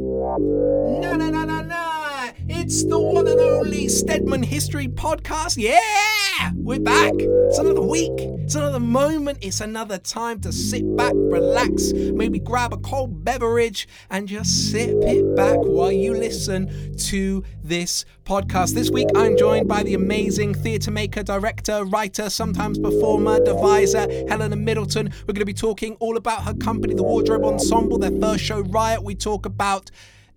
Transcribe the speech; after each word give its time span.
No, 0.00 1.14
no, 1.14 1.28
no, 1.28 1.44
no, 1.44 1.60
no. 1.62 2.30
It's 2.48 2.84
the 2.84 2.98
one 2.98 3.28
and 3.28 3.38
only 3.38 3.86
Stedman 3.88 4.42
History 4.42 4.88
Podcast. 4.88 5.58
Yeah! 5.58 6.52
We're 6.56 6.80
back. 6.80 7.12
It's 7.18 7.58
another 7.58 7.82
week. 7.82 8.39
It's 8.50 8.56
another 8.56 8.80
moment. 8.80 9.38
It's 9.42 9.60
another 9.60 9.96
time 9.96 10.40
to 10.40 10.50
sit 10.50 10.96
back, 10.96 11.12
relax, 11.14 11.92
maybe 11.92 12.40
grab 12.40 12.72
a 12.72 12.78
cold 12.78 13.24
beverage 13.24 13.86
and 14.10 14.26
just 14.26 14.72
sip 14.72 14.96
it 15.02 15.36
back 15.36 15.56
while 15.58 15.92
you 15.92 16.14
listen 16.14 16.96
to 16.96 17.44
this 17.62 18.04
podcast. 18.24 18.74
This 18.74 18.90
week, 18.90 19.06
I'm 19.14 19.36
joined 19.36 19.68
by 19.68 19.84
the 19.84 19.94
amazing 19.94 20.54
theatre 20.54 20.90
maker, 20.90 21.22
director, 21.22 21.84
writer, 21.84 22.28
sometimes 22.28 22.80
performer, 22.80 23.38
deviser, 23.38 24.28
Helena 24.28 24.56
Middleton. 24.56 25.10
We're 25.28 25.34
going 25.34 25.36
to 25.36 25.44
be 25.44 25.54
talking 25.54 25.94
all 26.00 26.16
about 26.16 26.42
her 26.42 26.54
company, 26.54 26.94
the 26.94 27.04
Wardrobe 27.04 27.44
Ensemble, 27.44 27.98
their 27.98 28.18
first 28.20 28.42
show, 28.42 28.62
Riot. 28.62 29.04
We 29.04 29.14
talk 29.14 29.46
about 29.46 29.92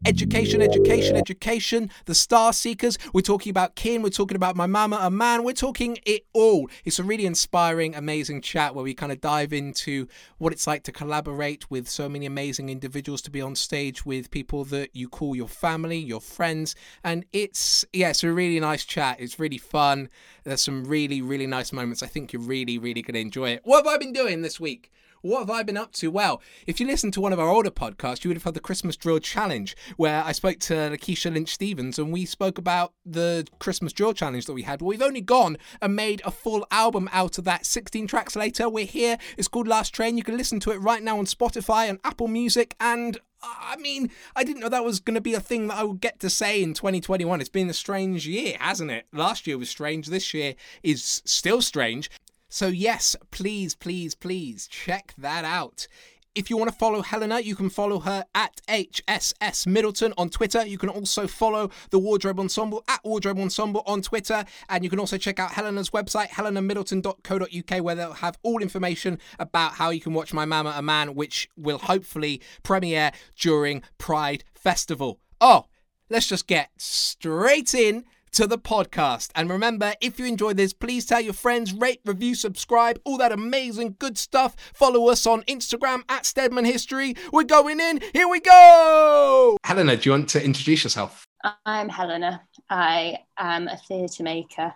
education, 0.05 0.61
education, 0.61 1.15
education, 1.15 1.89
the 2.05 2.15
Star 2.15 2.51
Seekers. 2.53 2.97
We're 3.13 3.21
talking 3.21 3.49
about 3.49 3.75
Kin. 3.75 4.01
We're 4.01 4.09
talking 4.09 4.35
about 4.35 4.55
My 4.55 4.65
Mum, 4.65 4.93
a 4.93 5.09
Man. 5.09 5.43
We're 5.43 5.53
talking 5.53 5.97
it 6.05 6.25
all. 6.33 6.69
It's 6.83 6.99
a 6.99 7.03
really 7.03 7.25
inspiring, 7.25 7.95
amazing 7.95 8.41
chat 8.41 8.75
where 8.75 8.83
we 8.83 8.93
kind 8.93 9.11
of 9.11 9.21
dive 9.21 9.53
into 9.53 10.07
what 10.37 10.51
it's 10.51 10.67
like 10.67 10.83
to 10.83 10.91
collaborate 10.91 11.69
with 11.71 11.87
so 11.87 12.09
many 12.09 12.25
amazing 12.25 12.69
individuals, 12.69 13.21
to 13.23 13.31
be 13.31 13.41
on 13.41 13.55
stage 13.55 14.05
with 14.05 14.31
people 14.31 14.65
that 14.65 14.95
you 14.95 15.07
call 15.07 15.35
your 15.35 15.47
family, 15.47 15.97
your 15.97 16.21
friends. 16.21 16.75
And 17.03 17.25
it's, 17.31 17.85
yeah, 17.93 18.09
it's 18.09 18.23
a 18.23 18.31
really 18.31 18.59
nice 18.59 18.85
chat. 18.85 19.19
It's 19.19 19.39
really 19.39 19.57
fun. 19.57 20.09
There's 20.43 20.61
some 20.61 20.83
really, 20.83 21.21
really 21.21 21.47
nice 21.47 21.71
moments. 21.71 22.03
I 22.03 22.07
think 22.07 22.33
you're 22.33 22.41
really, 22.41 22.77
really 22.77 23.01
going 23.01 23.15
to 23.15 23.21
enjoy 23.21 23.51
it. 23.51 23.61
What 23.63 23.85
have 23.85 23.93
I 23.93 23.97
been 23.97 24.13
doing 24.13 24.41
this 24.41 24.59
week? 24.59 24.91
What 25.23 25.39
have 25.39 25.49
I 25.49 25.63
been 25.63 25.77
up 25.77 25.93
to? 25.93 26.11
Well, 26.11 26.41
if 26.67 26.81
you 26.81 26.85
listen 26.85 27.09
to 27.11 27.21
one 27.21 27.31
of 27.31 27.39
our 27.39 27.47
older 27.47 27.71
podcasts, 27.71 28.25
you 28.25 28.29
would 28.29 28.35
have 28.35 28.43
had 28.43 28.55
the 28.55 28.59
Christmas 28.59 28.97
Drill 28.97 29.19
Challenge, 29.19 29.73
where 29.95 30.21
I 30.21 30.33
spoke 30.33 30.59
to 30.59 30.73
Lakeisha 30.73 31.33
Lynch 31.33 31.53
Stevens 31.53 31.97
and 31.97 32.11
we 32.11 32.25
spoke 32.25 32.57
about 32.57 32.91
the 33.05 33.47
Christmas 33.57 33.93
Drill 33.93 34.11
Challenge 34.11 34.45
that 34.45 34.53
we 34.53 34.63
had. 34.63 34.81
Well, 34.81 34.89
we've 34.89 35.01
only 35.01 35.21
gone 35.21 35.57
and 35.81 35.95
made 35.95 36.21
a 36.25 36.31
full 36.31 36.67
album 36.71 37.09
out 37.13 37.37
of 37.37 37.45
that. 37.45 37.65
16 37.65 38.05
tracks 38.05 38.35
later, 38.35 38.67
we're 38.67 38.83
here. 38.83 39.17
It's 39.37 39.47
called 39.47 39.65
Last 39.65 39.93
Train. 39.95 40.17
You 40.17 40.23
can 40.23 40.35
listen 40.35 40.59
to 40.59 40.71
it 40.71 40.81
right 40.81 41.01
now 41.01 41.17
on 41.17 41.25
Spotify 41.25 41.89
and 41.89 41.99
Apple 42.03 42.27
Music 42.27 42.75
and 42.81 43.17
I 43.43 43.75
mean, 43.75 44.09
I 44.35 44.43
didn't 44.43 44.61
know 44.61 44.69
that 44.69 44.85
was 44.85 44.99
going 44.99 45.15
to 45.15 45.21
be 45.21 45.33
a 45.33 45.39
thing 45.39 45.67
that 45.67 45.77
I 45.77 45.83
would 45.83 46.01
get 46.01 46.19
to 46.21 46.29
say 46.29 46.63
in 46.63 46.73
2021. 46.73 47.41
It's 47.41 47.49
been 47.49 47.69
a 47.69 47.73
strange 47.73 48.27
year, 48.27 48.55
hasn't 48.59 48.91
it? 48.91 49.05
Last 49.11 49.47
year 49.47 49.57
was 49.57 49.69
strange. 49.69 50.07
This 50.07 50.33
year 50.33 50.55
is 50.81 51.21
still 51.25 51.61
strange. 51.61 52.09
So, 52.53 52.67
yes, 52.67 53.15
please, 53.31 53.73
please, 53.73 54.13
please 54.13 54.67
check 54.67 55.15
that 55.17 55.43
out. 55.43 55.87
If 56.35 56.51
you 56.51 56.57
want 56.57 56.69
to 56.69 56.77
follow 56.77 57.01
Helena, 57.01 57.39
you 57.39 57.55
can 57.55 57.67
follow 57.67 58.01
her 58.01 58.25
at 58.35 58.61
HSS 58.67 59.65
Middleton 59.65 60.13
on 60.19 60.29
Twitter. 60.29 60.63
You 60.63 60.77
can 60.77 60.89
also 60.89 61.25
follow 61.25 61.71
the 61.89 61.97
Wardrobe 61.97 62.39
Ensemble 62.39 62.83
at 62.87 63.03
Wardrobe 63.03 63.39
Ensemble 63.39 63.81
on 63.87 64.03
Twitter. 64.03 64.45
And 64.69 64.83
you 64.83 64.91
can 64.91 64.99
also 64.99 65.17
check 65.17 65.39
out 65.39 65.53
Helena's 65.53 65.89
website, 65.89 66.27
helenamiddleton.co.uk, 66.27 67.83
where 67.83 67.95
they'll 67.95 68.13
have 68.13 68.37
all 68.43 68.61
information 68.61 69.17
about 69.39 69.73
how 69.73 69.89
you 69.89 69.99
can 69.99 70.13
watch 70.13 70.31
My 70.31 70.45
Mum 70.45 70.67
a 70.67 70.83
Man, 70.83 71.15
which 71.15 71.49
will 71.57 71.79
hopefully 71.79 72.39
premiere 72.61 73.13
during 73.35 73.81
Pride 73.97 74.43
Festival. 74.53 75.19
Oh, 75.41 75.65
let's 76.07 76.27
just 76.27 76.45
get 76.45 76.69
straight 76.77 77.73
in 77.73 78.05
to 78.33 78.47
the 78.47 78.57
podcast. 78.57 79.29
And 79.35 79.49
remember, 79.49 79.93
if 80.01 80.19
you 80.19 80.25
enjoy 80.25 80.53
this, 80.53 80.73
please 80.73 81.05
tell 81.05 81.21
your 81.21 81.33
friends, 81.33 81.73
rate, 81.73 82.01
review, 82.05 82.35
subscribe, 82.35 82.99
all 83.05 83.17
that 83.17 83.31
amazing 83.31 83.95
good 83.99 84.17
stuff. 84.17 84.55
Follow 84.73 85.09
us 85.09 85.25
on 85.25 85.43
Instagram 85.43 86.03
at 86.09 86.25
Stedman 86.25 86.65
History. 86.65 87.15
We're 87.31 87.43
going 87.43 87.79
in. 87.79 88.01
Here 88.13 88.27
we 88.27 88.39
go. 88.39 89.57
Helena, 89.63 89.95
do 89.95 90.09
you 90.09 90.11
want 90.13 90.29
to 90.29 90.43
introduce 90.43 90.83
yourself? 90.83 91.25
I'm 91.65 91.89
Helena. 91.89 92.41
I 92.69 93.19
am 93.37 93.67
a 93.67 93.77
theatre 93.77 94.23
maker. 94.23 94.73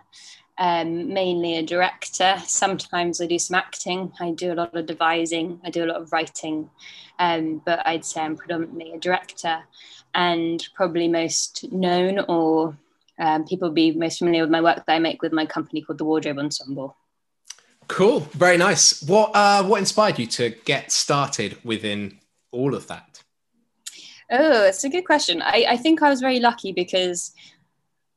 Um, 0.58 1.12
mainly 1.12 1.56
a 1.56 1.62
director. 1.62 2.36
Sometimes 2.44 3.20
I 3.20 3.26
do 3.26 3.38
some 3.38 3.54
acting. 3.54 4.12
I 4.20 4.32
do 4.32 4.52
a 4.52 4.54
lot 4.54 4.76
of 4.76 4.86
devising. 4.86 5.60
I 5.64 5.70
do 5.70 5.84
a 5.84 5.86
lot 5.86 6.00
of 6.00 6.12
writing. 6.12 6.68
Um, 7.20 7.62
but 7.64 7.86
I'd 7.86 8.04
say 8.04 8.22
I'm 8.22 8.36
predominantly 8.36 8.92
a 8.92 8.98
director 8.98 9.62
and 10.14 10.66
probably 10.74 11.08
most 11.08 11.70
known 11.70 12.20
or 12.28 12.76
um, 13.18 13.44
people 13.44 13.68
will 13.68 13.74
be 13.74 13.92
most 13.92 14.18
familiar 14.18 14.42
with 14.42 14.50
my 14.50 14.60
work 14.60 14.84
that 14.86 14.92
I 14.92 14.98
make 14.98 15.22
with 15.22 15.32
my 15.32 15.46
company 15.46 15.82
called 15.82 15.98
the 15.98 16.04
Wardrobe 16.04 16.38
Ensemble. 16.38 16.96
Cool, 17.88 18.20
very 18.32 18.58
nice. 18.58 19.02
What 19.02 19.30
uh, 19.34 19.64
what 19.64 19.78
inspired 19.78 20.18
you 20.18 20.26
to 20.26 20.50
get 20.64 20.92
started 20.92 21.58
within 21.64 22.18
all 22.52 22.74
of 22.74 22.86
that? 22.88 23.22
Oh, 24.30 24.64
it's 24.64 24.84
a 24.84 24.90
good 24.90 25.06
question. 25.06 25.40
I, 25.40 25.64
I 25.70 25.76
think 25.78 26.02
I 26.02 26.10
was 26.10 26.20
very 26.20 26.38
lucky 26.38 26.72
because 26.72 27.32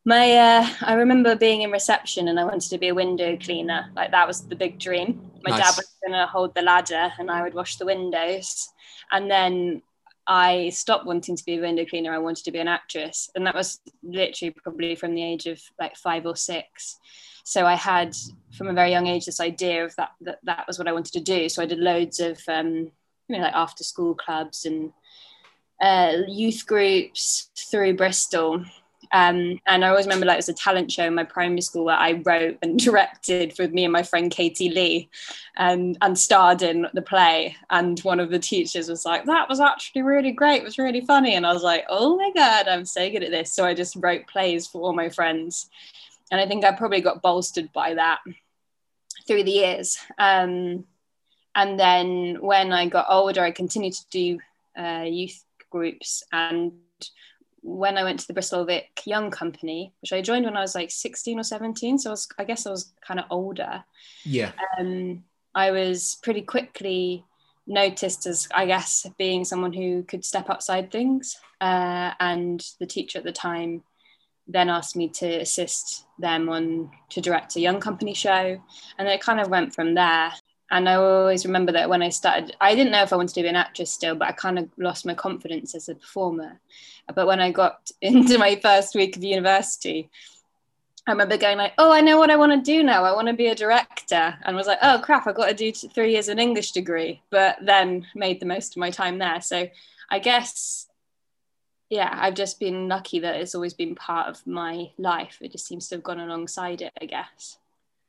my 0.03 0.33
uh, 0.33 0.67
I 0.81 0.93
remember 0.93 1.35
being 1.35 1.61
in 1.61 1.71
reception 1.71 2.27
and 2.27 2.39
I 2.39 2.43
wanted 2.43 2.69
to 2.69 2.77
be 2.77 2.89
a 2.89 2.95
window 2.95 3.37
cleaner. 3.37 3.89
Like 3.95 4.11
that 4.11 4.27
was 4.27 4.41
the 4.41 4.55
big 4.55 4.77
dream. 4.77 5.31
My 5.43 5.51
nice. 5.51 5.59
dad 5.59 5.77
was 5.77 5.91
going 6.05 6.19
to 6.19 6.27
hold 6.27 6.53
the 6.53 6.61
ladder 6.61 7.13
and 7.17 7.31
I 7.31 7.41
would 7.41 7.53
wash 7.53 7.77
the 7.77 7.85
windows. 7.85 8.67
And 9.11 9.31
then 9.31 9.81
I 10.27 10.69
stopped 10.69 11.05
wanting 11.05 11.35
to 11.35 11.45
be 11.45 11.57
a 11.57 11.61
window 11.61 11.85
cleaner. 11.85 12.13
I 12.13 12.19
wanted 12.19 12.45
to 12.45 12.51
be 12.51 12.59
an 12.59 12.67
actress. 12.67 13.29
And 13.35 13.45
that 13.45 13.55
was 13.55 13.79
literally 14.03 14.51
probably 14.51 14.95
from 14.95 15.15
the 15.15 15.23
age 15.23 15.47
of 15.47 15.59
like 15.79 15.95
five 15.95 16.25
or 16.25 16.35
six. 16.35 16.99
So 17.43 17.65
I 17.65 17.75
had 17.75 18.15
from 18.55 18.67
a 18.67 18.73
very 18.73 18.91
young 18.91 19.07
age 19.07 19.25
this 19.25 19.39
idea 19.39 19.83
of 19.83 19.95
that 19.95 20.11
that, 20.21 20.39
that 20.43 20.65
was 20.67 20.77
what 20.77 20.87
I 20.87 20.93
wanted 20.93 21.13
to 21.13 21.21
do. 21.21 21.49
So 21.49 21.61
I 21.61 21.65
did 21.65 21.79
loads 21.79 22.19
of 22.19 22.39
um, 22.47 22.91
you 23.27 23.37
know 23.37 23.39
like 23.39 23.53
after 23.53 23.83
school 23.83 24.15
clubs 24.15 24.65
and 24.65 24.93
uh, 25.81 26.17
youth 26.27 26.65
groups 26.67 27.49
through 27.57 27.97
Bristol. 27.97 28.63
Um, 29.13 29.59
and 29.67 29.83
I 29.83 29.89
always 29.89 30.05
remember 30.05 30.25
like 30.25 30.35
it 30.35 30.37
was 30.37 30.49
a 30.49 30.53
talent 30.53 30.91
show 30.91 31.05
in 31.05 31.15
my 31.15 31.23
primary 31.23 31.61
school 31.61 31.85
where 31.85 31.97
I 31.97 32.21
wrote 32.25 32.57
and 32.61 32.79
directed 32.83 33.53
with 33.59 33.71
me 33.71 33.83
and 33.83 33.93
my 33.93 34.03
friend 34.03 34.31
Katie 34.31 34.69
Lee 34.69 35.09
and, 35.57 35.97
and 36.01 36.17
starred 36.17 36.61
in 36.61 36.87
the 36.93 37.01
play. 37.01 37.55
And 37.69 37.99
one 38.01 38.19
of 38.19 38.29
the 38.29 38.39
teachers 38.39 38.89
was 38.89 39.05
like, 39.05 39.25
that 39.25 39.49
was 39.49 39.59
actually 39.59 40.03
really 40.03 40.31
great. 40.31 40.61
It 40.61 40.63
was 40.63 40.77
really 40.77 41.01
funny. 41.01 41.35
And 41.35 41.45
I 41.45 41.53
was 41.53 41.63
like, 41.63 41.85
oh 41.89 42.15
my 42.15 42.31
God, 42.35 42.67
I'm 42.67 42.85
so 42.85 43.09
good 43.09 43.23
at 43.23 43.31
this. 43.31 43.53
So 43.53 43.65
I 43.65 43.73
just 43.73 43.95
wrote 43.97 44.27
plays 44.27 44.67
for 44.67 44.81
all 44.81 44.93
my 44.93 45.09
friends. 45.09 45.69
And 46.31 46.39
I 46.39 46.47
think 46.47 46.63
I 46.63 46.71
probably 46.71 47.01
got 47.01 47.21
bolstered 47.21 47.71
by 47.73 47.95
that 47.95 48.19
through 49.27 49.43
the 49.43 49.51
years. 49.51 49.97
Um, 50.17 50.85
and 51.55 51.79
then 51.79 52.37
when 52.39 52.71
I 52.71 52.87
got 52.87 53.07
older, 53.09 53.43
I 53.43 53.51
continued 53.51 53.93
to 53.93 54.05
do 54.09 54.39
uh, 54.77 55.03
youth 55.03 55.43
groups 55.69 56.23
and 56.31 56.73
when 57.61 57.97
I 57.97 58.03
went 58.03 58.19
to 58.19 58.27
the 58.27 58.33
Bristol 58.33 58.65
Vic 58.65 58.89
Young 59.05 59.31
Company, 59.31 59.93
which 60.01 60.13
I 60.13 60.21
joined 60.21 60.45
when 60.45 60.57
I 60.57 60.61
was 60.61 60.75
like 60.75 60.91
16 60.91 61.39
or 61.39 61.43
17, 61.43 61.99
so 61.99 62.09
I 62.09 62.13
was 62.13 62.27
I 62.37 62.43
guess 62.43 62.65
I 62.65 62.71
was 62.71 62.93
kind 63.05 63.19
of 63.19 63.27
older. 63.29 63.83
Yeah. 64.23 64.51
Um, 64.79 65.23
I 65.53 65.71
was 65.71 66.17
pretty 66.23 66.41
quickly 66.41 67.25
noticed 67.67 68.25
as 68.25 68.47
I 68.53 68.65
guess 68.65 69.07
being 69.17 69.45
someone 69.45 69.73
who 69.73 70.03
could 70.03 70.25
step 70.25 70.49
outside 70.49 70.91
things, 70.91 71.37
uh, 71.59 72.13
and 72.19 72.65
the 72.79 72.87
teacher 72.87 73.19
at 73.19 73.25
the 73.25 73.31
time 73.31 73.83
then 74.47 74.69
asked 74.69 74.95
me 74.95 75.07
to 75.07 75.27
assist 75.41 76.05
them 76.19 76.49
on 76.49 76.91
to 77.09 77.21
direct 77.21 77.55
a 77.55 77.61
young 77.61 77.79
company 77.79 78.13
show, 78.13 78.61
and 78.97 79.07
it 79.07 79.21
kind 79.21 79.39
of 79.39 79.49
went 79.49 79.73
from 79.73 79.93
there. 79.93 80.31
And 80.71 80.87
I 80.87 80.95
always 80.95 81.45
remember 81.45 81.73
that 81.73 81.89
when 81.89 82.01
I 82.01 82.07
started, 82.07 82.55
I 82.61 82.75
didn't 82.75 82.93
know 82.93 83.03
if 83.03 83.11
I 83.11 83.17
wanted 83.17 83.35
to 83.35 83.41
be 83.41 83.49
an 83.49 83.57
actress 83.57 83.91
still, 83.91 84.15
but 84.15 84.29
I 84.29 84.31
kind 84.31 84.57
of 84.57 84.69
lost 84.77 85.05
my 85.05 85.13
confidence 85.13 85.75
as 85.75 85.89
a 85.89 85.95
performer. 85.95 86.61
But 87.13 87.27
when 87.27 87.41
I 87.41 87.51
got 87.51 87.91
into 88.01 88.37
my 88.37 88.55
first 88.55 88.95
week 88.95 89.17
of 89.17 89.23
university, 89.23 90.09
I 91.07 91.11
remember 91.11 91.35
going 91.35 91.57
like, 91.57 91.73
"Oh, 91.77 91.91
I 91.91 91.99
know 91.99 92.17
what 92.17 92.29
I 92.29 92.37
want 92.37 92.53
to 92.53 92.71
do 92.71 92.83
now. 92.83 93.03
I 93.03 93.13
want 93.13 93.27
to 93.27 93.33
be 93.33 93.47
a 93.47 93.55
director." 93.55 94.37
And 94.43 94.55
was 94.55 94.67
like, 94.67 94.79
"Oh 94.81 95.01
crap, 95.03 95.27
I've 95.27 95.35
got 95.35 95.49
to 95.49 95.53
do 95.53 95.71
three 95.73 96.13
years 96.13 96.29
an 96.29 96.39
English 96.39 96.71
degree." 96.71 97.21
But 97.31 97.57
then 97.61 98.07
made 98.15 98.39
the 98.39 98.45
most 98.45 98.73
of 98.73 98.79
my 98.79 98.91
time 98.91 99.17
there. 99.17 99.41
So 99.41 99.67
I 100.09 100.19
guess, 100.19 100.87
yeah, 101.89 102.17
I've 102.21 102.35
just 102.35 102.59
been 102.59 102.87
lucky 102.87 103.19
that 103.19 103.35
it's 103.35 103.55
always 103.55 103.73
been 103.73 103.95
part 103.95 104.27
of 104.29 104.45
my 104.45 104.91
life. 104.97 105.37
It 105.41 105.51
just 105.51 105.65
seems 105.65 105.89
to 105.89 105.95
have 105.95 106.03
gone 106.03 106.19
alongside 106.19 106.81
it, 106.81 106.93
I 107.01 107.05
guess. 107.05 107.57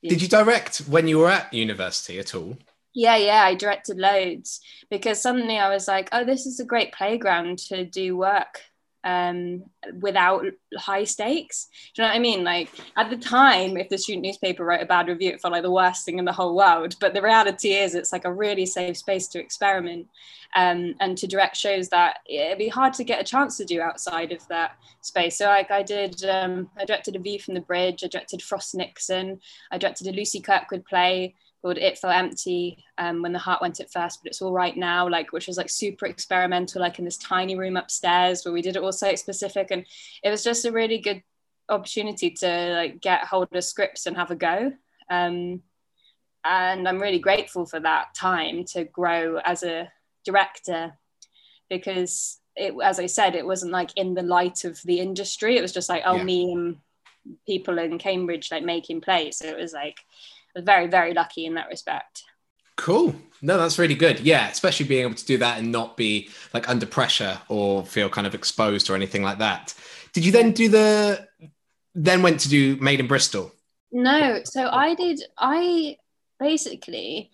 Did 0.02 0.22
you 0.22 0.28
direct 0.28 0.78
when 0.88 1.06
you 1.06 1.18
were 1.18 1.30
at 1.30 1.52
university 1.52 2.18
at 2.18 2.34
all? 2.34 2.56
Yeah, 2.94 3.16
yeah, 3.16 3.42
I 3.42 3.54
directed 3.54 3.98
loads 3.98 4.60
because 4.90 5.20
suddenly 5.20 5.58
I 5.58 5.70
was 5.70 5.88
like, 5.88 6.08
oh, 6.12 6.24
this 6.24 6.44
is 6.44 6.60
a 6.60 6.64
great 6.64 6.92
playground 6.92 7.58
to 7.68 7.84
do 7.84 8.16
work 8.16 8.60
um, 9.04 9.64
without 10.00 10.44
high 10.76 11.04
stakes. 11.04 11.68
Do 11.94 12.02
you 12.02 12.06
know 12.06 12.10
what 12.10 12.16
I 12.16 12.20
mean? 12.20 12.44
Like 12.44 12.70
at 12.96 13.10
the 13.10 13.16
time, 13.16 13.76
if 13.76 13.88
the 13.88 13.98
student 13.98 14.24
newspaper 14.24 14.64
wrote 14.64 14.82
a 14.82 14.86
bad 14.86 15.08
review, 15.08 15.30
it 15.30 15.40
felt 15.40 15.52
like 15.52 15.62
the 15.62 15.70
worst 15.70 16.04
thing 16.04 16.18
in 16.18 16.24
the 16.24 16.32
whole 16.32 16.54
world. 16.54 16.96
But 17.00 17.14
the 17.14 17.22
reality 17.22 17.72
is, 17.72 17.94
it's 17.94 18.12
like 18.12 18.24
a 18.24 18.32
really 18.32 18.66
safe 18.66 18.96
space 18.96 19.28
to 19.28 19.40
experiment 19.40 20.06
um, 20.54 20.94
and 21.00 21.16
to 21.18 21.26
direct 21.26 21.56
shows 21.56 21.88
that 21.88 22.18
it'd 22.26 22.58
be 22.58 22.68
hard 22.68 22.92
to 22.94 23.04
get 23.04 23.20
a 23.20 23.24
chance 23.24 23.56
to 23.56 23.64
do 23.64 23.80
outside 23.80 24.32
of 24.32 24.46
that 24.48 24.76
space. 25.00 25.38
So 25.38 25.46
like 25.46 25.70
I 25.70 25.82
did, 25.82 26.24
um, 26.24 26.70
I 26.76 26.84
directed 26.84 27.16
A 27.16 27.18
View 27.18 27.38
from 27.38 27.54
the 27.54 27.60
Bridge, 27.60 28.04
I 28.04 28.08
directed 28.08 28.42
Frost 28.42 28.74
Nixon, 28.74 29.40
I 29.70 29.78
directed 29.78 30.08
a 30.08 30.12
Lucy 30.12 30.40
Kirkwood 30.40 30.84
play 30.84 31.34
called 31.62 31.78
It 31.78 31.98
Felt 31.98 32.14
Empty 32.14 32.84
um, 32.98 33.22
when 33.22 33.32
the 33.32 33.38
heart 33.38 33.62
went 33.62 33.80
at 33.80 33.92
first, 33.92 34.20
but 34.22 34.30
it's 34.30 34.42
all 34.42 34.52
right 34.52 34.76
now, 34.76 35.08
like 35.08 35.32
which 35.32 35.46
was 35.46 35.56
like 35.56 35.70
super 35.70 36.06
experimental, 36.06 36.82
like 36.82 36.98
in 36.98 37.04
this 37.04 37.16
tiny 37.16 37.56
room 37.56 37.76
upstairs 37.76 38.44
where 38.44 38.52
we 38.52 38.62
did 38.62 38.76
it 38.76 38.82
all 38.82 38.92
site 38.92 39.18
specific. 39.18 39.70
And 39.70 39.86
it 40.22 40.30
was 40.30 40.42
just 40.42 40.64
a 40.64 40.72
really 40.72 40.98
good 40.98 41.22
opportunity 41.68 42.30
to 42.30 42.74
like 42.74 43.00
get 43.00 43.24
hold 43.24 43.48
of 43.54 43.64
scripts 43.64 44.06
and 44.06 44.16
have 44.16 44.32
a 44.32 44.36
go. 44.36 44.72
Um, 45.08 45.62
and 46.44 46.88
I'm 46.88 47.00
really 47.00 47.20
grateful 47.20 47.64
for 47.64 47.78
that 47.80 48.14
time 48.14 48.64
to 48.72 48.84
grow 48.84 49.38
as 49.38 49.62
a 49.62 49.90
director 50.24 50.94
because 51.70 52.40
it, 52.56 52.74
as 52.82 52.98
I 52.98 53.06
said, 53.06 53.36
it 53.36 53.46
wasn't 53.46 53.72
like 53.72 53.96
in 53.96 54.14
the 54.14 54.22
light 54.22 54.64
of 54.64 54.80
the 54.82 54.98
industry. 54.98 55.56
It 55.56 55.62
was 55.62 55.72
just 55.72 55.88
like, 55.88 56.02
oh, 56.04 56.16
yeah. 56.16 56.24
me 56.24 56.52
and 56.52 56.76
people 57.46 57.78
in 57.78 57.98
Cambridge 57.98 58.50
like 58.50 58.64
making 58.64 59.00
plays. 59.00 59.36
So 59.36 59.46
it 59.46 59.56
was 59.56 59.72
like 59.72 60.00
very, 60.56 60.86
very 60.86 61.14
lucky 61.14 61.46
in 61.46 61.54
that 61.54 61.68
respect. 61.68 62.24
Cool. 62.76 63.14
No, 63.42 63.58
that's 63.58 63.78
really 63.78 63.94
good. 63.94 64.20
Yeah, 64.20 64.48
especially 64.48 64.86
being 64.86 65.02
able 65.02 65.14
to 65.14 65.26
do 65.26 65.38
that 65.38 65.58
and 65.58 65.70
not 65.70 65.96
be 65.96 66.30
like 66.54 66.68
under 66.68 66.86
pressure 66.86 67.38
or 67.48 67.84
feel 67.84 68.08
kind 68.08 68.26
of 68.26 68.34
exposed 68.34 68.88
or 68.88 68.94
anything 68.94 69.22
like 69.22 69.38
that. 69.38 69.74
Did 70.12 70.24
you 70.24 70.32
then 70.32 70.52
do 70.52 70.68
the 70.68 71.26
then 71.94 72.22
went 72.22 72.40
to 72.40 72.48
do 72.48 72.76
Made 72.76 73.00
in 73.00 73.06
Bristol? 73.06 73.52
No. 73.90 74.40
So 74.44 74.68
I 74.68 74.94
did 74.94 75.22
I 75.36 75.96
basically 76.40 77.30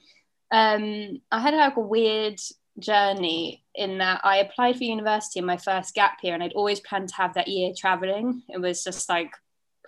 um 0.51 1.21
I 1.31 1.41
had 1.41 1.55
like 1.55 1.77
a 1.77 1.81
weird 1.81 2.41
journey 2.79 3.65
in 3.75 3.99
that 3.99 4.21
I 4.25 4.39
applied 4.39 4.77
for 4.77 4.85
university 4.85 5.41
in 5.41 5.47
my 5.47 5.57
first 5.57 5.95
gap 5.95 6.19
year 6.23 6.35
and 6.35 6.43
I'd 6.43 6.53
always 6.53 6.81
planned 6.81 7.09
to 7.11 7.17
have 7.17 7.35
that 7.35 7.49
year 7.49 7.73
traveling. 7.77 8.43
It 8.49 8.61
was 8.61 8.83
just 8.83 9.09
like 9.09 9.33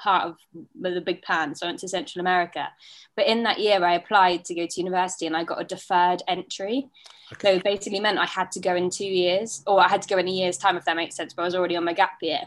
part 0.01 0.25
of 0.25 0.37
the 0.81 1.01
big 1.01 1.23
plan. 1.23 1.55
So 1.55 1.67
I 1.67 1.69
went 1.69 1.79
to 1.81 1.89
Central 1.89 2.21
America. 2.21 2.69
But 3.17 3.27
in 3.27 3.43
that 3.45 3.61
year, 3.61 3.85
I 3.85 3.95
applied 3.95 4.45
to 4.47 4.55
go 4.55 4.67
to 4.67 4.81
university 4.81 5.27
and 5.27 5.37
I 5.37 5.45
got 5.45 5.61
a 5.61 5.65
deferred 5.65 6.23
entry. 6.27 6.89
Okay. 7.33 7.57
So 7.57 7.63
basically 7.63 8.01
meant 8.01 8.19
I 8.19 8.27
had 8.27 8.51
to 8.53 8.61
go 8.61 8.75
in 8.75 8.91
two 8.91 9.05
years, 9.05 9.63
or 9.67 9.81
I 9.81 9.89
had 9.89 10.03
to 10.03 10.09
go 10.09 10.19
in 10.19 10.27
a 10.27 10.33
year's 10.33 10.59
time, 10.59 10.77
if 10.77 10.85
that 10.87 10.97
makes 10.97 11.15
sense. 11.15 11.35
But 11.35 11.43
I 11.43 11.45
was 11.45 11.55
already 11.55 11.77
on 11.77 11.85
my 11.85 11.93
gap 11.93 12.19
year. 12.23 12.41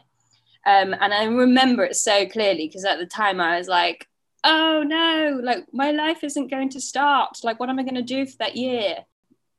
Um, 0.65 0.93
and 0.99 1.13
I 1.13 1.25
remember 1.25 1.83
it 1.83 1.95
so 1.95 2.25
clearly 2.25 2.67
because 2.67 2.85
at 2.85 2.99
the 2.99 3.05
time 3.05 3.39
I 3.39 3.57
was 3.57 3.67
like, 3.67 4.07
oh 4.43 4.83
no, 4.85 5.39
like 5.41 5.65
my 5.71 5.91
life 5.91 6.23
isn't 6.23 6.51
going 6.51 6.69
to 6.69 6.81
start. 6.81 7.39
Like, 7.43 7.59
what 7.59 7.69
am 7.69 7.79
I 7.79 7.83
going 7.83 7.95
to 7.95 8.01
do 8.01 8.25
for 8.25 8.37
that 8.39 8.55
year? 8.55 9.05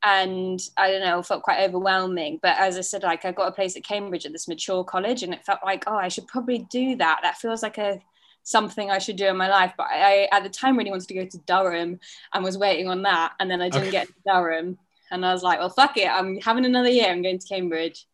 And 0.04 0.60
I 0.76 0.90
don't 0.90 1.00
know, 1.00 1.22
felt 1.22 1.42
quite 1.42 1.66
overwhelming. 1.66 2.38
But 2.42 2.58
as 2.58 2.76
I 2.76 2.82
said, 2.82 3.02
like 3.02 3.24
I 3.24 3.32
got 3.32 3.48
a 3.48 3.52
place 3.52 3.74
at 3.74 3.84
Cambridge 3.84 4.26
at 4.26 4.32
this 4.32 4.46
mature 4.46 4.84
college, 4.84 5.22
and 5.22 5.32
it 5.32 5.46
felt 5.46 5.60
like, 5.64 5.84
oh, 5.86 5.96
I 5.96 6.08
should 6.08 6.26
probably 6.26 6.66
do 6.70 6.96
that. 6.96 7.20
That 7.22 7.38
feels 7.38 7.62
like 7.62 7.78
a 7.78 8.00
something 8.42 8.90
I 8.90 8.98
should 8.98 9.16
do 9.16 9.28
in 9.28 9.38
my 9.38 9.48
life. 9.48 9.72
But 9.78 9.86
I, 9.90 10.28
at 10.30 10.42
the 10.42 10.50
time, 10.50 10.76
really 10.76 10.90
wanted 10.90 11.08
to 11.08 11.14
go 11.14 11.24
to 11.24 11.38
Durham 11.46 11.98
and 12.34 12.44
was 12.44 12.58
waiting 12.58 12.88
on 12.88 13.02
that, 13.02 13.32
and 13.40 13.50
then 13.50 13.62
I 13.62 13.70
didn't 13.70 13.88
okay. 13.88 13.92
get 13.92 14.08
to 14.08 14.14
Durham, 14.26 14.78
and 15.10 15.24
I 15.24 15.32
was 15.32 15.42
like, 15.42 15.58
well, 15.58 15.70
fuck 15.70 15.96
it, 15.96 16.08
I'm 16.08 16.38
having 16.40 16.66
another 16.66 16.90
year. 16.90 17.08
I'm 17.08 17.22
going 17.22 17.38
to 17.38 17.48
Cambridge. 17.48 18.06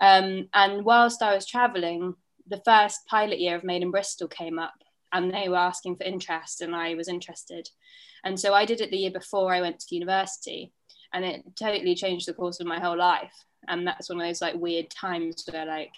Um, 0.00 0.48
and 0.54 0.84
whilst 0.84 1.20
I 1.20 1.34
was 1.34 1.46
traveling, 1.46 2.14
the 2.46 2.62
first 2.64 3.06
pilot 3.06 3.40
year 3.40 3.56
of 3.56 3.64
Made 3.64 3.82
in 3.82 3.90
Bristol 3.90 4.28
came 4.28 4.60
up, 4.60 4.74
and 5.12 5.34
they 5.34 5.48
were 5.48 5.56
asking 5.56 5.96
for 5.96 6.04
interest, 6.04 6.60
and 6.60 6.76
I 6.76 6.94
was 6.94 7.08
interested. 7.08 7.70
And 8.22 8.38
so 8.38 8.54
I 8.54 8.64
did 8.64 8.80
it 8.80 8.90
the 8.90 8.98
year 8.98 9.10
before 9.10 9.52
I 9.52 9.60
went 9.60 9.80
to 9.80 9.94
university 9.94 10.72
and 11.14 11.24
it 11.24 11.44
totally 11.56 11.94
changed 11.94 12.26
the 12.26 12.34
course 12.34 12.60
of 12.60 12.66
my 12.66 12.80
whole 12.80 12.98
life. 12.98 13.32
And 13.68 13.86
that's 13.86 14.10
one 14.10 14.20
of 14.20 14.26
those 14.26 14.42
like 14.42 14.56
weird 14.56 14.90
times 14.90 15.48
where 15.50 15.64
like 15.64 15.92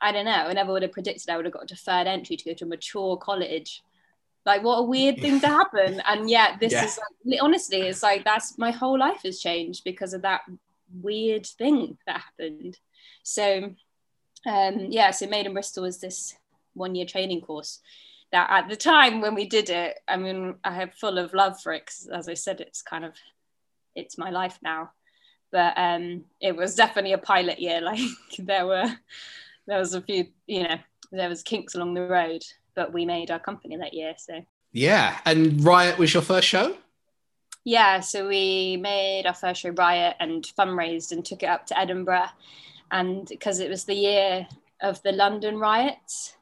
I 0.00 0.12
don't 0.12 0.24
know 0.24 0.30
I 0.30 0.52
never 0.54 0.72
would 0.72 0.82
have 0.82 0.92
predicted 0.92 1.28
I 1.28 1.36
would 1.36 1.44
have 1.44 1.52
got 1.52 1.64
a 1.64 1.66
deferred 1.66 2.06
entry 2.06 2.36
to 2.36 2.44
go 2.44 2.54
to 2.54 2.64
a 2.64 2.68
mature 2.68 3.18
college. 3.18 3.82
Like 4.46 4.62
what 4.62 4.76
a 4.76 4.82
weird 4.82 5.18
thing 5.18 5.40
to 5.40 5.48
happen. 5.60 6.00
And 6.06 6.30
yet 6.30 6.60
this 6.60 6.72
yeah. 6.72 6.84
is 6.84 6.98
like, 7.26 7.42
honestly 7.42 7.82
it's 7.82 8.02
like 8.02 8.24
that's 8.24 8.56
my 8.56 8.70
whole 8.70 8.98
life 8.98 9.22
has 9.24 9.40
changed 9.40 9.84
because 9.84 10.14
of 10.14 10.22
that 10.22 10.42
weird 11.02 11.44
thing 11.44 11.98
that 12.06 12.22
happened. 12.22 12.78
So 13.24 13.74
um 14.46 14.86
yeah 14.90 15.10
so 15.10 15.26
made 15.26 15.46
in 15.46 15.52
bristol 15.52 15.82
was 15.82 15.98
this 15.98 16.36
one 16.74 16.94
year 16.94 17.04
training 17.04 17.40
course 17.40 17.80
that 18.30 18.48
at 18.50 18.68
the 18.68 18.76
time 18.76 19.20
when 19.20 19.34
we 19.34 19.46
did 19.46 19.68
it 19.68 19.98
i 20.06 20.16
mean 20.16 20.54
i 20.62 20.72
have 20.72 20.94
full 20.94 21.18
of 21.18 21.34
love 21.34 21.60
for 21.60 21.72
it 21.72 21.82
because 21.84 22.08
as 22.12 22.28
i 22.28 22.34
said 22.34 22.60
it's 22.60 22.80
kind 22.80 23.04
of 23.04 23.14
it's 23.98 24.18
my 24.18 24.30
life 24.30 24.58
now. 24.62 24.92
But 25.50 25.74
um, 25.76 26.24
it 26.40 26.54
was 26.56 26.74
definitely 26.74 27.12
a 27.12 27.18
pilot 27.18 27.58
year. 27.58 27.80
Like 27.82 28.00
there 28.38 28.66
were, 28.66 28.90
there 29.66 29.78
was 29.78 29.94
a 29.94 30.02
few, 30.02 30.26
you 30.46 30.64
know, 30.64 30.78
there 31.10 31.28
was 31.28 31.42
kinks 31.42 31.74
along 31.74 31.94
the 31.94 32.06
road, 32.06 32.42
but 32.74 32.92
we 32.92 33.04
made 33.04 33.30
our 33.30 33.38
company 33.38 33.76
that 33.76 33.94
year. 33.94 34.14
So 34.18 34.44
yeah, 34.72 35.18
and 35.24 35.64
Riot 35.64 35.98
was 35.98 36.12
your 36.12 36.22
first 36.22 36.46
show. 36.46 36.76
Yeah, 37.64 38.00
so 38.00 38.28
we 38.28 38.78
made 38.80 39.26
our 39.26 39.34
first 39.34 39.62
show 39.62 39.70
Riot 39.70 40.16
and 40.20 40.44
fundraised 40.58 41.12
and 41.12 41.24
took 41.24 41.42
it 41.42 41.48
up 41.48 41.66
to 41.66 41.78
Edinburgh, 41.78 42.28
and 42.90 43.26
because 43.26 43.60
it 43.60 43.70
was 43.70 43.84
the 43.84 43.94
year 43.94 44.46
of 44.80 45.02
the 45.02 45.12
London 45.12 45.58
riots. 45.58 46.36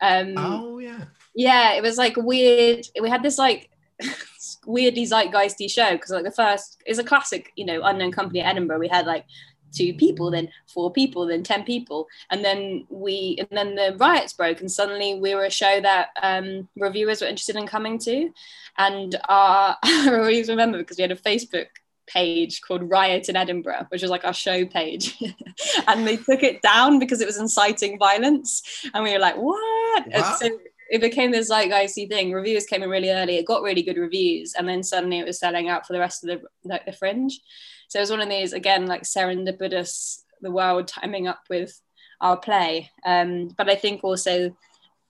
Um, 0.00 0.34
oh 0.36 0.78
yeah. 0.78 1.04
Yeah, 1.34 1.74
it 1.74 1.82
was 1.82 1.98
like 1.98 2.16
weird. 2.16 2.86
We 3.00 3.08
had 3.08 3.22
this 3.22 3.38
like 3.38 3.70
weirdly 4.68 5.06
zeitgeisty 5.06 5.70
show 5.70 5.92
because 5.92 6.10
like 6.10 6.24
the 6.24 6.30
first 6.30 6.80
is 6.86 6.98
a 6.98 7.04
classic, 7.04 7.52
you 7.56 7.64
know, 7.64 7.82
unknown 7.82 8.12
company 8.12 8.40
at 8.40 8.50
Edinburgh. 8.50 8.78
We 8.78 8.88
had 8.88 9.06
like 9.06 9.24
two 9.72 9.94
people, 9.94 10.30
then 10.30 10.50
four 10.72 10.92
people, 10.92 11.26
then 11.26 11.42
ten 11.42 11.64
people, 11.64 12.06
and 12.30 12.44
then 12.44 12.86
we 12.90 13.36
and 13.38 13.48
then 13.50 13.74
the 13.74 13.96
riots 13.98 14.34
broke, 14.34 14.60
and 14.60 14.70
suddenly 14.70 15.18
we 15.18 15.34
were 15.34 15.44
a 15.44 15.50
show 15.50 15.80
that 15.80 16.08
um, 16.22 16.68
reviewers 16.76 17.20
were 17.20 17.26
interested 17.26 17.56
in 17.56 17.66
coming 17.66 17.98
to, 18.00 18.30
and 18.76 19.16
our 19.28 19.76
I 19.82 20.10
always 20.12 20.48
remember 20.48 20.78
because 20.78 20.98
we 20.98 21.02
had 21.02 21.12
a 21.12 21.16
Facebook 21.16 21.66
page 22.06 22.60
called 22.62 22.90
Riot 22.90 23.28
in 23.28 23.36
Edinburgh, 23.36 23.86
which 23.88 24.02
was 24.02 24.10
like 24.10 24.24
our 24.24 24.34
show 24.34 24.66
page. 24.66 25.16
and 25.86 26.06
they 26.06 26.16
took 26.16 26.42
it 26.42 26.62
down 26.62 26.98
because 26.98 27.20
it 27.20 27.26
was 27.26 27.38
inciting 27.38 27.98
violence. 27.98 28.62
And 28.94 29.04
we 29.04 29.12
were 29.12 29.18
like, 29.18 29.36
what? 29.36 30.04
Wow. 30.08 30.36
So 30.40 30.58
it 30.88 31.00
became 31.00 31.30
this 31.30 31.50
zeitgeisty 31.50 32.08
thing. 32.08 32.32
Reviews 32.32 32.66
came 32.66 32.82
in 32.82 32.90
really 32.90 33.10
early. 33.10 33.36
It 33.36 33.46
got 33.46 33.62
really 33.62 33.82
good 33.82 33.98
reviews, 33.98 34.54
and 34.54 34.68
then 34.68 34.82
suddenly 34.82 35.18
it 35.18 35.26
was 35.26 35.38
selling 35.38 35.68
out 35.68 35.86
for 35.86 35.92
the 35.92 35.98
rest 35.98 36.24
of 36.24 36.28
the 36.28 36.42
like 36.64 36.86
the 36.86 36.92
fringe. 36.92 37.40
So 37.88 37.98
it 37.98 38.02
was 38.02 38.10
one 38.10 38.20
of 38.20 38.28
these 38.28 38.52
again 38.52 38.86
like 38.86 39.02
serendipitous 39.02 40.22
the 40.40 40.50
world 40.50 40.88
timing 40.88 41.26
up 41.26 41.42
with 41.50 41.80
our 42.20 42.36
play. 42.36 42.90
Um, 43.04 43.48
but 43.56 43.68
I 43.68 43.74
think 43.74 44.02
also 44.02 44.56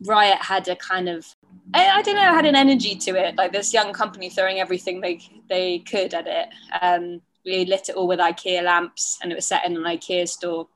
Riot 0.07 0.39
had 0.39 0.69
a 0.69 0.77
kind 0.77 1.09
of 1.09 1.27
I, 1.75 1.89
I, 1.89 2.03
don't 2.03 2.15
know 2.15 2.23
had 2.23 2.47
an 2.47 2.57
energy 2.57 2.95
to 2.95 3.11
it, 3.17 3.37
like 3.37 3.53
this 3.53 3.75
young 3.75 3.93
company 3.93 4.31
throwing 4.31 4.61
everything 4.61 5.01
they 5.01 5.21
they 5.49 5.81
could 5.81 6.15
at 6.15 6.27
it. 6.27 6.49
Um, 6.81 7.21
we 7.45 7.65
lit 7.65 7.89
it 7.89 7.97
all 7.97 8.09
with 8.09 8.21
IKEA 8.21 8.63
lamps, 8.63 9.19
and 9.23 9.33
it 9.33 9.35
was 9.35 9.47
set 9.47 9.65
in 9.65 9.77
an 9.77 9.83
IKEA 9.83 10.29
store 10.29 10.69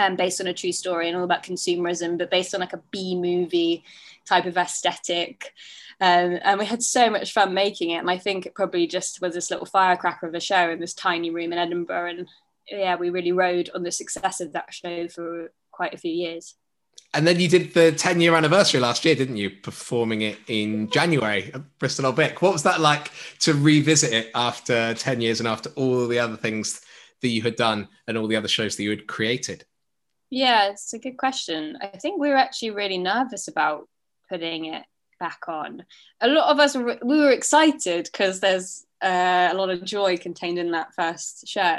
um, 0.00 0.16
based 0.16 0.40
on 0.40 0.46
a 0.46 0.54
true 0.54 0.72
story 0.72 1.08
and 1.08 1.16
all 1.16 1.24
about 1.24 1.42
consumerism, 1.42 2.18
but 2.18 2.30
based 2.30 2.54
on 2.54 2.60
like 2.60 2.72
a 2.72 2.82
B 2.90 3.14
movie 3.14 3.84
type 4.26 4.46
of 4.46 4.56
aesthetic. 4.56 5.52
Um, 6.00 6.38
and 6.42 6.58
we 6.58 6.64
had 6.64 6.82
so 6.82 7.10
much 7.10 7.32
fun 7.32 7.52
making 7.52 7.90
it. 7.90 7.98
And 7.98 8.10
I 8.10 8.16
think 8.16 8.46
it 8.46 8.54
probably 8.54 8.86
just 8.86 9.20
was 9.20 9.34
this 9.34 9.50
little 9.50 9.66
firecracker 9.66 10.26
of 10.26 10.34
a 10.34 10.40
show 10.40 10.70
in 10.70 10.80
this 10.80 10.94
tiny 10.94 11.30
room 11.30 11.52
in 11.52 11.58
Edinburgh. 11.58 12.10
And 12.10 12.28
yeah, 12.68 12.96
we 12.96 13.10
really 13.10 13.32
rode 13.32 13.70
on 13.74 13.82
the 13.82 13.92
success 13.92 14.40
of 14.40 14.52
that 14.54 14.72
show 14.72 15.08
for 15.08 15.52
quite 15.70 15.92
a 15.92 15.98
few 15.98 16.12
years. 16.12 16.54
And 17.12 17.26
then 17.26 17.40
you 17.40 17.48
did 17.48 17.74
the 17.74 17.92
10 17.92 18.20
year 18.20 18.36
anniversary 18.36 18.80
last 18.80 19.04
year, 19.04 19.16
didn't 19.16 19.36
you? 19.36 19.50
Performing 19.50 20.22
it 20.22 20.38
in 20.46 20.88
January 20.90 21.50
at 21.52 21.78
Bristol 21.78 22.06
Old 22.06 22.16
Vic. 22.16 22.40
What 22.40 22.52
was 22.52 22.62
that 22.62 22.80
like 22.80 23.10
to 23.40 23.52
revisit 23.52 24.12
it 24.12 24.30
after 24.34 24.94
10 24.94 25.20
years 25.20 25.40
and 25.40 25.48
after 25.48 25.70
all 25.70 26.06
the 26.06 26.20
other 26.20 26.36
things 26.36 26.80
that 27.20 27.28
you 27.28 27.42
had 27.42 27.56
done 27.56 27.88
and 28.06 28.16
all 28.16 28.28
the 28.28 28.36
other 28.36 28.48
shows 28.48 28.76
that 28.76 28.84
you 28.84 28.90
had 28.90 29.08
created? 29.08 29.64
Yeah, 30.30 30.70
it's 30.70 30.92
a 30.92 30.98
good 30.98 31.16
question. 31.16 31.76
I 31.82 31.88
think 31.88 32.20
we 32.20 32.28
were 32.28 32.36
actually 32.36 32.70
really 32.70 32.98
nervous 32.98 33.48
about 33.48 33.88
putting 34.28 34.66
it 34.66 34.84
back 35.18 35.40
on. 35.48 35.84
A 36.20 36.28
lot 36.28 36.50
of 36.50 36.60
us 36.60 36.76
we 36.76 37.18
were 37.18 37.32
excited 37.32 38.08
because 38.10 38.40
there's 38.40 38.86
uh, 39.02 39.48
a 39.50 39.54
lot 39.54 39.70
of 39.70 39.84
joy 39.84 40.16
contained 40.16 40.58
in 40.58 40.70
that 40.70 40.94
first 40.94 41.48
show. 41.48 41.78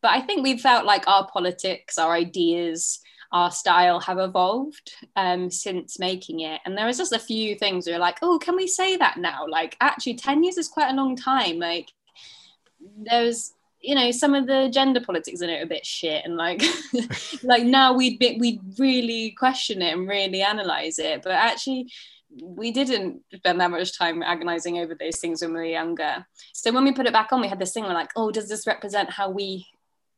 But 0.00 0.12
I 0.12 0.20
think 0.20 0.42
we 0.42 0.58
felt 0.58 0.86
like 0.86 1.08
our 1.08 1.26
politics, 1.28 1.98
our 1.98 2.12
ideas, 2.12 3.00
our 3.32 3.50
style 3.50 4.00
have 4.00 4.18
evolved 4.18 4.92
um, 5.16 5.50
since 5.50 5.98
making 5.98 6.40
it. 6.40 6.60
And 6.64 6.76
there 6.76 6.86
was 6.86 6.98
just 6.98 7.12
a 7.12 7.18
few 7.18 7.56
things 7.56 7.86
we 7.86 7.92
were 7.92 7.98
like, 7.98 8.18
oh, 8.22 8.38
can 8.38 8.56
we 8.56 8.66
say 8.66 8.96
that 8.96 9.18
now? 9.18 9.46
Like, 9.46 9.76
actually, 9.80 10.14
10 10.14 10.44
years 10.44 10.56
is 10.56 10.68
quite 10.68 10.90
a 10.90 10.96
long 10.96 11.16
time. 11.16 11.58
Like, 11.58 11.90
there's 12.96 13.52
you 13.80 13.94
know 13.94 14.10
some 14.10 14.34
of 14.34 14.46
the 14.46 14.68
gender 14.72 15.00
politics 15.00 15.40
in 15.40 15.50
it 15.50 15.60
are 15.60 15.64
a 15.64 15.66
bit 15.66 15.86
shit 15.86 16.24
and 16.24 16.36
like 16.36 16.62
like 17.42 17.64
now 17.64 17.92
we'd 17.92 18.18
be, 18.18 18.36
we'd 18.38 18.60
really 18.78 19.30
question 19.32 19.82
it 19.82 19.92
and 19.92 20.08
really 20.08 20.42
analyze 20.42 20.98
it. 20.98 21.22
But 21.22 21.32
actually 21.32 21.92
we 22.42 22.70
didn't 22.72 23.22
spend 23.34 23.60
that 23.60 23.70
much 23.70 23.96
time 23.96 24.22
agonizing 24.22 24.78
over 24.78 24.94
those 24.94 25.18
things 25.18 25.40
when 25.40 25.52
we 25.52 25.60
were 25.60 25.64
younger. 25.64 26.26
So 26.52 26.72
when 26.72 26.84
we 26.84 26.92
put 26.92 27.06
it 27.06 27.12
back 27.12 27.32
on 27.32 27.40
we 27.40 27.48
had 27.48 27.58
this 27.58 27.72
thing 27.72 27.84
we're 27.84 27.94
like 27.94 28.10
oh 28.16 28.30
does 28.30 28.48
this 28.48 28.66
represent 28.66 29.10
how 29.10 29.30
we 29.30 29.66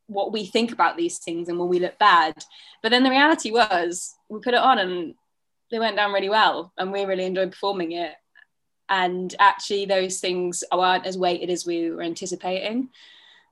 what 0.07 0.33
we 0.33 0.45
think 0.45 0.71
about 0.71 0.97
these 0.97 1.19
things 1.19 1.47
and 1.47 1.57
will 1.57 1.69
we 1.69 1.79
look 1.79 1.97
bad? 1.97 2.33
But 2.81 2.89
then 2.89 3.03
the 3.03 3.09
reality 3.09 3.51
was 3.51 4.13
we 4.29 4.39
put 4.39 4.53
it 4.53 4.59
on 4.59 4.79
and 4.79 5.15
they 5.69 5.79
went 5.79 5.95
down 5.95 6.11
really 6.11 6.29
well 6.29 6.73
and 6.77 6.91
we 6.91 7.05
really 7.05 7.25
enjoyed 7.25 7.51
performing 7.51 7.93
it. 7.93 8.13
And 8.89 9.33
actually 9.39 9.85
those 9.85 10.19
things 10.19 10.65
aren't 10.71 11.05
as 11.05 11.17
weighted 11.17 11.49
as 11.49 11.65
we 11.65 11.91
were 11.91 12.01
anticipating. 12.01 12.89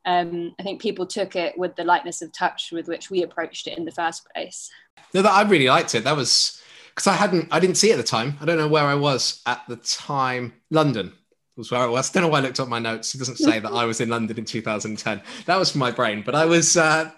Um, 0.05 0.55
I 0.59 0.63
think 0.63 0.81
people 0.81 1.05
took 1.05 1.35
it 1.35 1.57
with 1.57 1.75
the 1.75 1.83
lightness 1.83 2.21
of 2.21 2.31
touch 2.31 2.71
with 2.71 2.87
which 2.87 3.09
we 3.09 3.23
approached 3.23 3.67
it 3.67 3.77
in 3.77 3.85
the 3.85 3.91
first 3.91 4.27
place. 4.33 4.69
No, 5.13 5.21
that 5.21 5.31
I 5.31 5.43
really 5.43 5.67
liked 5.67 5.95
it. 5.95 6.03
That 6.03 6.15
was 6.15 6.61
because 6.89 7.07
I 7.07 7.13
hadn't, 7.13 7.47
I 7.51 7.59
didn't 7.59 7.75
see 7.75 7.91
it 7.91 7.93
at 7.93 7.97
the 7.97 8.03
time. 8.03 8.37
I 8.41 8.45
don't 8.45 8.57
know 8.57 8.67
where 8.67 8.85
I 8.85 8.95
was 8.95 9.41
at 9.45 9.61
the 9.67 9.77
time. 9.77 10.53
London 10.69 11.13
was 11.59 11.71
where 11.71 11.81
I 11.81 11.85
was. 11.85 12.09
I 12.09 12.13
don't 12.13 12.23
know 12.23 12.29
why 12.29 12.39
I 12.39 12.41
looked 12.41 12.59
up 12.59 12.67
my 12.67 12.79
notes. 12.79 13.13
It 13.13 13.19
doesn't 13.19 13.37
say 13.37 13.59
that 13.59 13.71
I 13.71 13.85
was 13.85 14.01
in 14.01 14.09
London 14.09 14.37
in 14.37 14.45
2010. 14.45 15.21
That 15.45 15.57
was 15.57 15.75
my 15.75 15.91
brain, 15.91 16.23
but 16.25 16.33
I 16.33 16.45
was. 16.45 16.75
Uh, 16.75 17.11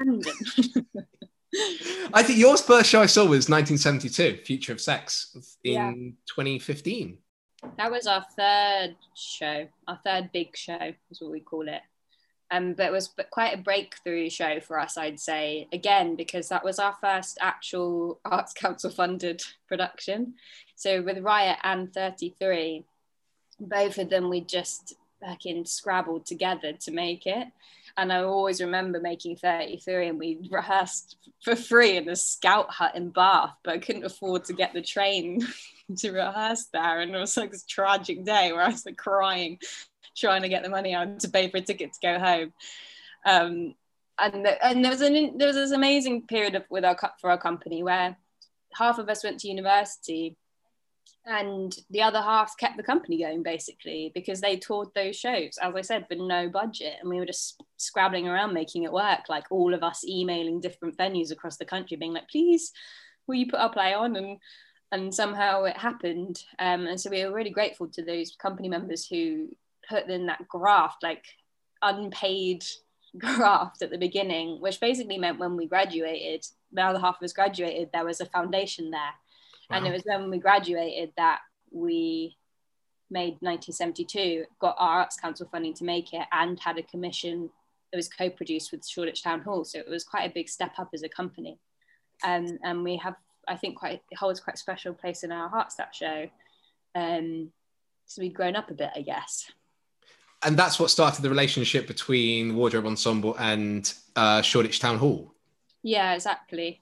I 2.14 2.22
think 2.22 2.38
your 2.38 2.56
first 2.56 2.88
show 2.88 3.02
I 3.02 3.06
saw 3.06 3.22
was 3.22 3.48
1972, 3.48 4.44
Future 4.44 4.72
of 4.72 4.80
Sex, 4.80 5.36
in 5.64 5.72
yeah. 5.72 5.92
2015. 6.26 7.18
That 7.76 7.90
was 7.90 8.06
our 8.06 8.24
third 8.36 8.94
show, 9.14 9.66
our 9.88 9.98
third 10.04 10.30
big 10.32 10.56
show, 10.56 10.92
is 11.10 11.20
what 11.20 11.32
we 11.32 11.40
call 11.40 11.68
it. 11.68 11.82
Um, 12.50 12.72
but 12.72 12.86
it 12.86 12.92
was 12.92 13.10
quite 13.30 13.54
a 13.54 13.62
breakthrough 13.62 14.30
show 14.30 14.60
for 14.60 14.78
us, 14.78 14.96
I'd 14.96 15.20
say, 15.20 15.68
again, 15.72 16.16
because 16.16 16.48
that 16.48 16.64
was 16.64 16.78
our 16.78 16.96
first 17.00 17.36
actual 17.40 18.20
Arts 18.24 18.54
Council 18.54 18.90
funded 18.90 19.42
production. 19.66 20.34
So 20.74 21.02
with 21.02 21.18
Riot 21.18 21.58
and 21.62 21.92
33, 21.92 22.84
both 23.60 23.98
of 23.98 24.08
them 24.08 24.30
we 24.30 24.40
just 24.40 24.94
fucking 25.20 25.64
scrabbled 25.66 26.24
together 26.24 26.72
to 26.72 26.90
make 26.90 27.26
it. 27.26 27.48
And 27.96 28.12
I 28.12 28.22
always 28.22 28.60
remember 28.60 29.00
making 29.00 29.36
33 29.36 30.08
and 30.08 30.18
we 30.18 30.38
rehearsed 30.50 31.16
for 31.42 31.56
free 31.56 31.96
in 31.96 32.08
a 32.08 32.16
scout 32.16 32.70
hut 32.70 32.94
in 32.94 33.10
Bath, 33.10 33.54
but 33.64 33.74
I 33.74 33.78
couldn't 33.78 34.04
afford 34.04 34.44
to 34.44 34.52
get 34.52 34.72
the 34.72 34.82
train 34.82 35.46
to 35.96 36.12
rehearse 36.12 36.66
there. 36.72 37.00
And 37.00 37.14
it 37.14 37.18
was 37.18 37.36
like 37.36 37.50
this 37.50 37.64
tragic 37.64 38.24
day 38.24 38.52
where 38.52 38.62
I 38.62 38.68
was 38.68 38.86
like 38.86 38.96
crying, 38.96 39.58
trying 40.18 40.42
to 40.42 40.48
get 40.48 40.62
the 40.62 40.68
money 40.68 40.94
out 40.94 41.20
to 41.20 41.28
pay 41.28 41.48
for 41.48 41.58
a 41.58 41.60
ticket 41.60 41.92
to 41.92 41.98
go 42.02 42.18
home. 42.18 42.52
Um, 43.24 43.74
and, 44.18 44.44
the, 44.44 44.66
and 44.66 44.84
there 44.84 44.92
was 44.92 45.00
an 45.00 45.38
there 45.38 45.46
was 45.46 45.56
this 45.56 45.70
amazing 45.70 46.26
period 46.26 46.54
of, 46.54 46.64
with 46.70 46.84
our 46.84 46.96
for 47.20 47.30
our 47.30 47.38
company 47.38 47.82
where 47.82 48.16
half 48.74 48.98
of 48.98 49.08
us 49.08 49.22
went 49.22 49.40
to 49.40 49.48
university 49.48 50.36
and 51.24 51.76
the 51.90 52.02
other 52.02 52.20
half 52.20 52.56
kept 52.58 52.76
the 52.76 52.82
company 52.82 53.18
going 53.18 53.42
basically 53.42 54.10
because 54.14 54.40
they 54.40 54.56
toured 54.56 54.88
those 54.94 55.16
shows 55.16 55.58
as 55.60 55.74
i 55.74 55.80
said 55.80 56.06
with 56.10 56.18
no 56.18 56.48
budget. 56.48 56.94
And 57.00 57.08
we 57.08 57.18
were 57.18 57.26
just 57.26 57.62
scrabbling 57.76 58.26
around 58.26 58.54
making 58.54 58.82
it 58.82 58.92
work 58.92 59.28
like 59.28 59.44
all 59.50 59.72
of 59.72 59.82
us 59.82 60.04
emailing 60.04 60.60
different 60.60 60.96
venues 60.96 61.30
across 61.30 61.56
the 61.56 61.64
country 61.64 61.96
being 61.96 62.12
like 62.12 62.28
please 62.28 62.72
will 63.28 63.36
you 63.36 63.46
put 63.46 63.60
our 63.60 63.70
play 63.70 63.94
on? 63.94 64.16
And 64.16 64.38
and 64.90 65.14
somehow 65.14 65.64
it 65.64 65.76
happened. 65.76 66.42
Um, 66.58 66.86
and 66.86 66.98
so 66.98 67.10
we 67.10 67.22
were 67.22 67.34
really 67.34 67.50
grateful 67.50 67.88
to 67.88 68.02
those 68.02 68.34
company 68.36 68.70
members 68.70 69.06
who 69.06 69.48
put 69.88 70.08
in 70.08 70.26
that 70.26 70.46
graft 70.48 71.02
like 71.02 71.24
unpaid 71.82 72.64
graft 73.18 73.80
at 73.82 73.90
the 73.90 73.98
beginning 73.98 74.60
which 74.60 74.80
basically 74.80 75.18
meant 75.18 75.38
when 75.38 75.56
we 75.56 75.66
graduated 75.66 76.44
the 76.72 76.82
other 76.82 76.98
half 76.98 77.16
of 77.16 77.24
us 77.24 77.32
graduated 77.32 77.88
there 77.92 78.04
was 78.04 78.20
a 78.20 78.26
foundation 78.26 78.90
there 78.90 79.14
and 79.70 79.86
it 79.86 79.92
was 79.92 80.02
when 80.04 80.30
we 80.30 80.38
graduated 80.38 81.12
that 81.16 81.40
we 81.70 82.36
made 83.10 83.36
1972, 83.40 84.44
got 84.60 84.76
our 84.78 85.00
Arts 85.00 85.16
Council 85.16 85.48
funding 85.50 85.74
to 85.74 85.84
make 85.84 86.12
it, 86.12 86.26
and 86.32 86.58
had 86.60 86.78
a 86.78 86.82
commission 86.82 87.50
that 87.90 87.96
was 87.96 88.08
co-produced 88.08 88.70
with 88.70 88.86
Shoreditch 88.86 89.22
Town 89.22 89.40
Hall. 89.40 89.64
So 89.64 89.78
it 89.78 89.88
was 89.88 90.04
quite 90.04 90.30
a 90.30 90.34
big 90.34 90.48
step 90.48 90.72
up 90.78 90.90
as 90.92 91.02
a 91.02 91.08
company. 91.08 91.58
Um, 92.24 92.58
and 92.62 92.84
we 92.84 92.96
have, 92.96 93.14
I 93.46 93.56
think, 93.56 93.78
quite 93.78 94.02
it 94.10 94.18
holds 94.18 94.40
quite 94.40 94.56
a 94.56 94.58
special 94.58 94.92
place 94.92 95.22
in 95.22 95.32
our 95.32 95.48
hearts 95.48 95.76
that 95.76 95.94
show. 95.94 96.28
Um, 96.94 97.50
so 98.06 98.20
we've 98.22 98.34
grown 98.34 98.56
up 98.56 98.70
a 98.70 98.74
bit, 98.74 98.90
I 98.94 99.02
guess. 99.02 99.50
And 100.44 100.56
that's 100.56 100.78
what 100.78 100.90
started 100.90 101.22
the 101.22 101.30
relationship 101.30 101.86
between 101.86 102.54
Wardrobe 102.54 102.86
Ensemble 102.86 103.34
and 103.38 103.92
uh, 104.14 104.40
Shoreditch 104.42 104.78
Town 104.78 104.98
Hall. 104.98 105.34
Yeah, 105.82 106.14
exactly. 106.14 106.80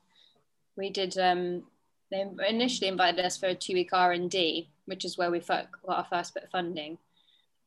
We 0.77 0.91
did 0.91 1.17
um, 1.19 1.65
they 2.11 2.25
initially 2.49 2.89
invited 2.89 3.25
us 3.25 3.37
for 3.37 3.47
a 3.47 3.55
two-week 3.55 3.91
R&D, 3.93 4.69
which 4.85 5.05
is 5.05 5.19
where 5.19 5.31
we 5.31 5.41
got 5.41 5.69
our 5.89 6.07
first 6.09 6.35
bit 6.35 6.45
of 6.45 6.51
funding. 6.51 6.99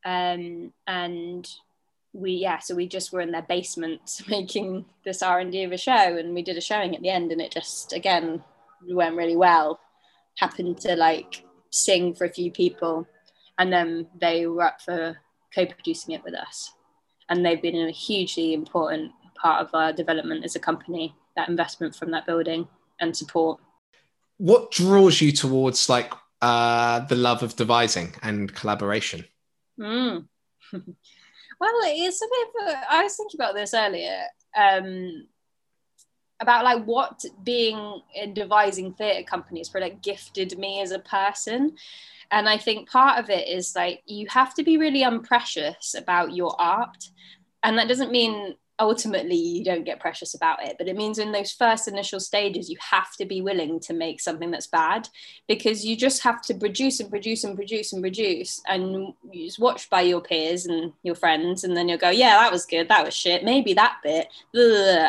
Um, 0.05 0.72
and 0.88 1.48
we, 2.13 2.31
yeah, 2.31 2.60
so 2.60 2.74
we 2.74 2.88
just 2.88 3.12
were 3.12 3.22
in 3.22 3.31
their 3.31 3.41
basement 3.41 4.22
making 4.27 4.86
this 5.03 5.22
R&D 5.22 5.63
of 5.63 5.72
a 5.72 5.77
show 5.77 6.17
and 6.17 6.34
we 6.34 6.41
did 6.41 6.58
a 6.58 6.62
showing 6.62 6.96
at 6.96 7.01
the 7.01 7.10
end 7.10 7.31
and 7.31 7.41
it 7.41 7.51
just, 7.51 7.91
again, 7.93 8.43
went 8.88 9.15
really 9.15 9.36
well. 9.36 9.79
Happened 10.38 10.79
to 10.81 10.96
like 10.96 11.43
sing 11.69 12.13
for 12.13 12.24
a 12.24 12.34
few 12.34 12.50
people 12.50 13.08
and 13.58 13.74
then 13.74 14.08
they 14.19 14.48
were 14.48 14.63
up 14.63 14.81
for 14.81 15.17
co-producing 15.53 16.13
it 16.13 16.24
with 16.24 16.34
us. 16.34 16.74
And 17.29 17.46
they've 17.46 17.62
been 17.62 17.88
a 17.88 17.91
hugely 17.91 18.53
important 18.53 19.12
part 19.41 19.65
of 19.65 19.74
our 19.74 19.94
development 19.94 20.44
as 20.44 20.56
a 20.56 20.60
company, 20.60 21.15
that 21.36 21.50
investment 21.50 21.96
from 21.96 22.12
that 22.12 22.25
building 22.25 22.68
and 23.00 23.15
support 23.15 23.60
what 24.39 24.72
draws 24.72 25.22
you 25.22 25.32
towards 25.32 25.89
like 25.89 26.13
uh, 26.41 27.01
the 27.01 27.15
love 27.15 27.44
of 27.44 27.56
devising 27.56 28.15
and 28.24 28.53
collaboration? 28.56 29.25
Mm. 29.79 30.25
well, 30.72 30.84
it's 31.84 32.22
a 32.22 32.25
bit 32.25 32.48
of 32.48 32.74
a, 32.74 32.94
I 32.94 33.03
was 33.03 33.15
thinking 33.15 33.38
about 33.38 33.53
this 33.53 33.74
earlier 33.74 34.24
um, 34.58 35.27
about 36.41 36.63
like 36.63 36.86
what 36.86 37.22
being 37.44 38.01
in 38.15 38.34
devising 38.34 38.94
theatre 38.94 39.25
companies 39.25 39.68
for 39.68 39.82
like 39.82 40.01
gifted 40.01 40.58
me 40.58 40.82
as 40.82 40.91
a 40.91 41.00
person. 41.00 41.75
And 42.31 42.48
I 42.48 42.57
think 42.57 42.89
part 42.89 43.19
of 43.19 43.29
it 43.29 43.48
is 43.48 43.75
like 43.75 44.03
you 44.05 44.27
have 44.29 44.53
to 44.55 44.63
be 44.63 44.77
really 44.77 45.03
unprecious 45.03 45.95
about 45.98 46.36
your 46.36 46.59
art. 46.59 47.09
And 47.63 47.77
that 47.77 47.88
doesn't 47.88 48.12
mean 48.12 48.55
ultimately 48.79 49.36
you 49.36 49.63
don't 49.63 49.83
get 49.83 50.00
precious 50.00 50.33
about 50.33 50.63
it 50.63 50.75
but 50.77 50.88
it 50.88 50.95
means 50.95 51.19
in 51.19 51.31
those 51.31 51.51
first 51.51 51.88
initial 51.88 52.19
stages 52.19 52.69
you 52.69 52.77
have 52.79 53.13
to 53.15 53.25
be 53.25 53.41
willing 53.41 53.79
to 53.79 53.93
make 53.93 54.21
something 54.21 54.51
that's 54.51 54.67
bad 54.67 55.07
because 55.48 55.86
you 55.86 55.98
just 55.98 56.24
have 56.24 56.41
to 56.41 56.53
produce 56.53 57.00
and 57.00 57.09
produce 57.09 57.43
and 57.43 57.55
produce 57.55 57.91
and 57.91 58.01
produce 58.01 58.62
and 58.67 59.13
you 59.31 59.45
just 59.45 59.59
watch 59.59 59.89
by 59.89 60.01
your 60.01 60.21
peers 60.21 60.65
and 60.65 60.93
your 61.03 61.15
friends. 61.15 61.63
And 61.63 61.75
then 61.75 61.89
you'll 61.89 61.98
go 61.98 62.09
yeah 62.09 62.38
that 62.38 62.51
was 62.51 62.65
good. 62.65 62.88
That 62.88 63.05
was 63.05 63.13
shit. 63.13 63.43
Maybe 63.43 63.74
that 63.74 63.98
bit. 64.03 64.27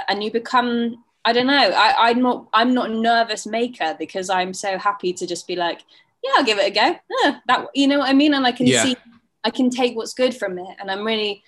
And 0.09 0.23
you 0.23 0.31
become 0.31 1.05
I 1.25 1.33
don't 1.35 1.47
know. 1.47 1.53
I, 1.75 2.11
I'm 2.11 2.23
not 2.23 2.49
I'm 2.53 2.75
not 2.75 2.91
a 2.91 2.95
nervous 2.95 3.47
maker 3.47 3.95
because 3.99 4.31
I'm 4.31 4.55
so 4.55 4.79
happy 4.79 5.12
to 5.12 5.27
just 5.27 5.47
be 5.47 5.55
like 5.55 5.83
yeah 6.23 6.33
I'll 6.37 6.45
give 6.45 6.59
it 6.59 6.69
a 6.69 6.71
go. 6.71 6.99
Yeah, 7.23 7.39
that 7.47 7.67
you 7.75 7.89
know 7.89 8.00
what 8.00 8.09
I 8.09 8.12
mean? 8.12 8.35
And 8.35 8.47
I 8.47 8.53
can 8.53 8.67
yeah. 8.67 8.83
see 8.83 8.97
I 9.45 9.50
can 9.50 9.71
take 9.71 9.97
what's 9.97 10.15
good 10.15 10.35
from 10.35 10.59
it. 10.59 10.77
And 10.79 10.91
I'm 10.91 11.05
really 11.05 11.43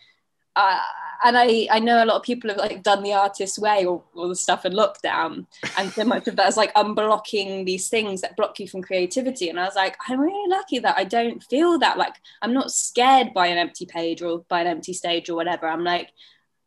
uh, 0.55 0.81
and 1.25 1.39
I, 1.39 1.69
I 1.71 1.79
know 1.79 2.03
a 2.03 2.07
lot 2.07 2.17
of 2.17 2.23
people 2.23 2.51
have 2.51 2.59
like 2.59 2.83
done 2.83 3.03
the 3.03 3.13
artist 3.13 3.59
way 3.59 3.85
or 3.87 4.03
all 4.15 4.29
the 4.29 4.37
stuff 4.37 4.67
in 4.67 4.73
lockdown 4.73 5.47
and 5.79 5.91
so 5.93 6.05
much 6.05 6.27
of 6.27 6.37
that 6.37 6.49
is 6.49 6.57
like 6.57 6.75
unblocking 6.75 7.65
these 7.65 7.89
things 7.89 8.21
that 8.21 8.37
block 8.37 8.59
you 8.59 8.69
from 8.69 8.83
creativity. 8.83 9.49
And 9.49 9.59
i 9.59 9.65
was 9.65 9.77
like 9.77 9.97
i'm 10.09 10.21
really 10.21 10.51
lucky 10.51 10.79
that 10.81 10.97
i 10.99 11.05
don't 11.05 11.43
feel 11.45 11.79
that 11.79 11.97
like 11.97 12.17
i'm 12.43 12.53
not 12.53 12.71
scared 12.71 13.33
by 13.33 13.47
an 13.47 13.59
empty 13.59 13.87
page 13.87 14.21
or 14.21 14.45
by 14.49 14.61
an 14.61 14.67
empty 14.67 14.93
stage 14.93 15.31
or 15.31 15.37
whatever. 15.37 15.67
I'm 15.69 15.85
like 15.85 16.11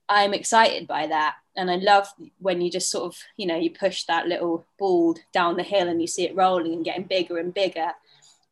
i'm 0.09 0.33
excited 0.33 0.87
by 0.87 1.07
that 1.07 1.35
and 1.55 1.69
i 1.71 1.75
love 1.75 2.07
when 2.39 2.61
you 2.61 2.69
just 2.69 2.91
sort 2.91 3.05
of 3.05 3.19
you 3.37 3.45
know 3.45 3.57
you 3.57 3.69
push 3.69 4.03
that 4.05 4.27
little 4.27 4.65
ball 4.77 5.15
down 5.33 5.57
the 5.57 5.63
hill 5.63 5.87
and 5.87 6.01
you 6.01 6.07
see 6.07 6.25
it 6.25 6.35
rolling 6.35 6.73
and 6.73 6.85
getting 6.85 7.03
bigger 7.03 7.37
and 7.37 7.53
bigger 7.53 7.91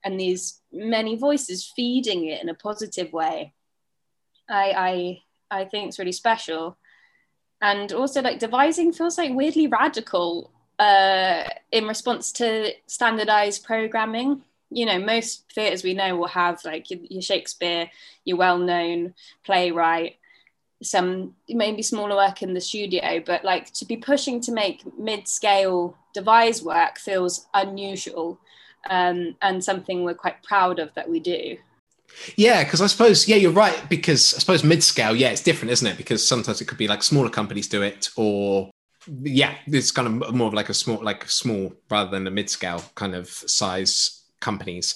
and 0.03 0.19
these 0.19 0.61
many 0.71 1.15
voices 1.15 1.71
feeding 1.75 2.25
it 2.25 2.41
in 2.41 2.49
a 2.49 2.53
positive 2.53 3.11
way 3.13 3.53
I, 4.49 4.73
I 4.77 5.21
I 5.53 5.65
think 5.65 5.87
it's 5.87 5.99
really 5.99 6.11
special. 6.11 6.77
And 7.61 7.91
also, 7.93 8.21
like 8.21 8.39
devising 8.39 8.91
feels 8.91 9.17
like 9.17 9.33
weirdly 9.33 9.67
radical 9.67 10.51
uh, 10.79 11.43
in 11.71 11.87
response 11.87 12.31
to 12.33 12.71
standardized 12.87 13.63
programming. 13.63 14.41
You 14.69 14.85
know, 14.85 14.99
most 14.99 15.51
theatres 15.53 15.83
we 15.83 15.93
know 15.93 16.15
will 16.15 16.27
have 16.27 16.59
like 16.65 16.87
your 16.89 17.21
Shakespeare, 17.21 17.89
your 18.25 18.37
well-known 18.37 19.13
playwright, 19.45 20.17
some 20.83 21.35
maybe 21.49 21.81
smaller 21.81 22.15
work 22.15 22.41
in 22.41 22.53
the 22.53 22.61
studio, 22.61 23.21
but 23.25 23.43
like 23.43 23.71
to 23.73 23.85
be 23.85 23.97
pushing 23.97 24.41
to 24.41 24.51
make 24.51 24.83
mid-scale 24.97 25.97
devise 26.13 26.61
work 26.61 26.99
feels 26.99 27.47
unusual 27.53 28.39
um, 28.89 29.35
and 29.41 29.63
something 29.63 30.03
we're 30.03 30.13
quite 30.13 30.43
proud 30.43 30.79
of 30.79 30.93
that 30.93 31.09
we 31.09 31.19
do. 31.19 31.57
Yeah, 32.35 32.63
because 32.63 32.81
I 32.81 32.87
suppose 32.87 33.27
yeah, 33.27 33.37
you're 33.37 33.51
right. 33.51 33.89
Because 33.89 34.33
I 34.33 34.39
suppose 34.39 34.63
mid 34.63 34.83
scale, 34.83 35.15
yeah, 35.15 35.29
it's 35.29 35.41
different, 35.41 35.71
isn't 35.71 35.87
it? 35.87 35.97
Because 35.97 36.25
sometimes 36.25 36.61
it 36.61 36.65
could 36.65 36.77
be 36.77 36.87
like 36.87 37.01
smaller 37.01 37.29
companies 37.29 37.67
do 37.67 37.81
it, 37.81 38.09
or 38.15 38.69
yeah, 39.23 39.55
it's 39.65 39.91
kind 39.91 40.23
of 40.23 40.33
more 40.33 40.47
of 40.47 40.53
like 40.53 40.69
a 40.69 40.73
small, 40.73 41.03
like 41.03 41.27
small 41.29 41.73
rather 41.89 42.11
than 42.11 42.27
a 42.27 42.31
mid 42.31 42.49
scale 42.49 42.83
kind 42.95 43.15
of 43.15 43.27
size 43.27 44.25
companies. 44.39 44.95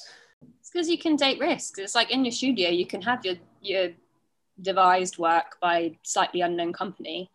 It's 0.60 0.70
because 0.70 0.89
you 0.89 0.98
can 0.98 1.17
take 1.17 1.41
risks. 1.41 1.79
It's 1.79 1.96
like 1.96 2.12
in 2.12 2.24
your 2.24 2.32
studio, 2.32 2.70
you 2.70 2.86
can 2.86 3.01
have 3.01 3.25
your 3.25 3.36
your 3.62 3.89
devised 4.62 5.18
work 5.18 5.58
by 5.62 5.98
slightly 6.04 6.42
unknown 6.42 6.74
company, 6.74 7.30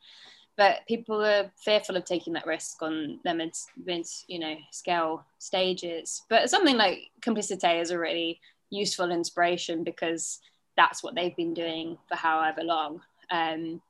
but 0.56 0.86
people 0.86 1.24
are 1.24 1.50
fearful 1.56 1.96
of 1.96 2.04
taking 2.04 2.32
that 2.34 2.46
risk 2.46 2.82
on 2.82 3.20
their 3.24 3.34
mid, 3.34 3.54
mid 3.84 4.06
you 4.28 4.38
know 4.38 4.56
scale 4.70 5.24
stages. 5.38 6.22
But 6.28 6.50
something 6.50 6.76
like 6.76 7.10
Complicité 7.20 7.80
is 7.80 7.90
a 7.90 7.98
really 7.98 8.40
useful 8.70 9.10
inspiration 9.10 9.84
because 9.84 10.40
that's 10.76 11.02
what 11.02 11.14
they've 11.14 11.36
been 11.36 11.54
doing 11.54 11.98
for 12.08 12.16
however 12.16 12.62
long. 12.62 13.00
Um, 13.30 13.80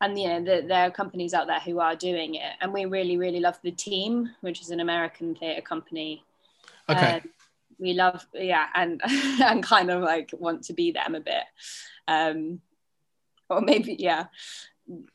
and 0.00 0.18
you 0.18 0.28
know 0.28 0.44
the, 0.44 0.66
there 0.66 0.86
are 0.86 0.90
companies 0.90 1.34
out 1.34 1.46
there 1.46 1.60
who 1.60 1.80
are 1.80 1.96
doing 1.96 2.34
it. 2.34 2.52
And 2.60 2.72
we 2.72 2.84
really 2.84 3.16
really 3.16 3.40
love 3.40 3.58
the 3.62 3.72
team 3.72 4.30
which 4.40 4.60
is 4.60 4.70
an 4.70 4.80
american 4.80 5.34
theatre 5.34 5.62
company. 5.62 6.24
Okay. 6.88 7.14
Um, 7.14 7.22
we 7.80 7.92
love 7.92 8.26
yeah 8.34 8.66
and 8.74 9.00
and 9.42 9.62
kind 9.62 9.90
of 9.90 10.02
like 10.02 10.30
want 10.38 10.62
to 10.64 10.72
be 10.72 10.92
them 10.92 11.14
a 11.14 11.20
bit 11.20 11.44
um 12.08 12.60
or 13.48 13.60
maybe 13.60 13.94
yeah 13.98 14.26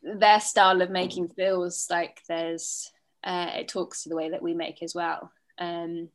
their 0.01 0.39
style 0.39 0.81
of 0.81 0.89
making 0.89 1.27
feels 1.29 1.87
like 1.89 2.21
there's 2.27 2.91
uh, 3.23 3.51
it 3.55 3.67
talks 3.67 4.03
to 4.03 4.09
the 4.09 4.15
way 4.15 4.29
that 4.29 4.41
we 4.41 4.53
make 4.53 4.83
as 4.83 4.93
well 4.93 5.31
um 5.59 6.09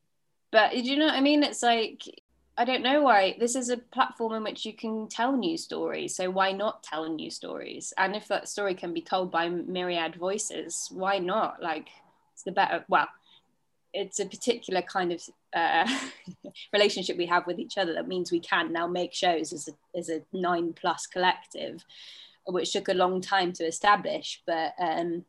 but 0.52 0.76
you 0.76 0.96
know 0.96 1.06
what 1.06 1.14
i 1.14 1.20
mean 1.20 1.42
it's 1.42 1.62
like 1.62 2.02
I 2.60 2.64
don't 2.64 2.82
know 2.82 3.02
why. 3.02 3.36
This 3.38 3.54
is 3.54 3.68
a 3.68 3.76
platform 3.76 4.32
in 4.32 4.42
which 4.42 4.66
you 4.66 4.72
can 4.72 5.06
tell 5.08 5.36
new 5.36 5.56
stories. 5.56 6.16
So 6.16 6.28
why 6.28 6.50
not 6.50 6.82
tell 6.82 7.08
new 7.08 7.30
stories? 7.30 7.92
And 7.96 8.16
if 8.16 8.26
that 8.26 8.48
story 8.48 8.74
can 8.74 8.92
be 8.92 9.00
told 9.00 9.30
by 9.30 9.48
myriad 9.48 10.16
voices, 10.16 10.88
why 10.90 11.20
not? 11.20 11.62
Like 11.62 11.88
it's 12.32 12.42
the 12.42 12.50
better. 12.50 12.84
Well, 12.88 13.06
it's 13.92 14.20
a 14.20 14.26
particular 14.26 14.82
kind 14.82 15.12
of 15.12 15.22
uh, 15.54 15.88
relationship 16.72 17.16
we 17.16 17.26
have 17.26 17.46
with 17.46 17.58
each 17.58 17.78
other 17.78 17.94
that 17.94 18.08
means 18.08 18.30
we 18.30 18.40
can 18.40 18.72
now 18.72 18.86
make 18.86 19.14
shows 19.14 19.52
as 19.52 19.68
a, 19.68 19.98
as 19.98 20.08
a 20.08 20.22
nine 20.32 20.72
plus 20.72 21.06
collective, 21.06 21.84
which 22.46 22.72
took 22.72 22.88
a 22.88 22.94
long 22.94 23.20
time 23.20 23.52
to 23.52 23.64
establish. 23.64 24.42
But 24.46 24.74
um, 24.78 25.24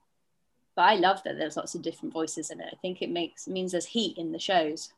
but 0.75 0.84
I 0.84 0.96
love 0.96 1.22
that 1.24 1.38
there's 1.38 1.58
lots 1.58 1.75
of 1.75 1.82
different 1.82 2.13
voices 2.13 2.51
in 2.51 2.62
it. 2.62 2.70
I 2.72 2.75
think 2.78 3.01
it 3.01 3.10
makes 3.10 3.48
means 3.48 3.72
there's 3.72 3.86
heat 3.86 4.18
in 4.18 4.32
the 4.32 4.39
shows. 4.39 4.94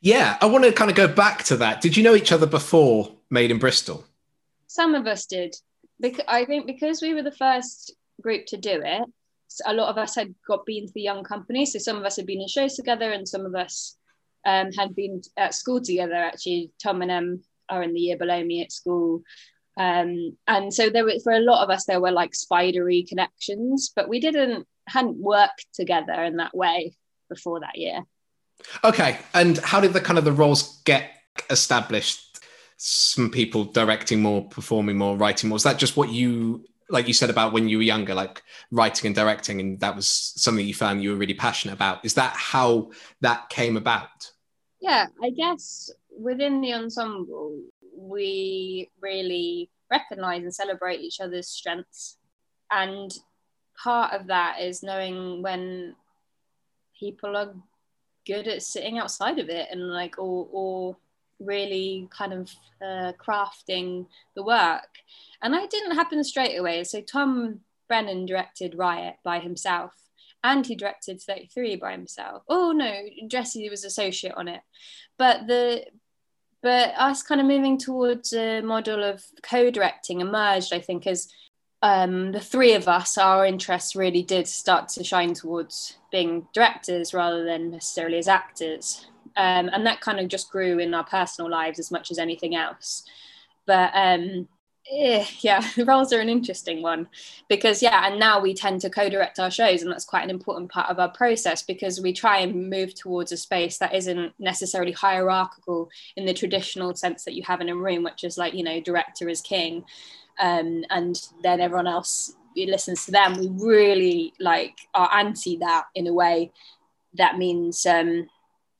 Yeah, 0.00 0.36
I 0.40 0.46
want 0.46 0.64
to 0.64 0.72
kind 0.72 0.90
of 0.90 0.96
go 0.96 1.08
back 1.08 1.42
to 1.44 1.56
that. 1.56 1.80
Did 1.80 1.96
you 1.96 2.02
know 2.02 2.14
each 2.14 2.32
other 2.32 2.46
before 2.46 3.12
Made 3.30 3.50
in 3.50 3.58
Bristol? 3.58 4.04
Some 4.68 4.94
of 4.94 5.06
us 5.06 5.26
did. 5.26 5.56
Because 6.00 6.24
I 6.28 6.44
think 6.44 6.66
because 6.66 7.02
we 7.02 7.14
were 7.14 7.22
the 7.22 7.32
first 7.32 7.94
group 8.20 8.46
to 8.46 8.56
do 8.56 8.80
it, 8.84 9.08
a 9.66 9.72
lot 9.72 9.88
of 9.88 9.98
us 9.98 10.14
had 10.14 10.34
got 10.46 10.66
been 10.66 10.86
to 10.86 10.92
the 10.94 11.02
young 11.02 11.24
company. 11.24 11.66
So 11.66 11.78
some 11.78 11.96
of 11.96 12.04
us 12.04 12.16
had 12.16 12.26
been 12.26 12.40
in 12.40 12.48
shows 12.48 12.74
together, 12.74 13.10
and 13.12 13.26
some 13.26 13.46
of 13.46 13.54
us 13.54 13.96
um, 14.44 14.72
had 14.72 14.94
been 14.94 15.22
at 15.36 15.54
school 15.54 15.80
together. 15.80 16.14
Actually, 16.14 16.70
Tom 16.82 17.02
and 17.02 17.10
Em 17.10 17.42
are 17.68 17.82
in 17.82 17.92
the 17.92 18.00
year 18.00 18.16
below 18.16 18.42
me 18.42 18.62
at 18.62 18.72
school. 18.72 19.22
Um, 19.78 20.36
and 20.46 20.74
so 20.74 20.90
there 20.90 21.04
were 21.04 21.20
for 21.22 21.32
a 21.32 21.40
lot 21.40 21.62
of 21.62 21.70
us 21.70 21.84
there 21.84 22.00
were 22.00 22.10
like 22.10 22.34
spidery 22.34 23.04
connections, 23.04 23.92
but 23.94 24.08
we 24.08 24.20
didn't 24.20 24.66
hadn't 24.88 25.16
worked 25.16 25.66
together 25.72 26.24
in 26.24 26.36
that 26.36 26.56
way 26.56 26.94
before 27.28 27.60
that 27.60 27.78
year. 27.78 28.02
Okay, 28.82 29.18
and 29.34 29.58
how 29.58 29.80
did 29.80 29.92
the 29.92 30.00
kind 30.00 30.18
of 30.18 30.24
the 30.24 30.32
roles 30.32 30.82
get 30.84 31.10
established? 31.48 32.40
Some 32.76 33.30
people 33.30 33.64
directing 33.64 34.20
more, 34.20 34.48
performing 34.48 34.98
more, 34.98 35.16
writing 35.16 35.48
more. 35.48 35.54
Was 35.54 35.62
that 35.64 35.78
just 35.78 35.96
what 35.96 36.10
you 36.10 36.64
like 36.90 37.08
you 37.08 37.14
said 37.14 37.30
about 37.30 37.52
when 37.52 37.68
you 37.68 37.78
were 37.78 37.82
younger, 37.82 38.14
like 38.14 38.42
writing 38.70 39.06
and 39.08 39.14
directing, 39.14 39.60
and 39.60 39.80
that 39.80 39.96
was 39.96 40.08
something 40.08 40.66
you 40.66 40.74
found 40.74 41.02
you 41.02 41.10
were 41.10 41.16
really 41.16 41.34
passionate 41.34 41.74
about? 41.74 42.04
Is 42.04 42.14
that 42.14 42.34
how 42.34 42.90
that 43.20 43.48
came 43.50 43.76
about? 43.76 44.32
Yeah, 44.80 45.06
I 45.22 45.30
guess 45.30 45.90
within 46.18 46.60
the 46.60 46.74
ensemble, 46.74 47.60
we 47.96 48.90
really 49.00 49.70
recognize 49.90 50.42
and 50.42 50.54
celebrate 50.54 51.00
each 51.00 51.20
other's 51.20 51.48
strengths. 51.48 52.18
And 52.70 53.10
part 53.82 54.12
of 54.12 54.26
that 54.28 54.60
is 54.60 54.82
knowing 54.82 55.42
when 55.42 55.94
people 56.98 57.36
are 57.36 57.54
good 58.26 58.46
at 58.48 58.62
sitting 58.62 58.98
outside 58.98 59.38
of 59.38 59.48
it 59.48 59.68
and 59.70 59.88
like 59.88 60.18
or 60.18 60.48
or 60.52 60.96
really 61.40 62.08
kind 62.16 62.32
of 62.32 62.50
uh, 62.82 63.12
crafting 63.12 64.06
the 64.34 64.42
work. 64.42 64.88
And 65.42 65.54
that 65.54 65.70
didn't 65.70 65.94
happen 65.96 66.22
straight 66.24 66.56
away. 66.56 66.84
So 66.84 67.00
tom 67.00 67.60
brennan 67.88 68.26
directed 68.26 68.76
riot 68.76 69.16
by 69.24 69.38
himself 69.38 69.94
and 70.44 70.66
he 70.66 70.74
directed 70.74 71.20
33 71.20 71.76
by 71.76 71.92
himself. 71.92 72.42
Oh 72.48 72.72
no 72.72 72.92
jesse 73.28 73.68
was 73.70 73.84
associate 73.84 74.34
on 74.36 74.48
it. 74.48 74.60
But 75.16 75.46
the 75.46 75.86
but 76.60 76.92
us 76.98 77.22
kind 77.22 77.40
of 77.40 77.46
moving 77.46 77.78
towards 77.78 78.32
a 78.32 78.60
model 78.62 79.04
of 79.04 79.22
co-directing 79.42 80.20
emerged 80.20 80.72
i 80.72 80.80
think 80.80 81.06
as 81.06 81.28
um, 81.82 82.32
the 82.32 82.40
three 82.40 82.74
of 82.74 82.88
us, 82.88 83.16
our 83.16 83.46
interests 83.46 83.94
really 83.94 84.22
did 84.22 84.48
start 84.48 84.88
to 84.90 85.04
shine 85.04 85.34
towards 85.34 85.96
being 86.10 86.48
directors 86.52 87.14
rather 87.14 87.44
than 87.44 87.70
necessarily 87.70 88.18
as 88.18 88.28
actors. 88.28 89.06
Um, 89.38 89.70
and 89.72 89.86
that 89.86 90.00
kind 90.00 90.20
of 90.20 90.28
just 90.28 90.50
grew 90.50 90.78
in 90.78 90.92
our 90.92 91.04
personal 91.04 91.50
lives 91.50 91.78
as 91.78 91.90
much 91.90 92.10
as 92.10 92.18
anything 92.18 92.54
else. 92.54 93.04
But 93.66 93.92
um, 93.94 94.48
eh, 94.92 95.24
yeah, 95.40 95.66
roles 95.78 96.12
are 96.12 96.20
an 96.20 96.28
interesting 96.28 96.82
one 96.82 97.08
because, 97.48 97.82
yeah, 97.82 98.06
and 98.06 98.18
now 98.18 98.40
we 98.40 98.52
tend 98.52 98.80
to 98.82 98.90
co 98.90 99.08
direct 99.08 99.38
our 99.38 99.50
shows, 99.50 99.82
and 99.82 99.90
that's 99.90 100.04
quite 100.04 100.24
an 100.24 100.30
important 100.30 100.70
part 100.70 100.90
of 100.90 100.98
our 100.98 101.10
process 101.10 101.62
because 101.62 102.00
we 102.00 102.12
try 102.12 102.38
and 102.38 102.68
move 102.68 102.94
towards 102.94 103.32
a 103.32 103.36
space 103.36 103.78
that 103.78 103.94
isn't 103.94 104.34
necessarily 104.38 104.92
hierarchical 104.92 105.88
in 106.16 106.26
the 106.26 106.34
traditional 106.34 106.94
sense 106.94 107.24
that 107.24 107.34
you 107.34 107.42
have 107.44 107.60
in 107.60 107.68
a 107.68 107.76
room, 107.76 108.02
which 108.02 108.24
is 108.24 108.36
like, 108.36 108.54
you 108.54 108.64
know, 108.64 108.80
director 108.80 109.28
is 109.28 109.40
king 109.40 109.84
um, 110.38 110.84
and 110.90 111.20
then 111.42 111.60
everyone 111.60 111.86
else 111.86 112.34
listens 112.56 113.04
to 113.04 113.12
them. 113.12 113.38
We 113.38 113.48
really 113.48 114.32
like 114.40 114.76
are 114.94 115.10
anti 115.14 115.56
that 115.58 115.86
in 115.94 116.06
a 116.06 116.12
way. 116.12 116.52
That 117.14 117.38
means 117.38 117.84
um, 117.86 118.28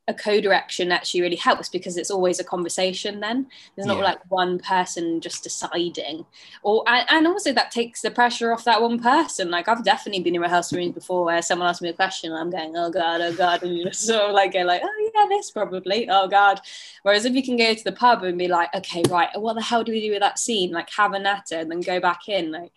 a 0.08 0.14
co-direction 0.14 0.90
actually 0.90 1.20
really 1.20 1.36
helps 1.36 1.68
because 1.68 1.98
it's 1.98 2.10
always 2.10 2.40
a 2.40 2.44
conversation 2.44 3.20
then. 3.20 3.46
There's 3.76 3.86
not 3.86 3.98
yeah. 3.98 4.04
like 4.04 4.30
one 4.30 4.58
person 4.58 5.20
just 5.20 5.42
deciding. 5.42 6.24
Or 6.62 6.82
and 6.86 7.26
also 7.26 7.52
that 7.52 7.70
takes 7.70 8.00
the 8.00 8.10
pressure 8.10 8.50
off 8.52 8.64
that 8.64 8.80
one 8.80 8.98
person. 8.98 9.50
Like 9.50 9.68
i've 9.68 9.84
definitely 9.84 10.22
been 10.22 10.34
in 10.34 10.40
rehearsal 10.40 10.78
rooms 10.78 10.94
before 10.94 11.24
where 11.26 11.42
someone 11.42 11.68
asks 11.68 11.82
me 11.82 11.90
a 11.90 11.92
question 11.92 12.32
and 12.32 12.40
i'm 12.40 12.50
going 12.50 12.74
oh 12.76 12.90
god 12.90 13.20
oh 13.20 13.34
god 13.34 13.62
and 13.62 13.76
you 13.76 13.84
just 13.84 14.06
sort 14.06 14.22
of 14.22 14.34
like 14.34 14.54
go 14.54 14.60
like 14.60 14.80
oh 14.82 15.10
yeah 15.14 15.26
this 15.28 15.50
probably 15.50 16.08
oh 16.08 16.26
god. 16.26 16.60
Whereas 17.02 17.26
if 17.26 17.34
you 17.34 17.42
can 17.42 17.58
go 17.58 17.74
to 17.74 17.84
the 17.84 17.92
pub 17.92 18.24
and 18.24 18.38
be 18.38 18.48
like 18.48 18.74
okay 18.74 19.02
right 19.10 19.28
what 19.34 19.54
the 19.54 19.62
hell 19.62 19.84
do 19.84 19.92
we 19.92 20.00
do 20.00 20.10
with 20.10 20.20
that 20.20 20.38
scene? 20.38 20.72
Like 20.72 20.90
have 20.90 21.12
a 21.12 21.18
natter 21.18 21.56
and 21.58 21.70
then 21.70 21.80
go 21.82 22.00
back 22.00 22.28
in 22.28 22.50
like 22.50 22.72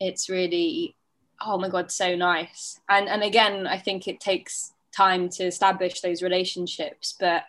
it's 0.00 0.30
really 0.30 0.96
oh 1.42 1.58
my 1.58 1.68
god 1.68 1.92
so 1.92 2.16
nice. 2.16 2.80
And 2.88 3.08
and 3.10 3.22
again 3.22 3.66
i 3.66 3.76
think 3.76 4.08
it 4.08 4.20
takes 4.20 4.72
time 4.96 5.28
to 5.30 5.44
establish 5.44 6.00
those 6.00 6.22
relationships. 6.22 7.14
But 7.18 7.44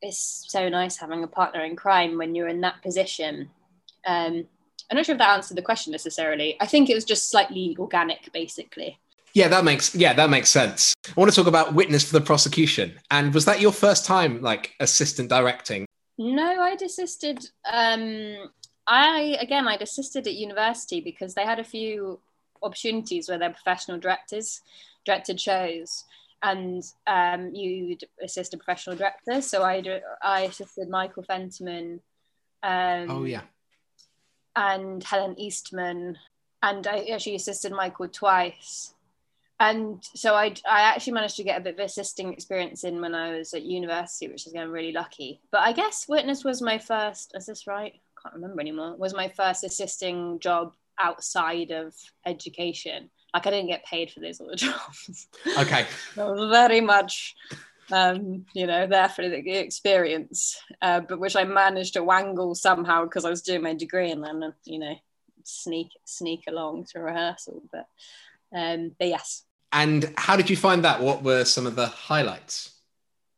it's 0.00 0.44
so 0.48 0.68
nice 0.68 0.96
having 0.96 1.24
a 1.24 1.28
partner 1.28 1.64
in 1.64 1.76
crime 1.76 2.18
when 2.18 2.34
you're 2.34 2.48
in 2.48 2.60
that 2.62 2.82
position. 2.82 3.50
Um, 4.06 4.46
I'm 4.90 4.96
not 4.96 5.06
sure 5.06 5.14
if 5.14 5.18
that 5.18 5.34
answered 5.34 5.56
the 5.56 5.62
question 5.62 5.92
necessarily. 5.92 6.56
I 6.60 6.66
think 6.66 6.88
it 6.88 6.94
was 6.94 7.04
just 7.04 7.30
slightly 7.30 7.76
organic, 7.78 8.32
basically. 8.32 8.98
Yeah, 9.34 9.48
that 9.48 9.64
makes 9.64 9.94
yeah 9.94 10.14
that 10.14 10.30
makes 10.30 10.50
sense. 10.50 10.94
I 11.06 11.12
want 11.14 11.30
to 11.30 11.36
talk 11.36 11.46
about 11.46 11.74
witness 11.74 12.02
for 12.04 12.18
the 12.18 12.24
prosecution. 12.24 12.98
And 13.10 13.34
was 13.34 13.44
that 13.44 13.60
your 13.60 13.72
first 13.72 14.04
time 14.06 14.40
like 14.40 14.74
assistant 14.80 15.28
directing? 15.28 15.86
No, 16.16 16.62
I'd 16.62 16.82
assisted. 16.82 17.50
Um, 17.70 18.50
I 18.86 19.36
again, 19.40 19.68
I'd 19.68 19.82
assisted 19.82 20.26
at 20.26 20.34
university 20.34 21.00
because 21.00 21.34
they 21.34 21.44
had 21.44 21.58
a 21.58 21.64
few 21.64 22.20
opportunities 22.62 23.28
where 23.28 23.38
they're 23.38 23.50
professional 23.50 23.98
directors 23.98 24.62
directed 25.04 25.40
shows, 25.40 26.04
and 26.42 26.82
um, 27.06 27.54
you'd 27.54 28.04
assist 28.22 28.54
a 28.54 28.58
professional 28.58 28.96
director. 28.96 29.40
So 29.42 29.62
I 29.62 29.82
I 30.22 30.42
assisted 30.42 30.88
Michael 30.88 31.24
Fentiman. 31.24 32.00
Um, 32.62 33.10
oh 33.10 33.24
yeah. 33.24 33.42
And 34.56 35.02
Helen 35.02 35.38
Eastman, 35.38 36.18
and 36.62 36.86
I 36.86 37.06
actually 37.12 37.36
assisted 37.36 37.72
Michael 37.72 38.08
twice. 38.08 38.94
And 39.60 40.04
so 40.14 40.34
I, 40.34 40.54
I 40.68 40.82
actually 40.82 41.14
managed 41.14 41.36
to 41.36 41.44
get 41.44 41.60
a 41.60 41.64
bit 41.64 41.74
of 41.74 41.80
assisting 41.80 42.32
experience 42.32 42.84
in 42.84 43.00
when 43.00 43.14
I 43.14 43.36
was 43.36 43.52
at 43.54 43.62
university, 43.62 44.28
which 44.28 44.46
is 44.46 44.52
again 44.52 44.70
really 44.70 44.92
lucky. 44.92 45.40
But 45.50 45.62
I 45.62 45.72
guess 45.72 46.06
Witness 46.08 46.44
was 46.44 46.62
my 46.62 46.78
first. 46.78 47.32
Is 47.34 47.46
this 47.46 47.66
right? 47.66 47.92
I 47.94 48.22
can't 48.22 48.34
remember 48.36 48.60
anymore. 48.60 48.96
Was 48.96 49.14
my 49.14 49.28
first 49.28 49.64
assisting 49.64 50.38
job 50.38 50.74
outside 51.00 51.70
of 51.70 51.94
education 52.26 53.10
like 53.34 53.46
I 53.46 53.50
didn't 53.50 53.68
get 53.68 53.84
paid 53.84 54.10
for 54.10 54.20
those 54.20 54.40
other 54.40 54.54
jobs. 54.56 55.28
Okay. 55.58 55.86
very 56.14 56.80
much, 56.80 57.34
um, 57.92 58.46
you 58.54 58.66
know, 58.66 58.86
there 58.86 59.08
for 59.08 59.28
the 59.28 59.50
experience, 59.50 60.60
uh, 60.82 61.00
but 61.00 61.20
which 61.20 61.36
I 61.36 61.44
managed 61.44 61.94
to 61.94 62.04
wangle 62.04 62.54
somehow 62.54 63.04
because 63.04 63.24
I 63.24 63.30
was 63.30 63.42
doing 63.42 63.62
my 63.62 63.74
degree 63.74 64.10
and 64.10 64.24
then, 64.24 64.52
you 64.64 64.78
know, 64.78 64.94
sneak 65.44 65.88
sneak 66.04 66.44
along 66.48 66.86
to 66.92 67.00
rehearsal. 67.00 67.62
But, 67.72 67.86
um, 68.54 68.92
but 68.98 69.08
yes. 69.08 69.44
And 69.72 70.12
how 70.16 70.36
did 70.36 70.48
you 70.48 70.56
find 70.56 70.84
that? 70.84 71.00
What 71.00 71.22
were 71.22 71.44
some 71.44 71.66
of 71.66 71.76
the 71.76 71.86
highlights 71.86 72.72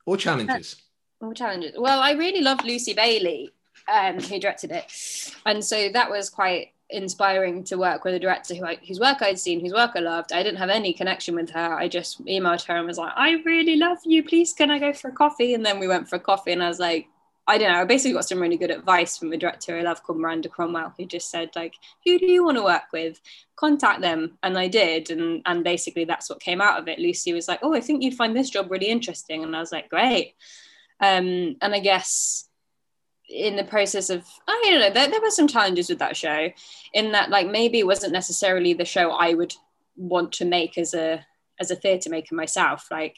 or 0.07 0.17
challenges? 0.17 0.77
Uh, 1.21 1.27
or 1.27 1.35
challenges. 1.35 1.75
Well, 1.77 2.01
I 2.01 2.13
really 2.13 2.41
loved 2.41 2.65
Lucy 2.65 2.95
Bailey, 2.95 3.51
um, 3.93 4.21
who 4.21 4.39
directed 4.39 4.71
it, 4.71 4.85
and 5.45 5.65
so 5.65 5.89
that 5.89 6.09
was 6.09 6.31
quite 6.31 6.69
inspiring 6.93 7.65
to 7.65 7.77
work 7.77 8.05
with 8.05 8.15
a 8.15 8.19
director 8.19 8.55
who 8.55 8.65
I, 8.65 8.79
whose 8.87 9.01
work 9.01 9.23
I'd 9.23 9.39
seen, 9.39 9.61
whose 9.61 9.73
work 9.73 9.93
I 9.95 10.01
loved. 10.01 10.33
I 10.33 10.43
didn't 10.43 10.59
have 10.59 10.71
any 10.71 10.93
connection 10.93 11.35
with 11.35 11.51
her. 11.51 11.75
I 11.79 11.89
just 11.89 12.25
emailed 12.25 12.65
her 12.67 12.77
and 12.77 12.87
was 12.87 12.99
like, 12.99 13.13
I 13.17 13.33
really 13.45 13.77
love 13.77 13.99
you. 14.05 14.23
Please, 14.23 14.53
can 14.53 14.71
I 14.71 14.79
go 14.79 14.93
for 14.93 15.09
a 15.09 15.13
coffee? 15.13 15.55
And 15.55 15.65
then 15.65 15.79
we 15.79 15.89
went 15.89 16.09
for 16.09 16.17
a 16.17 16.21
coffee, 16.21 16.53
and 16.53 16.63
I 16.63 16.69
was 16.69 16.79
like, 16.79 17.09
I 17.47 17.59
don't 17.59 17.73
know. 17.73 17.81
I 17.81 17.85
basically 17.85 18.13
got 18.13 18.29
some 18.29 18.41
really 18.41 18.57
good 18.57 18.71
advice 18.71 19.19
from 19.19 19.33
a 19.33 19.37
director 19.37 19.77
I 19.77 19.83
love 19.83 20.05
called 20.05 20.21
Miranda 20.21 20.49
Cromwell, 20.49 20.95
who 20.97 21.05
just 21.05 21.31
said 21.31 21.51
like, 21.57 21.75
"Who 22.05 22.17
do 22.17 22.27
you 22.27 22.45
want 22.45 22.59
to 22.59 22.63
work 22.63 22.93
with? 22.93 23.21
Contact 23.57 24.01
them." 24.01 24.39
And 24.45 24.57
I 24.57 24.69
did, 24.69 25.11
and 25.11 25.43
and 25.47 25.65
basically 25.65 26.05
that's 26.05 26.31
what 26.31 26.41
came 26.41 26.61
out 26.61 26.79
of 26.79 26.87
it. 26.87 27.01
Lucy 27.01 27.33
was 27.33 27.49
like, 27.49 27.61
"Oh, 27.63 27.75
I 27.75 27.81
think 27.81 28.03
you'd 28.03 28.15
find 28.15 28.37
this 28.37 28.51
job 28.51 28.71
really 28.71 28.87
interesting," 28.89 29.43
and 29.43 29.57
I 29.57 29.61
was 29.61 29.73
like, 29.73 29.89
"Great." 29.89 30.35
Um, 31.01 31.57
and 31.61 31.75
I 31.75 31.81
guess 31.81 32.50
in 33.31 33.57
the 33.57 33.65
process 33.65 34.11
of 34.11 34.25
I 34.49 34.61
don't 34.65 34.81
know, 34.81 34.91
there, 34.91 35.09
there 35.09 35.21
were 35.21 35.31
some 35.31 35.49
challenges 35.49 35.89
with 35.89 35.99
that 36.01 36.17
show, 36.17 36.51
in 36.93 37.13
that 37.13 37.31
like 37.31 37.49
maybe 37.49 37.79
it 37.79 37.87
wasn't 37.87 38.13
necessarily 38.13 38.73
the 38.75 38.85
show 38.85 39.11
I 39.11 39.35
would 39.35 39.55
want 39.97 40.33
to 40.33 40.45
make 40.45 40.77
as 40.77 40.95
a 40.95 41.25
as 41.61 41.71
a 41.71 41.77
theatre 41.77 42.11
maker 42.11 42.35
myself. 42.35 42.89
Like 42.91 43.17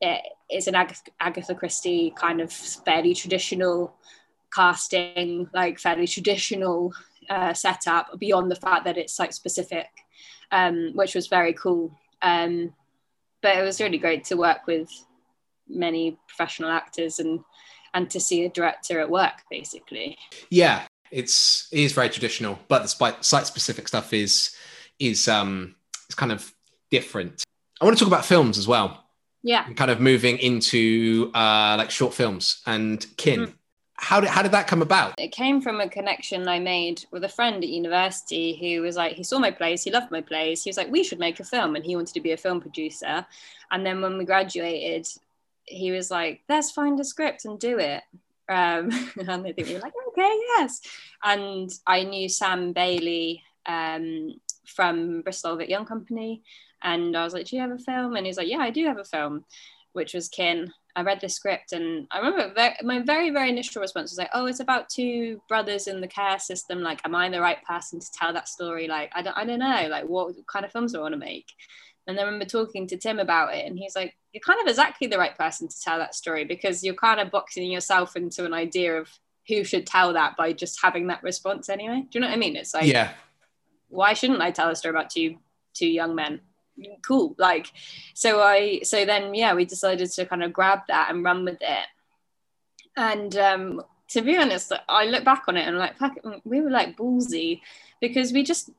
it, 0.00 0.22
it's 0.48 0.66
an 0.66 0.74
Ag- 0.74 1.12
Agatha 1.20 1.54
Christie 1.54 2.12
kind 2.16 2.40
of 2.40 2.52
fairly 2.52 3.14
traditional 3.14 3.94
casting, 4.54 5.48
like 5.54 5.78
fairly 5.78 6.06
traditional 6.06 6.92
uh, 7.30 7.54
setup 7.54 8.18
beyond 8.18 8.50
the 8.50 8.56
fact 8.56 8.84
that 8.84 8.98
it's 8.98 9.14
site 9.14 9.34
specific, 9.34 9.88
um, 10.52 10.92
which 10.94 11.14
was 11.14 11.26
very 11.26 11.52
cool. 11.52 11.96
Um, 12.22 12.74
but 13.42 13.56
it 13.56 13.62
was 13.62 13.80
really 13.80 13.98
great 13.98 14.24
to 14.24 14.36
work 14.36 14.66
with 14.66 14.90
many 15.68 16.18
professional 16.28 16.70
actors 16.70 17.18
and 17.18 17.40
and 17.96 18.08
to 18.10 18.20
see 18.20 18.44
a 18.44 18.48
director 18.48 19.00
at 19.00 19.10
work 19.10 19.42
basically. 19.50 20.16
Yeah 20.50 20.86
it's 21.12 21.68
it 21.72 21.80
is 21.80 21.92
very 21.92 22.08
traditional 22.08 22.58
but 22.66 22.82
the 22.82 23.16
site 23.20 23.46
specific 23.46 23.86
stuff 23.86 24.12
is 24.12 24.56
is 24.98 25.28
um 25.28 25.74
it's 26.06 26.14
kind 26.14 26.32
of 26.32 26.52
different. 26.90 27.44
I 27.80 27.84
want 27.84 27.96
to 27.96 28.04
talk 28.04 28.12
about 28.12 28.24
films 28.24 28.58
as 28.58 28.66
well. 28.68 29.04
Yeah. 29.42 29.70
Kind 29.74 29.90
of 29.90 30.00
moving 30.00 30.38
into 30.38 31.30
uh, 31.34 31.74
like 31.78 31.90
short 31.90 32.14
films 32.14 32.62
and 32.66 33.04
kin. 33.16 33.40
Mm. 33.40 33.52
how 33.96 34.20
did 34.20 34.30
how 34.30 34.42
did 34.42 34.52
that 34.52 34.66
come 34.66 34.82
about? 34.82 35.14
It 35.18 35.32
came 35.32 35.60
from 35.60 35.80
a 35.80 35.88
connection 35.88 36.48
i 36.48 36.58
made 36.58 37.04
with 37.10 37.24
a 37.24 37.28
friend 37.28 37.62
at 37.62 37.68
university 37.68 38.56
who 38.60 38.82
was 38.82 38.96
like 38.96 39.14
he 39.14 39.24
saw 39.24 39.38
my 39.38 39.50
plays 39.50 39.82
he 39.82 39.90
loved 39.90 40.10
my 40.10 40.20
plays. 40.20 40.62
He 40.62 40.70
was 40.70 40.76
like 40.76 40.90
we 40.90 41.02
should 41.02 41.18
make 41.18 41.40
a 41.40 41.44
film 41.44 41.76
and 41.76 41.84
he 41.84 41.96
wanted 41.96 42.14
to 42.14 42.20
be 42.20 42.32
a 42.32 42.36
film 42.36 42.60
producer. 42.60 43.26
And 43.70 43.84
then 43.84 44.00
when 44.00 44.16
we 44.18 44.24
graduated 44.24 45.08
he 45.66 45.90
was 45.90 46.10
like 46.10 46.42
let's 46.48 46.70
find 46.70 46.98
a 47.00 47.04
script 47.04 47.44
and 47.44 47.58
do 47.58 47.78
it 47.78 48.02
um, 48.48 48.90
and 49.18 49.30
I 49.30 49.52
think 49.52 49.68
we 49.68 49.74
were 49.74 49.80
like, 49.80 49.92
okay, 50.08 50.40
yes. 50.56 50.80
And 51.24 51.70
I 51.86 52.04
knew 52.04 52.28
Sam 52.28 52.72
Bailey 52.72 53.42
um, 53.66 54.34
from 54.66 55.22
Bristol 55.22 55.56
Vic 55.56 55.68
Young 55.68 55.86
Company, 55.86 56.42
and 56.82 57.16
I 57.16 57.24
was 57.24 57.34
like, 57.34 57.46
"Do 57.46 57.56
you 57.56 57.62
have 57.62 57.72
a 57.72 57.78
film?" 57.78 58.16
And 58.16 58.26
he's 58.26 58.36
like, 58.36 58.48
"Yeah, 58.48 58.58
I 58.58 58.70
do 58.70 58.84
have 58.86 58.98
a 58.98 59.04
film," 59.04 59.44
which 59.92 60.14
was 60.14 60.28
Kin. 60.28 60.72
I 60.94 61.02
read 61.02 61.20
the 61.20 61.28
script, 61.28 61.72
and 61.72 62.06
I 62.10 62.18
remember 62.18 62.54
my 62.82 63.00
very 63.00 63.30
very 63.30 63.50
initial 63.50 63.82
response 63.82 64.12
was 64.12 64.18
like, 64.18 64.30
"Oh, 64.32 64.46
it's 64.46 64.60
about 64.60 64.88
two 64.88 65.40
brothers 65.48 65.88
in 65.88 66.00
the 66.00 66.08
care 66.08 66.38
system. 66.38 66.80
Like, 66.82 67.00
am 67.04 67.14
I 67.14 67.28
the 67.28 67.40
right 67.40 67.62
person 67.64 68.00
to 68.00 68.06
tell 68.14 68.32
that 68.32 68.48
story? 68.48 68.86
Like, 68.86 69.10
I 69.14 69.22
don't 69.22 69.36
I 69.36 69.44
don't 69.44 69.58
know. 69.58 69.88
Like, 69.90 70.04
what 70.04 70.34
kind 70.46 70.64
of 70.64 70.72
films 70.72 70.92
do 70.92 70.98
I 70.98 71.02
want 71.02 71.14
to 71.14 71.18
make?" 71.18 71.46
And 72.06 72.18
I 72.18 72.22
remember 72.22 72.44
talking 72.44 72.86
to 72.88 72.96
Tim 72.96 73.18
about 73.18 73.54
it, 73.54 73.66
and 73.66 73.78
he's 73.78 73.96
like, 73.96 74.16
"You're 74.32 74.40
kind 74.40 74.60
of 74.60 74.68
exactly 74.68 75.06
the 75.08 75.18
right 75.18 75.36
person 75.36 75.68
to 75.68 75.80
tell 75.80 75.98
that 75.98 76.14
story 76.14 76.44
because 76.44 76.84
you're 76.84 76.94
kind 76.94 77.20
of 77.20 77.30
boxing 77.30 77.70
yourself 77.70 78.16
into 78.16 78.44
an 78.44 78.54
idea 78.54 79.00
of 79.00 79.10
who 79.48 79.64
should 79.64 79.86
tell 79.86 80.12
that 80.12 80.36
by 80.36 80.52
just 80.52 80.80
having 80.82 81.06
that 81.08 81.22
response 81.22 81.68
anyway. 81.68 82.00
Do 82.00 82.08
you 82.12 82.20
know 82.20 82.28
what 82.28 82.34
I 82.34 82.38
mean? 82.38 82.56
It's 82.56 82.74
like, 82.74 82.86
yeah, 82.86 83.12
why 83.88 84.12
shouldn't 84.12 84.40
I 84.40 84.50
tell 84.50 84.70
a 84.70 84.76
story 84.76 84.94
about 84.94 85.10
two 85.10 85.36
two 85.74 85.88
young 85.88 86.14
men? 86.14 86.40
cool 87.02 87.34
like 87.38 87.72
so 88.14 88.40
i 88.42 88.80
so 88.82 89.04
then 89.04 89.34
yeah 89.34 89.54
we 89.54 89.64
decided 89.64 90.10
to 90.10 90.26
kind 90.26 90.42
of 90.42 90.52
grab 90.52 90.80
that 90.88 91.10
and 91.10 91.24
run 91.24 91.44
with 91.44 91.58
it 91.60 91.86
and 92.96 93.36
um 93.36 93.82
to 94.08 94.20
be 94.22 94.36
honest 94.36 94.72
i 94.88 95.06
look 95.06 95.24
back 95.24 95.44
on 95.48 95.56
it 95.56 95.66
and 95.66 95.78
like 95.78 95.94
we 96.44 96.60
were 96.60 96.70
like 96.70 96.96
ballsy 96.96 97.60
because 98.00 98.32
we 98.32 98.42
just 98.42 98.70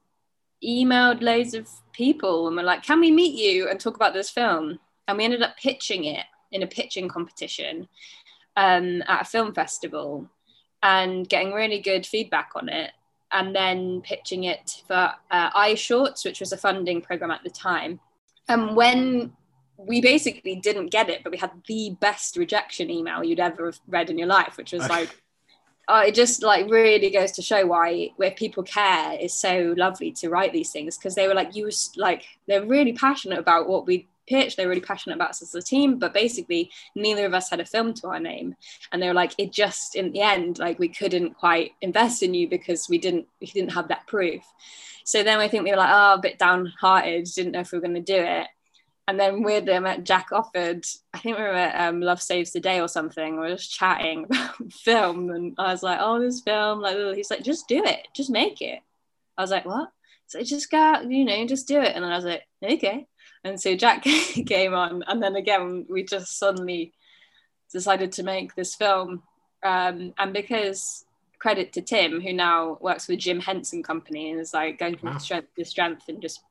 emailed 0.63 1.21
loads 1.21 1.53
of 1.53 1.69
people 1.93 2.47
and 2.47 2.55
we're 2.55 2.63
like 2.63 2.83
can 2.83 2.99
we 2.99 3.11
meet 3.11 3.35
you 3.35 3.67
and 3.69 3.79
talk 3.79 3.95
about 3.95 4.13
this 4.13 4.29
film 4.29 4.79
and 5.07 5.17
we 5.17 5.23
ended 5.23 5.41
up 5.41 5.55
pitching 5.57 6.05
it 6.05 6.25
in 6.51 6.63
a 6.63 6.67
pitching 6.67 7.07
competition 7.07 7.87
um, 8.55 9.03
at 9.07 9.21
a 9.21 9.25
film 9.25 9.53
festival 9.53 10.27
and 10.83 11.29
getting 11.29 11.53
really 11.53 11.79
good 11.79 12.05
feedback 12.05 12.51
on 12.55 12.69
it 12.69 12.91
and 13.31 13.55
then 13.55 14.01
pitching 14.01 14.45
it 14.45 14.83
for 14.87 15.11
uh, 15.31 15.51
iShorts, 15.51 16.23
which 16.23 16.39
was 16.39 16.51
a 16.53 16.57
funding 16.57 17.01
program 17.01 17.31
at 17.31 17.43
the 17.43 17.49
time. 17.49 17.99
And 18.47 18.75
when 18.75 19.33
we 19.75 20.01
basically 20.01 20.55
didn't 20.55 20.87
get 20.87 21.09
it, 21.09 21.23
but 21.23 21.31
we 21.31 21.37
had 21.37 21.51
the 21.67 21.95
best 21.99 22.37
rejection 22.37 22.89
email 22.89 23.23
you'd 23.23 23.39
ever 23.39 23.73
read 23.87 24.09
in 24.09 24.17
your 24.17 24.27
life, 24.27 24.57
which 24.57 24.71
was 24.71 24.87
like, 24.89 25.21
uh, 25.87 26.03
it 26.05 26.15
just 26.15 26.43
like 26.43 26.69
really 26.69 27.09
goes 27.09 27.31
to 27.31 27.41
show 27.41 27.65
why 27.65 28.09
where 28.17 28.31
people 28.31 28.63
care 28.63 29.17
is 29.19 29.33
so 29.33 29.73
lovely 29.77 30.11
to 30.11 30.29
write 30.29 30.51
these 30.51 30.71
things 30.71 30.97
because 30.97 31.15
they 31.15 31.27
were 31.27 31.33
like 31.33 31.55
you 31.55 31.63
were 31.63 31.71
like 31.95 32.25
they're 32.47 32.65
really 32.65 32.93
passionate 32.93 33.39
about 33.39 33.69
what 33.69 33.85
we 33.85 34.07
pitch. 34.27 34.55
They 34.55 34.65
were 34.65 34.69
really 34.69 34.81
passionate 34.81 35.15
about 35.15 35.31
us 35.31 35.41
as 35.41 35.55
a 35.55 35.61
team, 35.61 35.97
but 35.97 36.13
basically 36.13 36.69
neither 36.95 37.25
of 37.25 37.33
us 37.33 37.49
had 37.49 37.59
a 37.59 37.65
film 37.65 37.93
to 37.95 38.07
our 38.07 38.19
name. 38.19 38.55
And 38.91 39.01
they 39.01 39.07
were 39.07 39.13
like, 39.13 39.33
it 39.37 39.51
just 39.51 39.95
in 39.95 40.11
the 40.11 40.21
end, 40.21 40.59
like 40.59 40.77
we 40.77 40.89
couldn't 40.89 41.35
quite 41.35 41.71
invest 41.81 42.21
in 42.21 42.33
you 42.33 42.47
because 42.47 42.87
we 42.89 42.97
didn't 42.97 43.25
we 43.41 43.47
didn't 43.47 43.71
have 43.71 43.87
that 43.87 44.05
proof. 44.07 44.43
So 45.03 45.23
then 45.23 45.39
I 45.39 45.47
think 45.47 45.63
we 45.63 45.71
were 45.71 45.77
like, 45.77 45.89
oh, 45.91 46.15
a 46.15 46.21
bit 46.21 46.37
downhearted, 46.37 47.25
didn't 47.33 47.53
know 47.53 47.61
if 47.61 47.71
we 47.71 47.77
were 47.77 47.87
going 47.87 47.95
to 47.95 48.01
do 48.01 48.21
it. 48.21 48.47
And 49.07 49.17
then 49.17 49.41
weirdly, 49.41 49.73
I 49.73 49.79
met 49.79 50.03
Jack 50.03 50.31
Offord. 50.31 50.85
I 51.13 51.19
think 51.19 51.37
we 51.37 51.43
were 51.43 51.53
at 51.53 51.87
um, 51.87 52.01
Love 52.01 52.21
Saves 52.21 52.51
the 52.51 52.59
Day 52.59 52.81
or 52.81 52.89
something. 52.89 53.35
We 53.35 53.39
were 53.39 53.55
just 53.55 53.71
chatting 53.71 54.25
about 54.25 54.55
film, 54.73 55.29
and 55.29 55.55
I 55.57 55.71
was 55.71 55.81
like, 55.81 55.99
"Oh, 56.01 56.19
this 56.19 56.41
film!" 56.41 56.81
Like, 56.81 56.97
he's 57.15 57.31
like, 57.31 57.43
"Just 57.43 57.69
do 57.69 57.83
it, 57.85 58.09
just 58.13 58.29
make 58.29 58.61
it." 58.61 58.79
I 59.37 59.41
was 59.41 59.51
like, 59.51 59.65
"What?" 59.65 59.91
So 60.25 60.43
just 60.43 60.69
go 60.69 60.77
out, 60.77 61.09
you 61.09 61.23
know, 61.23 61.47
just 61.47 61.69
do 61.69 61.79
it. 61.79 61.95
And 61.95 62.03
then 62.03 62.11
I 62.11 62.17
was 62.17 62.25
like, 62.25 62.43
"Okay." 62.61 63.07
And 63.45 63.59
so 63.59 63.77
Jack 63.77 64.03
came 64.47 64.73
on, 64.73 65.03
and 65.07 65.23
then 65.23 65.37
again, 65.37 65.85
we 65.89 66.03
just 66.03 66.37
suddenly 66.37 66.93
decided 67.71 68.11
to 68.13 68.23
make 68.23 68.55
this 68.55 68.75
film. 68.75 69.23
Um, 69.63 70.13
and 70.17 70.33
because 70.33 71.05
credit 71.39 71.71
to 71.73 71.81
Tim, 71.81 72.19
who 72.19 72.33
now 72.33 72.77
works 72.81 73.07
with 73.07 73.19
Jim 73.19 73.39
Henson 73.39 73.83
Company 73.83 74.31
and 74.31 74.39
is 74.39 74.53
like 74.53 74.79
going 74.79 74.97
from 74.97 75.11
wow. 75.11 75.17
strength 75.17 75.55
to 75.55 75.65
strength 75.65 76.09
and 76.09 76.21
just 76.21 76.41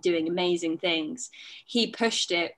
doing 0.00 0.28
amazing 0.28 0.78
things, 0.78 1.30
he 1.66 1.88
pushed 1.88 2.30
it 2.30 2.56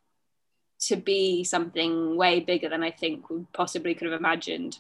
to 0.81 0.97
be 0.97 1.45
something 1.45 2.17
way 2.17 2.41
bigger 2.41 2.69
than 2.69 2.83
I 2.83 2.91
think 2.91 3.31
we 3.31 3.47
possibly 3.53 3.95
could 3.95 4.11
have 4.11 4.19
imagined. 4.19 4.79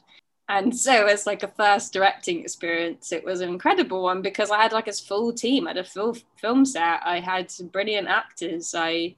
And 0.48 0.76
so, 0.76 1.06
as 1.06 1.26
like 1.26 1.42
a 1.42 1.48
first 1.48 1.92
directing 1.94 2.40
experience, 2.40 3.12
it 3.12 3.24
was 3.24 3.40
an 3.40 3.48
incredible 3.48 4.02
one 4.02 4.20
because 4.20 4.50
I 4.50 4.60
had 4.60 4.72
like 4.72 4.88
a 4.88 4.92
full 4.92 5.32
team. 5.32 5.66
I 5.66 5.70
had 5.70 5.78
a 5.78 5.84
full 5.84 6.16
film 6.36 6.66
set. 6.66 7.00
I 7.02 7.20
had 7.20 7.50
some 7.50 7.68
brilliant 7.68 8.08
actors. 8.08 8.74
I 8.76 9.16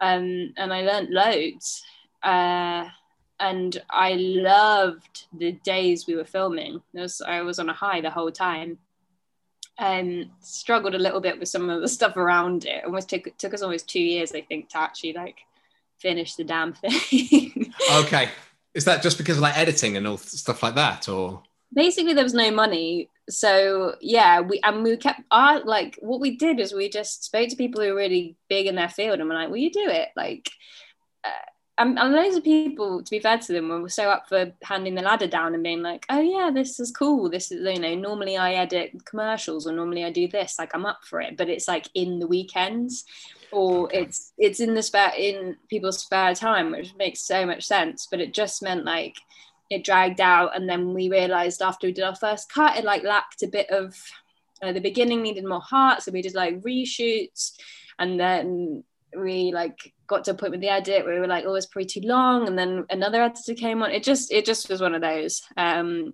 um, 0.00 0.52
and 0.56 0.72
I 0.72 0.82
learned 0.82 1.10
loads. 1.10 1.82
Uh, 2.22 2.88
and 3.40 3.82
I 3.90 4.14
loved 4.14 5.24
the 5.32 5.52
days 5.52 6.06
we 6.06 6.16
were 6.16 6.24
filming. 6.24 6.82
Was, 6.92 7.22
I 7.22 7.40
was 7.42 7.58
on 7.58 7.70
a 7.70 7.74
high 7.74 8.00
the 8.00 8.10
whole 8.10 8.30
time. 8.30 8.78
And 9.78 10.30
struggled 10.40 10.94
a 10.94 10.98
little 10.98 11.20
bit 11.20 11.38
with 11.38 11.48
some 11.48 11.68
of 11.70 11.80
the 11.80 11.88
stuff 11.88 12.16
around 12.16 12.66
it. 12.66 12.84
Almost 12.84 13.08
took 13.08 13.36
took 13.38 13.54
us 13.54 13.62
almost 13.62 13.88
two 13.88 14.02
years, 14.02 14.32
I 14.32 14.42
think, 14.42 14.68
to 14.70 14.78
actually 14.78 15.14
like 15.14 15.38
finish 15.98 16.34
the 16.34 16.44
damn 16.44 16.72
thing. 16.72 17.72
okay. 17.92 18.28
Is 18.74 18.84
that 18.84 19.02
just 19.02 19.18
because 19.18 19.36
of 19.36 19.42
like 19.42 19.56
editing 19.56 19.96
and 19.96 20.06
all 20.06 20.18
stuff 20.18 20.62
like 20.62 20.74
that, 20.74 21.08
or? 21.08 21.42
Basically, 21.74 22.12
there 22.12 22.24
was 22.24 22.34
no 22.34 22.50
money, 22.50 23.08
so 23.30 23.96
yeah, 24.00 24.40
we 24.40 24.60
and 24.62 24.82
we 24.82 24.96
kept 24.96 25.22
our 25.30 25.60
like 25.60 25.98
what 26.00 26.20
we 26.20 26.36
did 26.36 26.60
is 26.60 26.72
we 26.72 26.88
just 26.88 27.24
spoke 27.24 27.48
to 27.48 27.56
people 27.56 27.82
who 27.82 27.88
were 27.90 27.96
really 27.96 28.36
big 28.48 28.66
in 28.66 28.74
their 28.74 28.88
field, 28.88 29.20
and 29.20 29.28
we're 29.28 29.34
like, 29.34 29.48
"Will 29.48 29.56
you 29.56 29.70
do 29.70 29.86
it?" 29.88 30.08
Like, 30.16 30.50
uh, 31.24 31.30
and, 31.82 31.98
and 31.98 32.14
loads 32.14 32.36
of 32.36 32.44
people, 32.44 33.02
to 33.02 33.10
be 33.10 33.18
fair 33.18 33.38
to 33.38 33.52
them, 33.52 33.68
were 33.68 33.88
so 33.88 34.08
up 34.08 34.28
for 34.28 34.52
handing 34.62 34.94
the 34.94 35.02
ladder 35.02 35.26
down 35.26 35.54
and 35.54 35.62
being 35.62 35.82
like, 35.82 36.06
"Oh 36.08 36.20
yeah, 36.20 36.50
this 36.52 36.80
is 36.80 36.90
cool. 36.90 37.28
This 37.28 37.52
is 37.52 37.66
you 37.66 37.80
know, 37.80 37.94
normally 37.94 38.36
I 38.36 38.54
edit 38.54 39.04
commercials 39.04 39.66
or 39.66 39.72
normally 39.72 40.04
I 40.04 40.10
do 40.10 40.28
this. 40.28 40.58
Like, 40.58 40.74
I'm 40.74 40.86
up 40.86 41.00
for 41.04 41.20
it." 41.20 41.36
But 41.36 41.48
it's 41.48 41.68
like 41.68 41.88
in 41.94 42.18
the 42.18 42.26
weekends, 42.26 43.04
or 43.52 43.92
it's 43.92 44.32
it's 44.38 44.60
in 44.60 44.74
the 44.74 44.82
spare 44.82 45.12
in 45.16 45.56
people's 45.68 46.00
spare 46.00 46.34
time 46.34 46.72
which 46.72 46.94
makes 46.96 47.20
so 47.20 47.46
much 47.46 47.64
sense 47.64 48.08
but 48.10 48.20
it 48.20 48.32
just 48.34 48.62
meant 48.62 48.84
like 48.84 49.16
it 49.70 49.84
dragged 49.84 50.20
out 50.20 50.56
and 50.56 50.68
then 50.68 50.92
we 50.92 51.08
realized 51.08 51.62
after 51.62 51.86
we 51.86 51.92
did 51.92 52.04
our 52.04 52.16
first 52.16 52.50
cut 52.50 52.76
it 52.76 52.84
like 52.84 53.04
lacked 53.04 53.42
a 53.42 53.46
bit 53.46 53.70
of 53.70 53.94
uh, 54.62 54.72
the 54.72 54.80
beginning 54.80 55.22
needed 55.22 55.44
more 55.44 55.60
heart 55.60 56.02
so 56.02 56.10
we 56.10 56.22
did 56.22 56.34
like 56.34 56.60
reshoots 56.62 57.52
and 57.98 58.18
then 58.18 58.82
we 59.16 59.52
like 59.52 59.92
got 60.06 60.24
to 60.24 60.32
a 60.32 60.34
point 60.34 60.52
with 60.52 60.60
the 60.60 60.68
edit 60.68 61.04
where 61.04 61.14
we 61.14 61.20
were 61.20 61.26
like 61.26 61.44
oh 61.46 61.54
it's 61.54 61.66
pretty 61.66 62.00
too 62.00 62.06
long 62.06 62.46
and 62.46 62.58
then 62.58 62.84
another 62.90 63.22
editor 63.22 63.54
came 63.54 63.82
on 63.82 63.90
it 63.90 64.02
just 64.02 64.32
it 64.32 64.44
just 64.44 64.68
was 64.68 64.80
one 64.80 64.94
of 64.94 65.00
those 65.00 65.42
um 65.56 66.12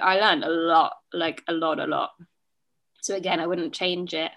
i 0.00 0.18
learned 0.18 0.44
a 0.44 0.48
lot 0.48 0.94
like 1.12 1.42
a 1.48 1.52
lot 1.52 1.80
a 1.80 1.86
lot 1.86 2.10
so 3.00 3.14
again 3.14 3.40
i 3.40 3.46
wouldn't 3.46 3.72
change 3.72 4.14
it 4.14 4.30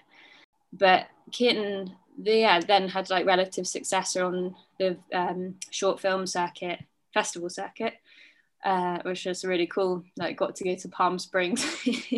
but 0.72 1.06
kitten 1.30 1.94
they 2.18 2.42
yeah, 2.42 2.60
then 2.60 2.88
had 2.88 3.10
like 3.10 3.26
relative 3.26 3.66
success 3.66 4.16
on 4.16 4.54
the 4.78 4.96
um, 5.12 5.56
short 5.70 6.00
film 6.00 6.26
circuit, 6.26 6.80
festival 7.14 7.50
circuit. 7.50 7.94
uh, 8.64 8.98
which 9.02 9.26
was 9.26 9.44
really 9.44 9.66
cool. 9.66 10.04
Like, 10.16 10.36
got 10.36 10.54
to 10.56 10.64
go 10.64 10.74
to 10.74 10.88
Palm 10.88 11.18
Springs. 11.18 11.64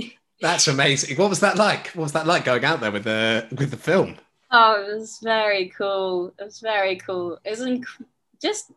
That's 0.40 0.69
amazing. 0.69 1.17
What 1.17 1.31
was 1.31 1.40
that 1.40 1.57
like? 1.57 1.88
What 1.88 2.03
was 2.03 2.12
that 2.12 2.27
like 2.27 2.45
going 2.45 2.64
out 2.64 2.81
there 2.81 2.90
with 2.90 3.05
the 3.05 3.47
with 3.57 3.71
the 3.71 3.77
film? 3.77 4.17
Oh, 4.57 4.85
it 4.88 4.95
was 5.01 5.19
very 5.21 5.69
cool. 5.77 6.33
It 6.38 6.45
was 6.45 6.61
very 6.61 6.95
cool. 6.95 7.40
It 7.45 7.51
was 7.51 7.61
inc- 7.61 8.05
just 8.40 8.71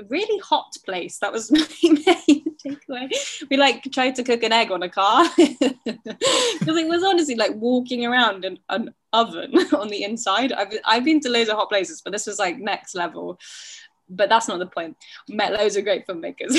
a 0.00 0.04
really 0.08 0.38
hot 0.40 0.72
place. 0.84 1.18
That 1.18 1.30
was 1.30 1.48
my 1.52 1.64
main 1.80 2.56
takeaway. 2.56 3.08
We 3.48 3.56
like 3.56 3.84
tried 3.92 4.16
to 4.16 4.24
cook 4.24 4.42
an 4.42 4.50
egg 4.52 4.72
on 4.72 4.82
a 4.82 4.88
car 4.88 5.24
because 5.36 6.76
it 6.76 6.88
was 6.88 7.04
honestly 7.04 7.36
like 7.36 7.54
walking 7.54 8.04
around 8.04 8.44
in 8.44 8.58
an 8.68 8.92
oven 9.12 9.52
on 9.72 9.90
the 9.90 10.02
inside. 10.02 10.52
I've 10.52 10.72
I've 10.84 11.04
been 11.04 11.20
to 11.20 11.30
loads 11.30 11.48
of 11.48 11.56
hot 11.56 11.68
places, 11.68 12.02
but 12.02 12.12
this 12.12 12.26
was 12.26 12.40
like 12.40 12.58
next 12.58 12.96
level 12.96 13.38
but 14.16 14.28
that's 14.28 14.48
not 14.48 14.58
the 14.58 14.66
point. 14.66 14.96
Met 15.28 15.52
loads 15.52 15.76
of 15.76 15.84
great 15.84 16.06
filmmakers, 16.06 16.52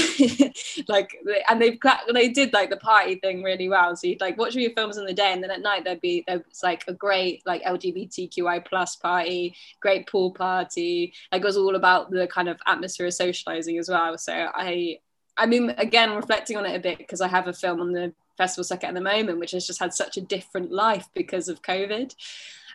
like, 0.87 1.17
and 1.49 1.61
they 1.61 1.79
they 2.11 2.29
did 2.29 2.51
like 2.53 2.69
the 2.69 2.77
party 2.77 3.15
thing 3.15 3.43
really 3.43 3.69
well. 3.69 3.95
So 3.95 4.07
you'd 4.07 4.21
like 4.21 4.37
watch 4.37 4.55
your 4.55 4.71
films 4.71 4.97
in 4.97 5.05
the 5.05 5.13
day, 5.13 5.31
and 5.31 5.43
then 5.43 5.51
at 5.51 5.61
night 5.61 5.83
there'd 5.83 6.01
be 6.01 6.23
there's 6.27 6.41
like 6.63 6.83
a 6.87 6.93
great 6.93 7.43
like 7.45 7.63
LGBTQI 7.63 8.65
plus 8.65 8.95
party, 8.95 9.55
great 9.79 10.07
pool 10.07 10.31
party. 10.31 11.13
Like 11.31 11.41
it 11.41 11.45
was 11.45 11.57
all 11.57 11.75
about 11.75 12.11
the 12.11 12.27
kind 12.27 12.49
of 12.49 12.59
atmosphere 12.65 13.07
of 13.07 13.13
socializing 13.13 13.77
as 13.77 13.89
well. 13.89 14.17
So 14.17 14.33
I, 14.33 14.99
I 15.37 15.45
mean, 15.45 15.71
again, 15.77 16.15
reflecting 16.15 16.57
on 16.57 16.65
it 16.65 16.75
a 16.75 16.79
bit 16.79 16.97
because 16.97 17.21
I 17.21 17.27
have 17.27 17.47
a 17.47 17.53
film 17.53 17.81
on 17.81 17.91
the 17.91 18.13
festival 18.37 18.63
circuit 18.63 18.87
at 18.87 18.95
the 18.95 19.01
moment, 19.01 19.39
which 19.39 19.51
has 19.51 19.67
just 19.67 19.79
had 19.79 19.93
such 19.93 20.17
a 20.17 20.21
different 20.21 20.71
life 20.71 21.07
because 21.13 21.47
of 21.49 21.61
COVID. 21.61 22.15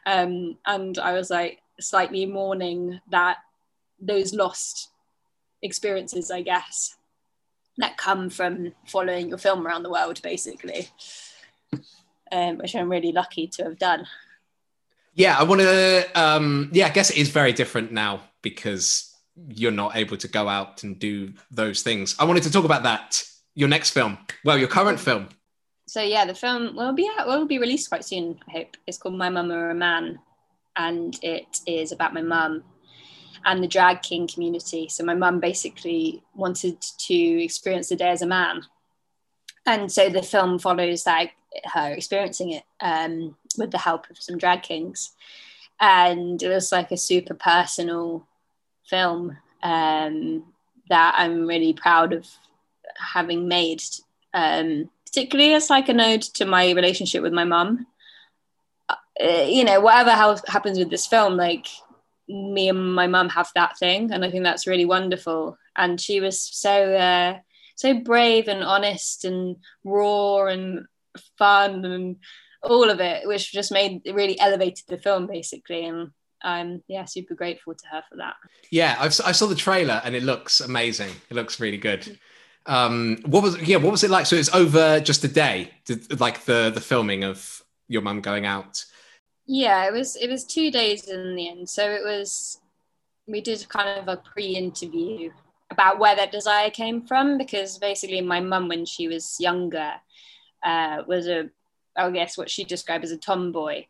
Um, 0.07 0.57
and 0.67 0.99
I 0.99 1.13
was 1.13 1.31
like 1.31 1.61
slightly 1.81 2.27
mourning 2.27 3.01
that 3.11 3.39
those 4.01 4.35
lost 4.35 4.91
experiences, 5.63 6.31
I 6.31 6.43
guess, 6.43 6.97
that 7.79 7.97
come 7.97 8.31
from 8.31 8.73
following 8.87 9.29
your 9.29 9.39
film 9.39 9.67
around 9.67 9.83
the 9.83 9.91
world, 9.91 10.21
basically, 10.23 10.89
um, 12.33 12.59
which 12.59 12.75
I'm 12.75 12.91
really 12.91 13.13
lucky 13.13 13.47
to 13.49 13.65
have 13.65 13.79
done. 13.79 14.07
Yeah, 15.15 15.37
I 15.37 15.43
want 15.45 15.61
to. 15.61 16.07
Um, 16.15 16.71
yeah, 16.73 16.87
I 16.87 16.91
guess 16.91 17.11
it 17.11 17.17
is 17.17 17.29
very 17.31 17.53
different 17.53 17.93
now 17.93 18.21
because 18.43 19.15
you're 19.49 19.73
not 19.73 19.97
able 19.97 20.17
to 20.17 20.29
go 20.29 20.49
out 20.49 20.83
and 20.83 20.99
do 20.99 21.33
those 21.51 21.83
things. 21.83 22.15
I 22.19 22.25
wanted 22.25 22.43
to 22.45 22.53
talk 22.53 22.65
about 22.65 22.83
that. 22.85 23.23
Your 23.55 23.69
next 23.69 23.91
film, 23.91 24.19
well, 24.45 24.59
your 24.59 24.69
current 24.69 25.01
film. 25.01 25.29
So 25.87 26.03
yeah, 26.03 26.25
the 26.25 26.35
film 26.35 26.77
will 26.77 26.93
be 26.93 27.11
out, 27.19 27.27
will 27.27 27.47
be 27.47 27.59
released 27.59 27.89
quite 27.89 28.05
soon. 28.05 28.39
I 28.49 28.53
hope 28.53 28.77
it's 28.87 28.99
called 28.99 29.17
My 29.17 29.31
Mum 29.31 29.51
or 29.51 29.71
a 29.71 29.75
Man, 29.75 30.21
and 30.77 31.19
it 31.23 31.59
is 31.67 31.91
about 31.91 32.15
my 32.15 32.23
mum 32.23 32.63
and 33.45 33.63
the 33.63 33.69
drag 33.69 34.03
king 34.03 34.27
community. 34.27 34.89
So 34.89 35.05
my 35.05 35.15
mum 35.15 35.41
basically 35.41 36.23
wanted 36.35 36.81
to 36.81 37.15
experience 37.15 37.89
the 37.89 37.97
day 37.97 38.11
as 38.11 38.23
a 38.23 38.27
man. 38.27 38.63
And 39.67 39.91
so 39.91 40.09
the 40.09 40.23
film 40.23 40.59
follows 40.59 41.07
like 41.07 41.33
her 41.65 41.93
experiencing 41.93 42.53
it 42.53 42.65
um, 42.81 43.37
with 43.57 43.71
the 43.71 43.79
help 43.79 44.09
of 44.11 44.19
some 44.19 44.39
drag 44.39 44.63
kings. 44.63 45.13
And 45.81 46.43
it 46.43 46.49
was 46.49 46.73
like 46.73 46.91
a 46.91 46.97
super 46.97 47.35
personal 47.35 48.27
film 48.87 49.37
um, 49.63 50.45
that 50.89 51.15
I'm 51.17 51.47
really 51.47 51.73
proud 51.73 52.13
of 52.13 52.27
having 52.97 53.47
made, 53.47 53.83
um, 54.35 54.91
particularly 55.07 55.55
as 55.55 55.71
like 55.71 55.89
a 55.89 55.93
node 55.93 56.23
to 56.23 56.45
my 56.45 56.71
relationship 56.73 57.23
with 57.23 57.33
my 57.33 57.45
mum. 57.45 57.87
Uh, 58.91 59.43
you 59.43 59.65
know, 59.65 59.81
whatever 59.81 60.11
happens 60.49 60.79
with 60.79 60.91
this 60.91 61.07
film, 61.07 61.37
like 61.37 61.67
me 62.29 62.69
and 62.69 62.95
my 62.95 63.07
mum 63.07 63.29
have 63.29 63.51
that 63.55 63.79
thing 63.79 64.13
and 64.13 64.25
i 64.25 64.31
think 64.31 64.45
that's 64.45 64.67
really 64.67 64.85
wonderful. 64.85 65.57
And 65.77 66.01
she 66.01 66.21
was 66.21 66.43
so 66.43 66.95
uh, 66.95 67.39
so 67.77 68.01
brave 68.01 68.49
and 68.49 68.65
honest 68.65 69.25
and 69.25 69.57
raw 69.85 70.47
and 70.47 70.87
fun 71.39 71.85
and 71.85 72.17
all 72.63 72.91
of 72.91 73.01
it 73.01 73.27
which 73.27 73.53
just 73.53 73.71
made 73.71 74.03
it 74.05 74.15
really 74.15 74.39
elevated 74.41 74.85
the 74.89 74.99
film 74.99 75.27
basically. 75.27 75.85
And 75.87 76.11
I'm 76.43 76.83
yeah 76.89 77.05
super 77.05 77.35
grateful 77.35 77.75
to 77.75 77.87
her 77.93 78.03
for 78.09 78.17
that. 78.17 78.35
Yeah 78.71 78.97
I've, 78.99 79.19
i 79.25 79.33
saw 79.33 79.47
the 79.47 79.55
trailer 79.55 80.03
and 80.05 80.15
it 80.15 80.25
looks 80.25 80.61
amazing. 80.61 81.11
It 81.31 81.35
looks 81.35 81.61
really 81.61 81.79
good. 81.79 82.19
Um 82.67 83.19
what 83.25 83.43
was 83.45 83.57
yeah 83.63 83.77
what 83.77 83.93
was 83.93 84.03
it 84.03 84.11
like? 84.11 84.27
So 84.27 84.37
it's 84.37 84.53
over 84.53 84.99
just 84.99 85.23
a 85.25 85.29
day 85.29 85.71
Did, 85.85 86.21
like 86.21 86.45
the 86.45 86.71
the 86.75 86.81
filming 86.81 87.23
of 87.23 87.63
your 87.87 88.03
mum 88.03 88.21
going 88.21 88.45
out 88.45 88.85
yeah 89.49 89.87
it 89.87 89.93
was 89.93 90.15
it 90.17 90.31
was 90.31 90.45
two 90.45 90.71
days 90.71 91.09
in 91.09 91.35
the 91.35 91.49
end. 91.49 91.69
So 91.69 91.91
it 91.91 92.05
was 92.05 92.61
we 93.27 93.41
did 93.41 93.69
kind 93.69 93.99
of 93.99 94.09
a 94.09 94.17
pre-interview 94.17 95.31
about 95.71 95.99
where 95.99 96.15
that 96.15 96.33
desire 96.33 96.71
came 96.71 97.07
from 97.07 97.37
because 97.37 97.79
basically 97.79 98.21
my 98.21 98.41
mum 98.41 98.69
when 98.69 98.85
she 98.87 99.09
was 99.09 99.37
younger 99.41 99.93
uh, 100.63 101.03
was 101.07 101.27
a 101.27 101.51
i 101.97 102.11
guess 102.11 102.39
what 102.39 102.51
she 102.51 102.65
described 102.65 103.05
as 103.05 103.11
a 103.11 103.19
tomboy. 103.19 103.85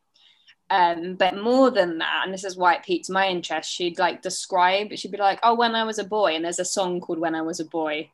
Um, 0.71 1.15
but 1.15 1.35
more 1.35 1.71
than 1.71 1.97
that 1.99 2.23
and 2.25 2.35
this 2.35 2.45
is 2.45 2.57
why 2.57 2.75
it 2.75 2.83
piqued 2.83 3.09
my 3.09 3.27
interest 3.27 3.73
she'd 3.73 3.99
like 3.99 4.21
describe 4.21 4.95
she'd 4.97 5.11
be 5.11 5.17
like 5.17 5.39
oh 5.43 5.55
when 5.55 5.75
i 5.75 5.83
was 5.83 5.99
a 5.99 6.05
boy 6.05 6.35
and 6.35 6.45
there's 6.45 6.59
a 6.59 6.65
song 6.67 7.01
called 7.01 7.19
when 7.19 7.35
i 7.35 7.41
was 7.41 7.59
a 7.59 7.65
boy 7.65 8.11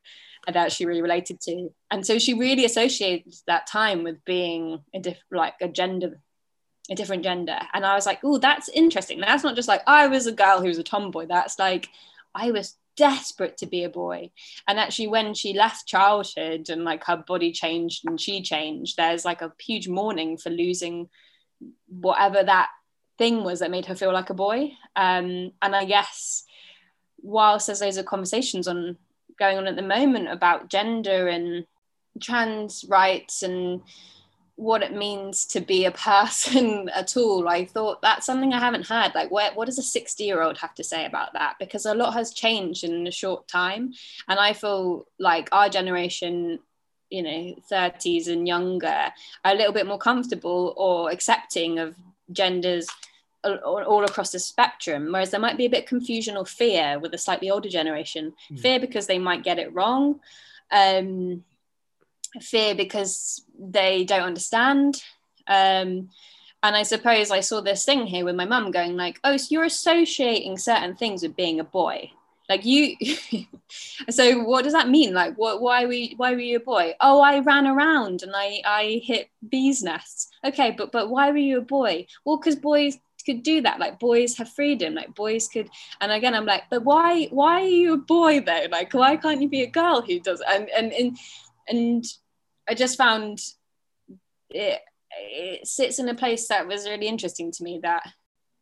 that 0.52 0.72
she 0.72 0.87
really 0.87 1.02
related 1.02 1.40
to. 1.42 1.70
And 1.90 2.07
so 2.07 2.18
she 2.18 2.35
really 2.35 2.64
associated 2.64 3.35
that 3.46 3.66
time 3.66 4.04
with 4.04 4.24
being 4.24 4.80
a 4.94 5.00
different 5.00 5.24
like 5.30 5.54
a 5.61 5.68
gender 5.68 6.20
a 6.90 6.94
different 6.94 7.25
gender. 7.25 7.59
And 7.73 7.85
I 7.85 7.94
was 7.94 8.07
like, 8.07 8.20
oh, 8.25 8.38
that's 8.38 8.68
interesting. 8.68 9.20
That's 9.20 9.44
not 9.44 9.57
just 9.57 9.68
like 9.68 9.83
I 9.87 10.07
was 10.07 10.27
a 10.27 10.33
girl 10.33 10.61
who 10.61 10.68
was 10.68 10.79
a 10.79 10.83
tomboy. 10.83 11.27
That's 11.27 11.59
like 11.59 11.88
I 12.35 12.51
was 12.51 12.77
desperate 12.97 13.57
to 13.59 13.66
be 13.66 13.85
a 13.85 13.88
boy. 13.88 14.31
And 14.68 14.79
actually, 14.79 15.09
when 15.09 15.35
she 15.35 15.55
left 15.55 15.87
childhood 15.87 16.68
and 16.68 16.85
like 16.85 17.05
her 17.05 17.16
body 17.16 17.53
changed 17.53 18.07
and 18.07 18.20
she 18.20 18.42
changed, 18.42 18.97
there's 18.97 19.25
like 19.25 19.42
a 19.42 19.53
huge 19.61 19.88
mourning 19.88 20.37
for 20.37 20.51
losing 20.51 21.09
whatever 21.88 22.42
that 22.42 22.68
thing 23.16 23.44
was 23.44 23.61
that 23.61 23.70
made 23.70 23.87
her 23.87 23.94
feel 23.94 24.12
like 24.12 24.31
a 24.31 24.35
boy. 24.35 24.73
Um, 24.97 25.53
and 25.62 25.75
I 25.75 25.85
guess 25.85 26.44
whilst 27.23 27.66
there's 27.66 27.81
loads 27.81 27.97
of 27.97 28.07
conversations 28.07 28.68
on 28.68 28.99
going 29.38 29.57
on 29.59 29.66
at 29.66 29.77
the 29.77 29.83
moment 29.83 30.29
about 30.29 30.68
gender 30.68 31.29
and 31.29 31.66
trans 32.20 32.85
rights 32.88 33.42
and 33.42 33.83
what 34.57 34.83
it 34.83 34.95
means 34.95 35.45
to 35.47 35.61
be 35.61 35.85
a 35.85 35.90
person 35.90 36.88
at 36.95 37.17
all. 37.17 37.49
I 37.49 37.64
thought 37.64 38.03
that's 38.03 38.27
something 38.27 38.53
I 38.53 38.61
haven't 38.61 38.87
heard. 38.87 39.14
Like, 39.14 39.31
what, 39.31 39.57
what 39.57 39.67
does 39.67 39.79
a 39.79 39.83
60 39.83 40.25
year 40.25 40.43
old 40.43 40.59
have 40.59 40.75
to 40.77 40.85
say 40.85 41.07
about 41.07 41.33
that? 41.33 41.57
Because 41.59 41.87
a 41.87 41.95
lot 41.95 42.14
has 42.14 42.33
changed 42.33 42.85
in 42.85 43.07
a 43.07 43.12
short 43.12 43.49
time. 43.49 43.93
And 44.29 44.38
I 44.38 44.53
feel 44.53 45.07
like 45.19 45.49
our 45.53 45.69
generation, 45.69 46.61
you 47.11 47.23
know, 47.23 47.55
30s 47.71 48.29
and 48.29 48.47
younger, 48.47 49.12
are 49.45 49.53
a 49.53 49.55
little 49.55 49.73
bit 49.73 49.87
more 49.87 49.99
comfortable 49.99 50.75
or 50.77 51.11
accepting 51.11 51.79
of 51.79 51.97
genders 52.33 52.88
all 53.45 54.05
across 54.05 54.33
the 54.33 54.38
spectrum 54.38 55.12
whereas 55.12 55.31
there 55.31 55.38
might 55.38 55.59
be 55.59 55.67
a 55.67 55.71
bit 55.71 55.87
confusion 55.87 56.35
or 56.35 56.47
fear 56.47 56.99
with 56.99 57.12
a 57.12 57.19
slightly 57.19 57.51
older 57.51 57.69
generation 57.69 58.33
mm. 58.51 58.59
fear 58.59 58.81
because 58.81 59.07
they 59.07 59.19
might 59.19 59.45
get 59.45 59.59
it 59.59 59.71
wrong 59.75 60.19
um, 60.73 61.45
fear 62.40 62.75
because 62.75 63.44
they 63.59 64.05
don't 64.05 64.23
understand. 64.23 65.03
Um, 65.47 66.11
and 66.62 66.75
I 66.75 66.83
suppose 66.83 67.31
I 67.31 67.40
saw 67.40 67.61
this 67.61 67.85
thing 67.85 68.07
here 68.07 68.25
with 68.25 68.37
my 68.37 68.47
mum 68.47 68.70
going 68.70 68.97
like, 68.97 69.20
"Oh, 69.23 69.37
so 69.37 69.49
you're 69.51 69.64
associating 69.64 70.57
certain 70.57 70.97
things 70.97 71.23
with 71.23 71.37
being 71.37 71.61
a 71.61 71.64
boy." 71.64 72.11
Like 72.49 72.64
you, 72.64 72.97
so 74.11 74.40
what 74.44 74.64
does 74.64 74.73
that 74.73 74.88
mean? 74.88 75.14
Like, 75.14 75.37
what? 75.37 75.61
Why 75.61 75.85
were 75.85 75.92
you, 75.92 76.16
why 76.16 76.33
were 76.33 76.40
you 76.40 76.57
a 76.57 76.61
boy? 76.61 76.94
Oh, 77.01 77.20
I 77.20 77.40
ran 77.40 77.66
around 77.66 78.23
and 78.23 78.33
I 78.35 78.62
I 78.64 79.03
hit 79.05 79.29
bees 79.49 79.83
nests. 79.83 80.31
Okay, 80.44 80.70
but 80.70 80.90
but 80.90 81.11
why 81.11 81.31
were 81.31 81.37
you 81.37 81.59
a 81.59 81.62
boy? 81.62 82.07
Well, 82.25 82.38
because 82.38 82.57
boys 82.57 82.99
could 83.25 83.42
do 83.42 83.62
that 83.62 83.81
like 83.81 83.99
boys 83.99 84.37
have 84.37 84.49
freedom 84.51 84.94
like 84.94 85.14
boys 85.14 85.49
could 85.49 85.68
and 86.01 86.12
again 86.12 86.35
i'm 86.35 86.44
like 86.44 86.64
but 86.70 86.85
why 86.85 87.25
why 87.31 87.62
are 87.62 87.66
you 87.66 87.94
a 87.94 87.97
boy 87.97 88.38
though 88.40 88.66
like 88.70 88.92
why 88.92 89.16
can't 89.16 89.40
you 89.40 89.49
be 89.49 89.62
a 89.62 89.66
girl 89.66 90.03
who 90.03 90.20
does 90.20 90.42
and 90.47 90.68
and 90.70 90.92
and, 90.92 91.16
and 91.68 92.05
I 92.68 92.74
just 92.74 92.96
found 92.96 93.40
it, 94.50 94.81
it 95.11 95.66
sits 95.66 95.98
in 95.98 96.09
a 96.09 96.14
place 96.14 96.48
that 96.48 96.66
was 96.66 96.88
really 96.88 97.09
interesting 97.09 97.50
to 97.53 97.62
me 97.62 97.81
that 97.83 98.07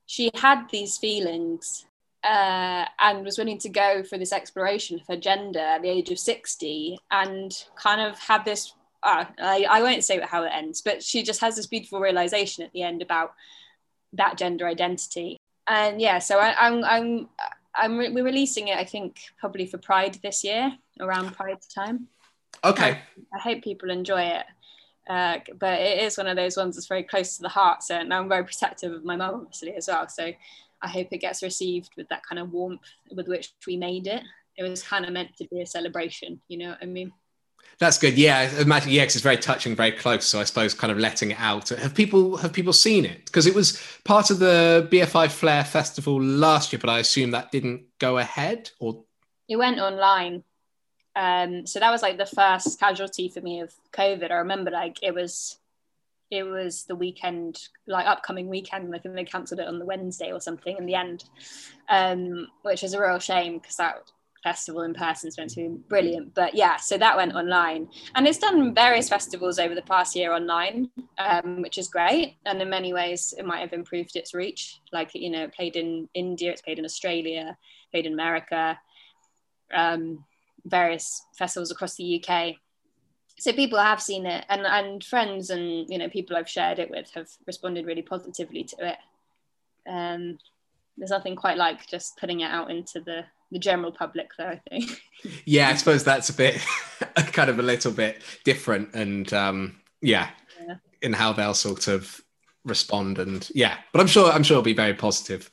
she 0.07 0.31
had 0.35 0.69
these 0.71 0.99
feelings 0.99 1.87
uh, 2.25 2.85
and 3.01 3.25
was 3.25 3.39
willing 3.39 3.59
to 3.59 3.69
go 3.69 4.03
for 4.03 4.19
this 4.19 4.33
exploration 4.33 5.01
of 5.01 5.07
her 5.09 5.17
gender 5.17 5.59
at 5.59 5.83
the 5.83 5.89
age 5.89 6.11
of 6.11 6.19
60 6.19 6.99
and 7.11 7.65
kind 7.77 8.01
of 8.01 8.19
had 8.19 8.45
this 8.45 8.75
uh, 9.03 9.25
I, 9.41 9.67
I 9.69 9.83
won't 9.83 10.05
say 10.05 10.21
how 10.21 10.45
it 10.45 10.53
ends 10.55 10.81
but 10.83 11.03
she 11.03 11.23
just 11.23 11.41
has 11.41 11.57
this 11.57 11.67
beautiful 11.67 12.01
realization 12.01 12.65
at 12.65 12.73
the 12.73 12.83
end 12.83 13.03
about 13.03 13.35
that 14.13 14.39
gender 14.39 14.67
identity. 14.67 15.39
And 15.67 16.01
yeah 16.01 16.19
so 16.19 16.39
I, 16.39 16.55
I'm, 16.67 16.85
I'm 16.85 17.29
I'm 17.75 17.99
re- 17.99 18.11
we're 18.11 18.25
releasing 18.25 18.69
it 18.69 18.79
I 18.79 18.85
think 18.85 19.21
probably 19.41 19.67
for 19.67 19.79
Pride 19.79 20.19
this 20.23 20.45
year 20.45 20.77
around 21.01 21.35
Pride 21.35 21.59
time 21.75 22.09
Okay. 22.65 22.91
I, 22.91 23.37
I 23.37 23.39
hope 23.39 23.63
people 23.63 23.91
enjoy 23.91 24.23
it. 24.23 24.47
Uh, 25.09 25.39
but 25.59 25.81
it 25.81 26.03
is 26.03 26.17
one 26.17 26.29
of 26.29 26.37
those 26.37 26.57
ones 26.57 26.77
that's 26.77 26.87
very 26.87 27.03
close 27.03 27.37
to 27.37 27.43
the 27.43 27.49
heart. 27.49 27.83
So 27.83 27.97
and 27.97 28.13
I'm 28.15 28.29
very 28.29 28.45
protective 28.45 28.93
of 28.93 29.05
my 29.05 29.17
mum, 29.17 29.35
obviously, 29.35 29.75
as 29.75 29.89
well. 29.89 30.09
So 30.09 30.33
I 30.81 30.89
hope 30.89 31.09
it 31.11 31.19
gets 31.19 31.43
received 31.43 31.91
with 31.97 32.09
that 32.09 32.23
kind 32.25 32.39
of 32.39 32.53
warmth 32.53 32.81
with 33.11 33.29
which 33.29 33.53
we 33.67 33.77
made 33.77 34.07
it. 34.07 34.23
it 34.57 34.63
was 34.63 34.83
kind 34.83 35.05
of 35.05 35.13
meant 35.13 35.37
to 35.39 35.49
be 35.49 35.61
a 35.61 35.67
celebration. 35.67 36.41
You 36.49 36.59
know 36.59 36.69
what 36.71 36.79
I 36.83 36.87
mean? 36.87 37.13
That's 37.79 37.99
good. 37.99 38.17
Yeah, 38.17 38.51
imagine. 38.61 38.91
Yeah, 38.91 39.03
because 39.03 39.17
it's 39.17 39.23
very 39.23 39.37
touching, 39.37 39.75
very 39.75 39.93
close. 39.93 40.25
So 40.25 40.41
I 40.41 40.45
suppose 40.45 40.75
kind 40.75 40.93
of 40.93 40.99
letting 40.99 41.33
it 41.33 41.41
out. 41.41 41.71
Have 41.71 41.95
people 41.95 42.37
have 42.37 42.53
people 42.53 42.73
seen 42.73 43.05
it? 43.05 43.25
Because 43.27 43.47
it 43.47 43.55
was 43.55 43.83
part 44.05 44.31
of 44.31 44.39
the 44.39 44.89
BFI 44.91 45.31
Flare 45.31 45.65
Festival 45.65 46.21
last 46.23 46.73
year, 46.73 46.79
but 46.81 46.91
I 46.91 46.99
assume 46.99 47.31
that 47.33 47.51
didn't 47.51 47.85
go 47.99 48.19
ahead. 48.19 48.71
Or 48.79 49.05
it 49.49 49.57
went 49.57 49.81
online. 49.81 50.45
Um, 51.15 51.67
so 51.67 51.79
that 51.79 51.91
was 51.91 52.03
like 52.03 52.19
the 52.19 52.27
first 52.27 52.81
casualty 52.81 53.29
for 53.29 53.41
me 53.41 53.61
of 53.61 53.73
COVID. 53.93 54.31
I 54.31 54.37
remember 54.37 54.71
like 54.71 54.99
it 55.03 55.15
was 55.15 55.59
it 56.31 56.45
was 56.45 56.85
the 56.85 56.97
weekend, 56.97 57.69
like 57.87 58.07
upcoming 58.07 58.49
weekend. 58.49 58.95
I 58.95 58.99
think 58.99 59.15
they 59.15 59.25
cancelled 59.25 59.61
it 59.61 59.69
on 59.69 59.79
the 59.79 59.85
Wednesday 59.85 60.33
or 60.33 60.41
something 60.41 60.77
in 60.79 60.87
the 60.87 60.95
end, 60.95 61.25
um, 61.91 62.47
which 62.63 62.83
is 62.83 62.95
a 62.95 63.01
real 63.01 63.19
shame 63.19 63.59
because 63.59 63.77
that 63.77 63.97
festival 64.43 64.83
in 64.83 64.95
person 64.95 65.29
is 65.29 65.37
meant 65.37 65.51
to 65.51 65.57
be 65.57 65.69
brilliant. 65.69 66.35
But 66.35 66.55
yeah, 66.55 66.77
so 66.77 66.97
that 66.97 67.19
went 67.19 67.35
online, 67.35 67.89
and 68.15 68.27
it's 68.27 68.39
done 68.39 68.75
various 68.75 69.11
festivals 69.11 69.59
over 69.59 69.75
the 69.75 69.83
past 69.83 70.17
year 70.17 70.33
online, 70.33 70.89
um, 71.19 71.61
which 71.61 71.77
is 71.77 71.89
great. 71.89 72.39
And 72.47 72.63
in 72.63 72.71
many 72.71 72.95
ways, 72.95 73.35
it 73.37 73.45
might 73.45 73.61
have 73.61 73.75
improved 73.75 74.17
its 74.17 74.33
reach. 74.33 74.81
Like 74.91 75.11
you 75.15 75.31
know, 75.31 75.49
played 75.49 75.77
in 75.77 76.09
India, 76.15 76.51
it's 76.51 76.63
played 76.63 76.79
in 76.79 76.87
Australia, 76.87 77.59
played 77.91 78.07
in 78.07 78.15
America, 78.15 78.79
um, 79.75 80.25
various 80.65 81.25
festivals 81.37 81.71
across 81.71 81.97
the 81.97 82.23
UK. 82.23 82.55
So 83.39 83.53
people 83.53 83.79
have 83.79 84.01
seen 84.01 84.27
it, 84.27 84.45
and 84.49 84.63
and 84.67 85.03
friends 85.03 85.51
and 85.51 85.89
you 85.89 85.99
know 85.99 86.09
people 86.09 86.37
I've 86.37 86.49
shared 86.49 86.79
it 86.79 86.91
with 86.91 87.11
have 87.15 87.29
responded 87.47 87.87
really 87.87 88.03
positively 88.03 88.65
to 88.65 88.89
it. 88.89 88.99
Um, 89.89 90.39
there's 90.97 91.11
nothing 91.11 91.37
quite 91.37 91.57
like 91.57 91.87
just 91.87 92.17
putting 92.19 92.41
it 92.41 92.51
out 92.51 92.71
into 92.71 93.01
the 93.01 93.25
the 93.51 93.59
general 93.59 93.93
public 93.93 94.31
though 94.39 94.49
i 94.49 94.61
think. 94.69 95.03
Yeah 95.45 95.69
i 95.69 95.75
suppose 95.75 96.05
that's 96.05 96.31
a 96.31 96.35
bit 96.35 96.61
kind 97.33 97.51
of 97.51 97.59
a 97.59 97.63
little 97.63 97.93
bit 97.93 98.23
different 98.45 98.95
and 98.95 99.33
um 99.33 99.77
yeah, 100.01 100.31
yeah. 100.67 100.77
in 101.01 101.13
how 101.13 101.33
they'll 101.33 101.55
sort 101.55 101.87
of 101.87 102.21
respond 102.65 103.19
and 103.19 103.49
yeah 103.55 103.77
but 103.93 104.01
i'm 104.01 104.07
sure 104.07 104.31
i'm 104.33 104.43
sure 104.43 104.57
it'll 104.57 104.63
be 104.65 104.73
very 104.73 104.95
positive. 104.95 105.51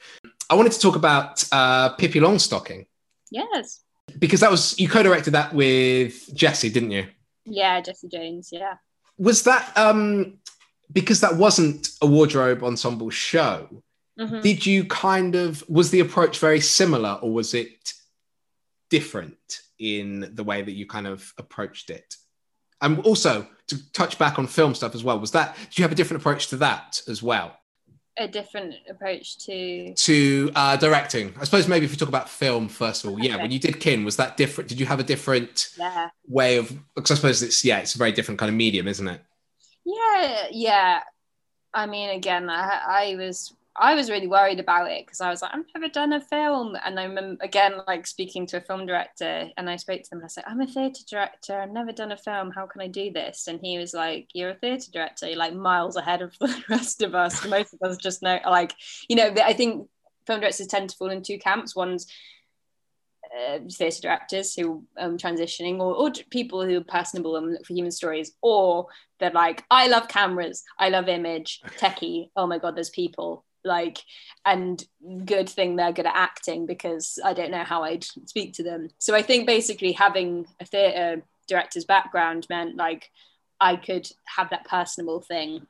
I 0.50 0.56
wanted 0.56 0.72
to 0.72 0.80
talk 0.80 0.96
about 0.96 1.44
uh 1.52 1.96
pippi 1.96 2.20
longstocking. 2.20 2.86
Yes 3.32 3.82
because 4.18 4.40
that 4.40 4.52
was 4.52 4.80
you 4.80 4.88
co-directed 4.88 5.32
that 5.32 5.54
with 5.54 6.34
jesse 6.34 6.70
didn't 6.70 6.92
you 6.92 7.06
yeah 7.46 7.82
jesse 7.82 8.08
jones 8.08 8.50
yeah 8.52 8.76
was 9.18 9.44
that 9.44 9.72
um 9.78 10.38
because 10.92 11.22
that 11.22 11.36
wasn't 11.36 11.90
a 12.02 12.08
wardrobe 12.08 12.64
ensemble 12.64 13.10
show 13.10 13.68
Mm-hmm. 14.20 14.42
Did 14.42 14.66
you 14.66 14.84
kind 14.86 15.36
of 15.36 15.68
was 15.70 15.92
the 15.92 16.02
approach 16.02 16.40
very 16.40 16.60
similar, 16.60 17.20
or 17.22 17.32
was 17.32 17.54
it 17.54 17.94
different 18.90 19.62
in 19.80 20.32
the 20.34 20.44
way 20.44 20.62
that 20.62 20.74
you 20.74 20.86
kind 20.86 21.08
of 21.08 21.34
approached 21.38 21.90
it? 21.90 22.16
And 22.82 23.00
also 23.00 23.48
to 23.68 23.92
touch 23.94 24.18
back 24.20 24.38
on 24.38 24.48
film 24.48 24.76
stuff 24.76 24.94
as 24.94 25.04
well, 25.04 25.20
was 25.20 25.32
that 25.32 25.56
did 25.70 25.80
you 25.80 25.84
have 25.84 25.92
a 25.92 25.96
different 25.96 26.22
approach 26.22 26.48
to 26.48 26.58
that 26.58 27.02
as 27.08 27.24
well? 27.24 27.58
A 28.22 28.28
different 28.28 28.76
approach 28.90 29.38
to 29.46 29.94
to 29.94 30.52
uh, 30.54 30.76
directing. 30.76 31.34
I 31.40 31.46
suppose 31.46 31.70
maybe 31.70 31.86
if 31.86 31.92
we 31.92 31.98
talk 31.98 32.10
about 32.10 32.28
film 32.28 32.68
first 32.68 33.04
of 33.04 33.12
all, 33.12 33.16
okay. 33.18 33.30
yeah. 33.30 33.38
When 33.38 33.50
you 33.50 33.60
did 33.60 33.80
Kin, 33.80 34.04
was 34.04 34.18
that 34.18 34.36
different? 34.36 34.70
Did 34.70 34.78
you 34.80 34.86
have 34.86 35.00
a 35.00 35.04
different 35.04 35.70
yeah. 35.78 36.10
way 36.28 36.58
of? 36.58 36.78
Because 36.96 37.12
I 37.12 37.16
suppose 37.16 37.42
it's 37.42 37.64
yeah, 37.64 37.80
it's 37.80 37.96
a 37.96 37.98
very 37.98 38.12
different 38.12 38.38
kind 38.38 38.50
of 38.50 38.56
medium, 38.56 38.90
isn't 38.90 39.08
it? 39.08 39.22
Yeah, 39.86 40.48
yeah. 40.52 41.00
I 41.74 41.86
mean, 41.86 42.10
again, 42.10 42.50
I, 42.50 42.82
I 42.88 43.16
was 43.16 43.54
I 43.80 43.96
was 43.96 44.10
really 44.10 44.28
worried 44.28 44.60
about 44.60 44.92
it 44.92 45.06
because 45.06 45.22
I 45.22 45.30
was 45.30 45.42
like, 45.42 45.54
I've 45.54 45.66
never 45.74 45.88
done 45.88 46.12
a 46.12 46.20
film. 46.20 46.76
And 46.84 47.00
I 47.00 47.06
remember 47.06 47.42
again, 47.42 47.76
like 47.88 48.06
speaking 48.06 48.46
to 48.48 48.58
a 48.58 48.62
film 48.62 48.86
director, 48.86 49.50
and 49.56 49.70
I 49.70 49.78
spoke 49.78 50.04
to 50.04 50.10
them 50.10 50.20
And 50.20 50.26
I 50.26 50.28
said, 50.28 50.44
I'm 50.48 50.60
a 50.60 50.68
theatre 50.68 51.04
director. 51.10 51.60
I've 51.60 51.72
never 51.72 51.94
done 51.94 52.12
a 52.12 52.18
film. 52.18 52.52
How 52.52 52.66
can 52.66 52.82
I 52.82 52.88
do 52.88 53.10
this? 53.12 53.48
And 53.48 53.60
he 53.64 53.78
was 53.78 53.94
like, 53.94 54.28
You're 54.34 54.52
a 54.52 54.56
theatre 54.56 54.92
director. 54.92 55.28
You're 55.28 55.38
like 55.38 55.56
miles 55.56 55.96
ahead 55.96 56.22
of 56.22 56.38
the 56.40 56.64
rest 56.70 57.02
of 57.02 57.16
us. 57.16 57.46
Most 57.48 57.74
of 57.74 57.90
us 57.90 57.98
just 57.98 58.22
know, 58.22 58.40
like, 58.46 58.74
you 59.08 59.16
know, 59.16 59.34
I 59.44 59.54
think 59.54 59.88
film 60.28 60.42
directors 60.42 60.68
tend 60.68 60.90
to 60.90 60.98
fall 60.98 61.10
in 61.10 61.24
two 61.24 61.40
camps. 61.40 61.76
One's 61.76 62.06
uh, 63.38 63.60
theatre 63.72 64.02
directors 64.02 64.56
who 64.56 64.84
um 64.98 65.18
transitioning 65.18 65.80
or, 65.80 65.94
or 65.94 66.12
people 66.32 66.66
who 66.66 66.78
are 66.78 66.84
personable 66.84 67.36
and 67.36 67.54
look 67.54 67.66
for 67.66 67.74
human 67.74 67.92
stories 67.92 68.32
or 68.42 68.88
they're 69.20 69.30
like 69.32 69.64
i 69.70 69.88
love 69.88 70.08
cameras 70.08 70.64
i 70.80 70.90
love 70.90 71.08
image 71.08 71.62
techie 71.78 72.30
oh 72.36 72.48
my 72.48 72.58
god 72.58 72.76
there's 72.76 72.90
people 72.90 73.46
like 73.64 74.00
and 74.46 74.84
good 75.26 75.50
thing 75.50 75.76
they're 75.76 75.92
good 75.92 76.06
at 76.06 76.16
acting 76.16 76.66
because 76.66 77.20
i 77.26 77.34
don't 77.34 77.52
know 77.52 77.64
how 77.64 77.84
i'd 77.84 78.04
speak 78.26 78.54
to 78.54 78.64
them. 78.64 78.90
So 78.98 79.16
i 79.16 79.22
think 79.22 79.48
basically 79.48 79.92
having 79.92 80.46
a 80.60 80.66
theatre 80.66 81.24
director's 81.48 81.86
background 81.86 82.48
meant 82.50 82.78
like 82.78 83.10
i 83.60 83.76
could 83.76 84.10
have 84.26 84.50
that 84.52 84.66
personable 84.66 85.22
thing 85.22 85.66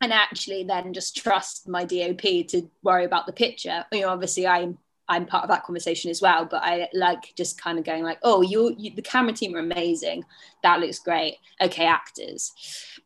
and 0.00 0.12
actually 0.12 0.64
then 0.64 0.92
just 0.92 1.16
trust 1.16 1.68
my 1.68 1.84
dop 1.84 2.18
to 2.48 2.70
worry 2.82 3.04
about 3.04 3.26
the 3.26 3.32
picture. 3.32 3.84
You 3.92 4.02
know 4.02 4.08
obviously 4.08 4.46
i'm 4.46 4.78
i'm 5.08 5.26
part 5.26 5.44
of 5.44 5.50
that 5.50 5.64
conversation 5.64 6.10
as 6.10 6.22
well 6.22 6.46
but 6.46 6.62
i 6.62 6.88
like 6.94 7.34
just 7.36 7.60
kind 7.60 7.78
of 7.78 7.84
going 7.84 8.02
like 8.02 8.18
oh 8.22 8.40
you, 8.42 8.74
you 8.78 8.94
the 8.94 9.02
camera 9.02 9.32
team 9.32 9.54
are 9.54 9.60
amazing. 9.60 10.24
That 10.62 10.80
looks 10.80 10.98
great. 10.98 11.36
Okay 11.60 11.86
actors. 11.86 12.52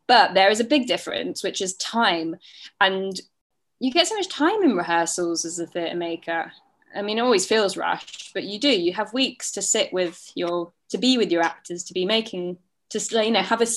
But 0.07 0.33
there 0.33 0.49
is 0.49 0.59
a 0.59 0.65
big 0.65 0.87
difference 0.87 1.43
which 1.43 1.61
is 1.61 1.75
time. 1.75 2.35
And 2.81 3.19
you 3.79 3.91
get 3.91 4.07
so 4.07 4.15
much 4.15 4.27
time 4.27 4.61
in 4.63 4.75
rehearsals 4.75 5.45
as 5.45 5.59
a 5.59 5.65
theatre 5.65 5.95
maker. 5.95 6.51
I 6.95 7.01
mean, 7.01 7.17
it 7.17 7.21
always 7.21 7.45
feels 7.45 7.77
rushed, 7.77 8.33
but 8.33 8.43
you 8.43 8.59
do. 8.59 8.69
You 8.69 8.93
have 8.93 9.13
weeks 9.13 9.51
to 9.51 9.61
sit 9.61 9.93
with 9.93 10.31
your, 10.35 10.71
to 10.89 10.97
be 10.97 11.17
with 11.17 11.31
your 11.31 11.43
actors, 11.43 11.83
to 11.85 11.93
be 11.93 12.05
making, 12.05 12.57
to 12.89 13.23
you 13.23 13.31
know, 13.31 13.41
have 13.41 13.61
a 13.61 13.67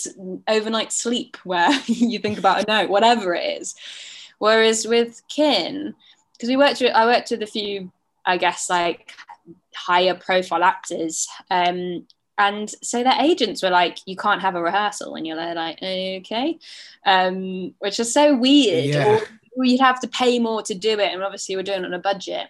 overnight 0.49 0.93
sleep 0.93 1.37
where 1.45 1.71
you 1.87 2.19
think 2.19 2.39
about 2.39 2.63
a 2.63 2.67
note, 2.67 2.91
whatever 2.91 3.35
it 3.35 3.61
is. 3.61 3.75
Whereas 4.39 4.87
with 4.87 5.23
Kin, 5.29 5.95
because 6.33 6.49
we 6.49 6.57
worked 6.57 6.81
with, 6.81 6.93
I 6.93 7.05
worked 7.05 7.31
with 7.31 7.43
a 7.43 7.47
few, 7.47 7.93
I 8.27 8.39
guess, 8.39 8.69
like 8.69 9.13
higher 9.75 10.15
profile 10.15 10.65
actors, 10.65 11.29
um, 11.51 12.07
and 12.39 12.69
so 12.83 13.05
their 13.05 13.21
agents 13.21 13.63
were 13.63 13.71
like, 13.71 13.99
"You 14.07 14.17
can't 14.17 14.41
have 14.41 14.57
a 14.57 14.63
rehearsal," 14.63 15.15
and 15.15 15.25
you're 15.25 15.37
like, 15.37 15.79
"Okay," 15.81 16.59
um, 17.07 17.75
which 17.79 18.01
is 18.01 18.13
so 18.13 18.35
weird. 18.35 18.87
Yeah. 18.87 19.07
Or, 19.07 19.21
you'd 19.57 19.81
have 19.81 20.01
to 20.01 20.09
pay 20.09 20.39
more 20.39 20.63
to 20.63 20.75
do 20.75 20.99
it, 20.99 21.13
and 21.13 21.23
obviously 21.23 21.57
we're 21.57 21.63
doing 21.63 21.83
it 21.83 21.87
on 21.87 21.95
a 21.95 21.99
budget. 21.99 22.49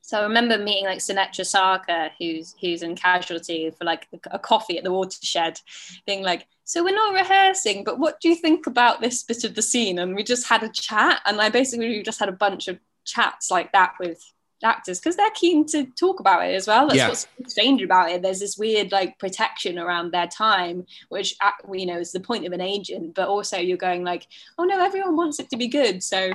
So 0.00 0.20
I 0.20 0.24
remember 0.24 0.58
meeting 0.58 0.84
like 0.84 0.98
Sunetra 0.98 1.46
Sarkar, 1.46 2.10
who's 2.18 2.54
who's 2.60 2.82
in 2.82 2.94
Casualty, 2.94 3.70
for 3.70 3.84
like 3.84 4.06
a, 4.12 4.36
a 4.36 4.38
coffee 4.38 4.76
at 4.76 4.84
the 4.84 4.92
watershed, 4.92 5.60
being 6.06 6.22
like, 6.22 6.46
"So 6.64 6.84
we're 6.84 6.94
not 6.94 7.14
rehearsing, 7.14 7.84
but 7.84 7.98
what 7.98 8.20
do 8.20 8.28
you 8.28 8.34
think 8.34 8.66
about 8.66 9.00
this 9.00 9.22
bit 9.22 9.44
of 9.44 9.54
the 9.54 9.62
scene?" 9.62 9.98
And 9.98 10.14
we 10.14 10.22
just 10.22 10.46
had 10.46 10.62
a 10.62 10.68
chat, 10.68 11.20
and 11.24 11.40
I 11.40 11.48
basically 11.48 12.02
just 12.02 12.20
had 12.20 12.28
a 12.28 12.32
bunch 12.32 12.68
of 12.68 12.78
chats 13.06 13.50
like 13.50 13.72
that 13.72 13.94
with 13.98 14.22
actors 14.64 14.98
because 14.98 15.16
they're 15.16 15.30
keen 15.30 15.66
to 15.66 15.84
talk 15.98 16.20
about 16.20 16.46
it 16.46 16.54
as 16.54 16.66
well. 16.66 16.86
That's 16.86 16.98
yeah. 16.98 17.08
what's 17.08 17.26
strange 17.46 17.82
about 17.82 18.10
it. 18.10 18.22
There's 18.22 18.40
this 18.40 18.56
weird 18.56 18.92
like 18.92 19.18
protection 19.18 19.78
around 19.78 20.10
their 20.10 20.26
time, 20.26 20.86
which 21.08 21.36
uh, 21.40 21.50
you 21.72 21.86
know 21.86 21.98
is 21.98 22.12
the 22.12 22.20
point 22.20 22.46
of 22.46 22.52
an 22.52 22.60
agent, 22.60 23.14
but 23.14 23.28
also 23.28 23.58
you're 23.58 23.76
going 23.76 24.04
like, 24.04 24.26
oh 24.58 24.64
no, 24.64 24.84
everyone 24.84 25.16
wants 25.16 25.38
it 25.38 25.50
to 25.50 25.56
be 25.56 25.68
good, 25.68 26.02
so 26.02 26.32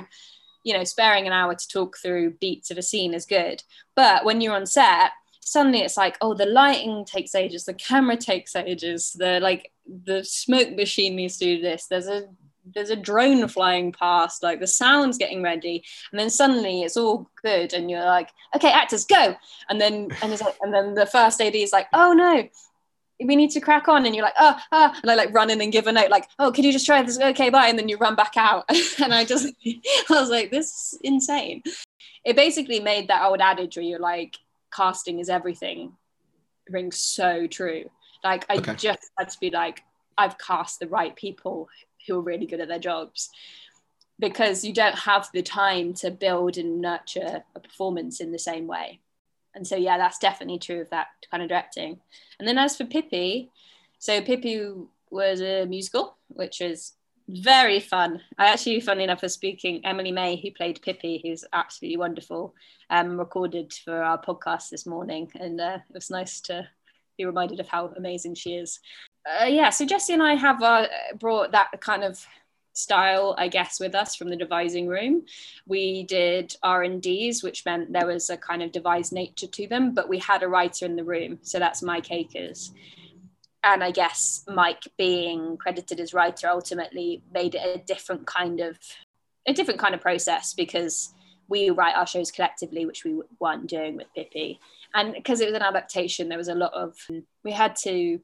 you 0.62 0.74
know, 0.74 0.84
sparing 0.84 1.26
an 1.26 1.32
hour 1.32 1.54
to 1.54 1.68
talk 1.68 1.96
through 1.96 2.32
beats 2.32 2.70
of 2.70 2.78
a 2.78 2.82
scene 2.82 3.14
is 3.14 3.24
good. 3.26 3.62
But 3.96 4.24
when 4.24 4.40
you're 4.40 4.54
on 4.54 4.66
set, 4.66 5.12
suddenly 5.40 5.80
it's 5.80 5.96
like, 5.96 6.16
oh, 6.20 6.34
the 6.34 6.46
lighting 6.46 7.04
takes 7.04 7.34
ages, 7.34 7.64
the 7.64 7.74
camera 7.74 8.16
takes 8.16 8.54
ages, 8.54 9.12
the 9.12 9.40
like 9.40 9.72
the 9.86 10.22
smoke 10.22 10.74
machine 10.76 11.16
needs 11.16 11.38
to 11.38 11.44
do 11.44 11.62
this. 11.62 11.86
There's 11.86 12.08
a 12.08 12.28
there's 12.74 12.90
a 12.90 12.96
drone 12.96 13.46
flying 13.48 13.92
past, 13.92 14.42
like 14.42 14.60
the 14.60 14.66
sound's 14.66 15.18
getting 15.18 15.42
ready, 15.42 15.84
and 16.10 16.20
then 16.20 16.30
suddenly 16.30 16.82
it's 16.82 16.96
all 16.96 17.28
good, 17.42 17.72
and 17.72 17.90
you're 17.90 18.04
like, 18.04 18.30
okay, 18.56 18.70
actors, 18.70 19.04
go, 19.04 19.36
and 19.68 19.80
then 19.80 20.08
and 20.22 20.32
it's 20.32 20.42
like, 20.42 20.56
and 20.60 20.72
then 20.72 20.94
the 20.94 21.06
first 21.06 21.40
AD 21.40 21.54
is 21.54 21.72
like, 21.72 21.88
oh 21.92 22.12
no, 22.12 22.48
we 23.24 23.36
need 23.36 23.50
to 23.50 23.60
crack 23.60 23.88
on, 23.88 24.06
and 24.06 24.14
you're 24.14 24.24
like, 24.24 24.34
oh, 24.38 24.58
ah, 24.72 24.98
and 25.02 25.10
I 25.10 25.14
like 25.14 25.34
run 25.34 25.50
in 25.50 25.60
and 25.60 25.72
give 25.72 25.86
a 25.86 25.92
note, 25.92 26.10
like, 26.10 26.28
oh, 26.38 26.52
can 26.52 26.64
you 26.64 26.72
just 26.72 26.86
try 26.86 27.02
this? 27.02 27.18
Okay, 27.18 27.50
bye, 27.50 27.68
and 27.68 27.78
then 27.78 27.88
you 27.88 27.96
run 27.98 28.14
back 28.14 28.36
out, 28.36 28.64
and 29.02 29.14
I 29.14 29.24
just, 29.24 29.46
I 29.64 30.20
was 30.20 30.30
like, 30.30 30.50
this 30.50 30.66
is 30.66 30.98
insane. 31.02 31.62
It 32.24 32.36
basically 32.36 32.80
made 32.80 33.08
that 33.08 33.24
old 33.24 33.40
adage 33.40 33.76
where 33.76 33.84
you're 33.84 33.98
like, 33.98 34.36
casting 34.72 35.18
is 35.18 35.28
everything, 35.28 35.92
rings 36.68 36.98
so 36.98 37.46
true. 37.46 37.84
Like 38.22 38.44
I 38.50 38.56
okay. 38.56 38.74
just 38.74 39.10
had 39.18 39.30
to 39.30 39.40
be 39.40 39.50
like, 39.50 39.82
I've 40.18 40.38
cast 40.38 40.80
the 40.80 40.88
right 40.88 41.14
people 41.16 41.68
who 42.06 42.18
are 42.18 42.22
really 42.22 42.46
good 42.46 42.60
at 42.60 42.68
their 42.68 42.78
jobs 42.78 43.30
because 44.18 44.64
you 44.64 44.72
don't 44.72 44.98
have 44.98 45.28
the 45.32 45.42
time 45.42 45.94
to 45.94 46.10
build 46.10 46.58
and 46.58 46.80
nurture 46.80 47.42
a 47.54 47.60
performance 47.60 48.20
in 48.20 48.32
the 48.32 48.38
same 48.38 48.66
way. 48.66 49.00
And 49.54 49.66
so, 49.66 49.76
yeah, 49.76 49.98
that's 49.98 50.18
definitely 50.18 50.58
true 50.58 50.82
of 50.82 50.90
that 50.90 51.08
kind 51.30 51.42
of 51.42 51.48
directing. 51.48 51.98
And 52.38 52.46
then 52.46 52.58
as 52.58 52.76
for 52.76 52.84
Pippi, 52.84 53.50
so 53.98 54.20
Pippi 54.20 54.72
was 55.10 55.40
a 55.40 55.64
musical, 55.66 56.16
which 56.28 56.60
is 56.60 56.92
very 57.28 57.80
fun. 57.80 58.20
I 58.38 58.50
actually, 58.50 58.80
funny 58.80 59.04
enough, 59.04 59.22
was 59.22 59.34
speaking 59.34 59.84
Emily 59.84 60.12
May, 60.12 60.40
who 60.40 60.50
played 60.52 60.82
Pippi, 60.82 61.20
who's 61.24 61.44
absolutely 61.52 61.96
wonderful, 61.96 62.54
um, 62.90 63.18
recorded 63.18 63.72
for 63.72 64.02
our 64.02 64.20
podcast 64.20 64.70
this 64.70 64.86
morning, 64.86 65.30
and 65.34 65.60
uh, 65.60 65.78
it 65.88 65.94
was 65.94 66.10
nice 66.10 66.40
to 66.42 66.68
be 67.16 67.24
reminded 67.24 67.60
of 67.60 67.68
how 67.68 67.92
amazing 67.96 68.34
she 68.34 68.54
is. 68.54 68.80
Uh, 69.26 69.44
yeah, 69.44 69.70
so 69.70 69.84
Jessie 69.84 70.14
and 70.14 70.22
I 70.22 70.34
have 70.34 70.62
uh, 70.62 70.86
brought 71.18 71.52
that 71.52 71.80
kind 71.80 72.04
of 72.04 72.24
style 72.72 73.34
i 73.38 73.48
guess 73.48 73.80
with 73.80 73.94
us 73.94 74.14
from 74.14 74.28
the 74.28 74.36
devising 74.36 74.86
room. 74.86 75.24
We 75.66 76.04
did 76.04 76.54
r&ds 76.62 77.42
which 77.42 77.64
meant 77.64 77.92
there 77.92 78.06
was 78.06 78.30
a 78.30 78.36
kind 78.36 78.62
of 78.62 78.72
devised 78.72 79.12
nature 79.12 79.46
to 79.46 79.66
them 79.66 79.94
but 79.94 80.08
we 80.08 80.18
had 80.18 80.42
a 80.42 80.48
writer 80.48 80.86
in 80.86 80.96
the 80.96 81.04
room 81.04 81.38
so 81.42 81.58
that's 81.58 81.82
mike 81.82 82.10
akers. 82.10 82.72
And 83.64 83.82
i 83.84 83.90
guess 83.90 84.44
mike 84.48 84.84
being 84.96 85.56
credited 85.56 86.00
as 86.00 86.14
writer 86.14 86.48
ultimately 86.48 87.22
made 87.32 87.54
it 87.54 87.76
a 87.76 87.84
different 87.84 88.26
kind 88.26 88.60
of 88.60 88.78
a 89.46 89.52
different 89.52 89.80
kind 89.80 89.94
of 89.94 90.00
process 90.00 90.54
because 90.54 91.12
we 91.48 91.70
write 91.70 91.96
our 91.96 92.06
shows 92.06 92.30
collectively 92.30 92.86
which 92.86 93.04
we 93.04 93.20
weren't 93.40 93.66
doing 93.66 93.96
with 93.96 94.06
pippi 94.16 94.60
and 94.94 95.12
because 95.14 95.40
it 95.40 95.46
was 95.46 95.56
an 95.56 95.62
adaptation 95.62 96.28
there 96.28 96.38
was 96.38 96.48
a 96.48 96.54
lot 96.54 96.72
of 96.72 96.96
we 97.42 97.50
had 97.50 97.74
to 97.74 98.20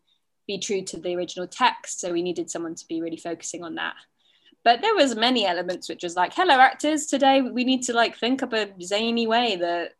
be 0.47 0.59
true 0.59 0.82
to 0.82 0.99
the 0.99 1.14
original 1.14 1.47
text 1.47 2.01
so 2.01 2.12
we 2.12 2.22
needed 2.22 2.51
someone 2.51 2.74
to 2.74 2.86
be 2.88 3.01
really 3.03 3.16
focusing 3.16 3.64
on 3.64 3.74
that. 3.76 3.94
But 4.64 4.80
there 4.80 4.94
was 4.94 5.14
many 5.14 5.47
elements 5.47 5.88
which 5.88 6.03
was 6.03 6.16
like 6.16 6.32
hello 6.34 6.55
actors 6.55 7.07
today 7.07 7.40
we 7.40 7.64
need 7.64 7.82
to 7.84 7.92
like 7.92 8.16
think 8.18 8.42
up 8.42 8.53
a 8.53 8.70
zany 8.82 9.26
way 9.26 9.57
that 9.57 9.92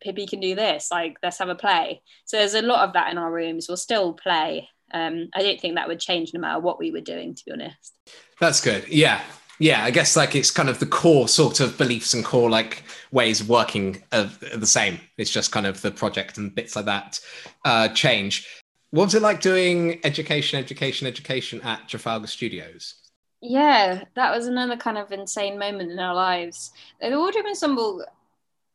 Pippi 0.00 0.26
can 0.26 0.40
do 0.40 0.54
this 0.54 0.88
like 0.90 1.16
let's 1.22 1.38
have 1.38 1.48
a 1.48 1.54
play. 1.54 2.02
So 2.24 2.36
there's 2.36 2.54
a 2.54 2.62
lot 2.62 2.86
of 2.86 2.94
that 2.94 3.10
in 3.10 3.18
our 3.18 3.30
rooms. 3.30 3.66
We'll 3.68 3.76
still 3.76 4.12
play. 4.12 4.68
Um, 4.94 5.28
I 5.34 5.42
don't 5.42 5.60
think 5.60 5.76
that 5.76 5.88
would 5.88 6.00
change 6.00 6.32
no 6.34 6.40
matter 6.40 6.60
what 6.60 6.78
we 6.78 6.90
were 6.90 7.00
doing 7.00 7.34
to 7.34 7.44
be 7.44 7.52
honest. 7.52 7.94
That's 8.40 8.60
good. 8.60 8.88
Yeah. 8.88 9.20
Yeah 9.58 9.84
i 9.84 9.90
guess 9.90 10.16
like 10.16 10.34
it's 10.34 10.50
kind 10.50 10.68
of 10.68 10.80
the 10.80 10.86
core 10.86 11.28
sort 11.28 11.60
of 11.60 11.78
beliefs 11.78 12.14
and 12.14 12.24
core 12.24 12.50
like 12.50 12.82
ways 13.12 13.40
of 13.40 13.48
working 13.48 14.02
are, 14.12 14.30
the 14.54 14.66
same. 14.66 14.98
It's 15.18 15.30
just 15.30 15.52
kind 15.52 15.66
of 15.66 15.80
the 15.82 15.90
project 15.90 16.38
and 16.38 16.54
bits 16.54 16.74
like 16.74 16.86
that 16.86 17.20
uh, 17.64 17.88
change 17.88 18.61
what 18.92 19.04
was 19.04 19.14
it 19.14 19.22
like 19.22 19.40
doing 19.40 19.98
education 20.04 20.58
education 20.58 21.06
education 21.06 21.62
at 21.62 21.88
trafalgar 21.88 22.26
studios? 22.26 22.94
Yeah, 23.40 24.04
that 24.14 24.36
was 24.36 24.46
another 24.46 24.76
kind 24.76 24.98
of 24.98 25.10
insane 25.10 25.58
moment 25.58 25.90
in 25.90 25.98
our 25.98 26.14
lives. 26.14 26.72
The 27.00 27.18
Wardrobe 27.18 27.46
Ensemble, 27.46 28.04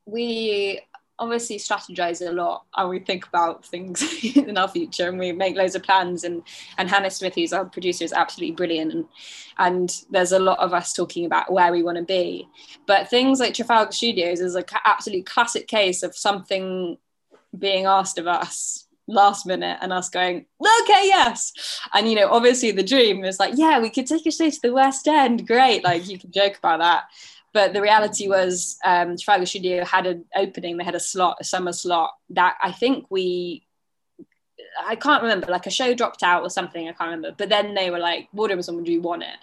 we 0.08 0.82
obviously 1.20 1.58
strategize 1.58 2.28
a 2.28 2.32
lot 2.32 2.66
and 2.76 2.90
we 2.90 3.00
think 3.00 3.28
about 3.28 3.64
things 3.64 4.04
in 4.36 4.58
our 4.58 4.68
future 4.68 5.08
and 5.08 5.20
we 5.20 5.32
make 5.34 5.56
loads 5.56 5.76
of 5.76 5.84
plans. 5.84 6.24
And 6.24 6.42
and 6.80 6.90
Hannah 6.90 7.12
Smith 7.12 7.36
who's 7.36 7.54
our 7.54 7.66
producer 7.66 8.04
is 8.04 8.12
absolutely 8.12 8.56
brilliant. 8.56 8.94
And 8.94 9.06
and 9.60 10.04
there's 10.10 10.32
a 10.32 10.40
lot 10.40 10.58
of 10.58 10.74
us 10.74 10.94
talking 10.94 11.26
about 11.26 11.52
where 11.52 11.72
we 11.72 11.84
want 11.84 12.00
to 12.00 12.04
be. 12.04 12.50
But 12.88 13.08
things 13.08 13.40
like 13.40 13.54
Trafalgar 13.54 13.92
Studios 13.92 14.40
is 14.40 14.56
an 14.56 14.66
absolute 14.84 15.28
classic 15.28 15.68
case 15.68 16.02
of 16.02 16.18
something 16.18 16.98
being 17.56 17.86
asked 17.86 18.18
of 18.18 18.26
us 18.26 18.87
last 19.08 19.46
minute 19.46 19.78
and 19.82 19.94
us 19.94 20.10
going, 20.10 20.46
okay, 20.62 21.04
yes. 21.06 21.54
And, 21.94 22.10
you 22.10 22.16
know, 22.16 22.30
obviously 22.30 22.72
the 22.72 22.84
dream 22.84 23.24
is 23.24 23.40
like, 23.40 23.54
yeah, 23.56 23.80
we 23.80 23.90
could 23.90 24.08
take 24.08 24.26
a 24.26 24.32
show 24.32 24.50
to 24.50 24.60
the 24.62 24.74
West 24.74 25.08
End. 25.08 25.48
Great. 25.48 25.84
Like 25.84 26.08
you 26.08 26.20
can 26.20 26.32
joke 26.32 26.58
about 26.58 26.80
that. 26.80 27.06
But 27.54 27.74
the 27.74 27.82
reality 27.82 28.28
was 28.28 28.78
um, 28.86 29.16
Trafalgar 29.18 29.46
Studio 29.46 29.84
had 29.86 30.06
an 30.06 30.26
opening, 30.36 30.78
they 30.78 30.84
had 30.84 30.96
a 30.96 31.00
slot, 31.00 31.38
a 31.40 31.44
summer 31.44 31.74
slot 31.74 32.12
that 32.32 32.56
I 32.62 32.72
think 32.72 33.08
we, 33.10 33.66
I 34.86 34.96
can't 34.96 35.24
remember, 35.24 35.48
like 35.48 35.66
a 35.66 35.72
show 35.72 35.94
dropped 35.96 36.22
out 36.22 36.44
or 36.44 36.50
something, 36.50 36.88
I 36.88 36.92
can't 36.92 37.10
remember. 37.10 37.34
But 37.36 37.50
then 37.50 37.74
they 37.74 37.90
were 37.90 38.00
like, 38.00 38.28
Wardrobe 38.34 38.62
do 38.86 38.92
you 38.92 39.02
want 39.02 39.24
it? 39.24 39.38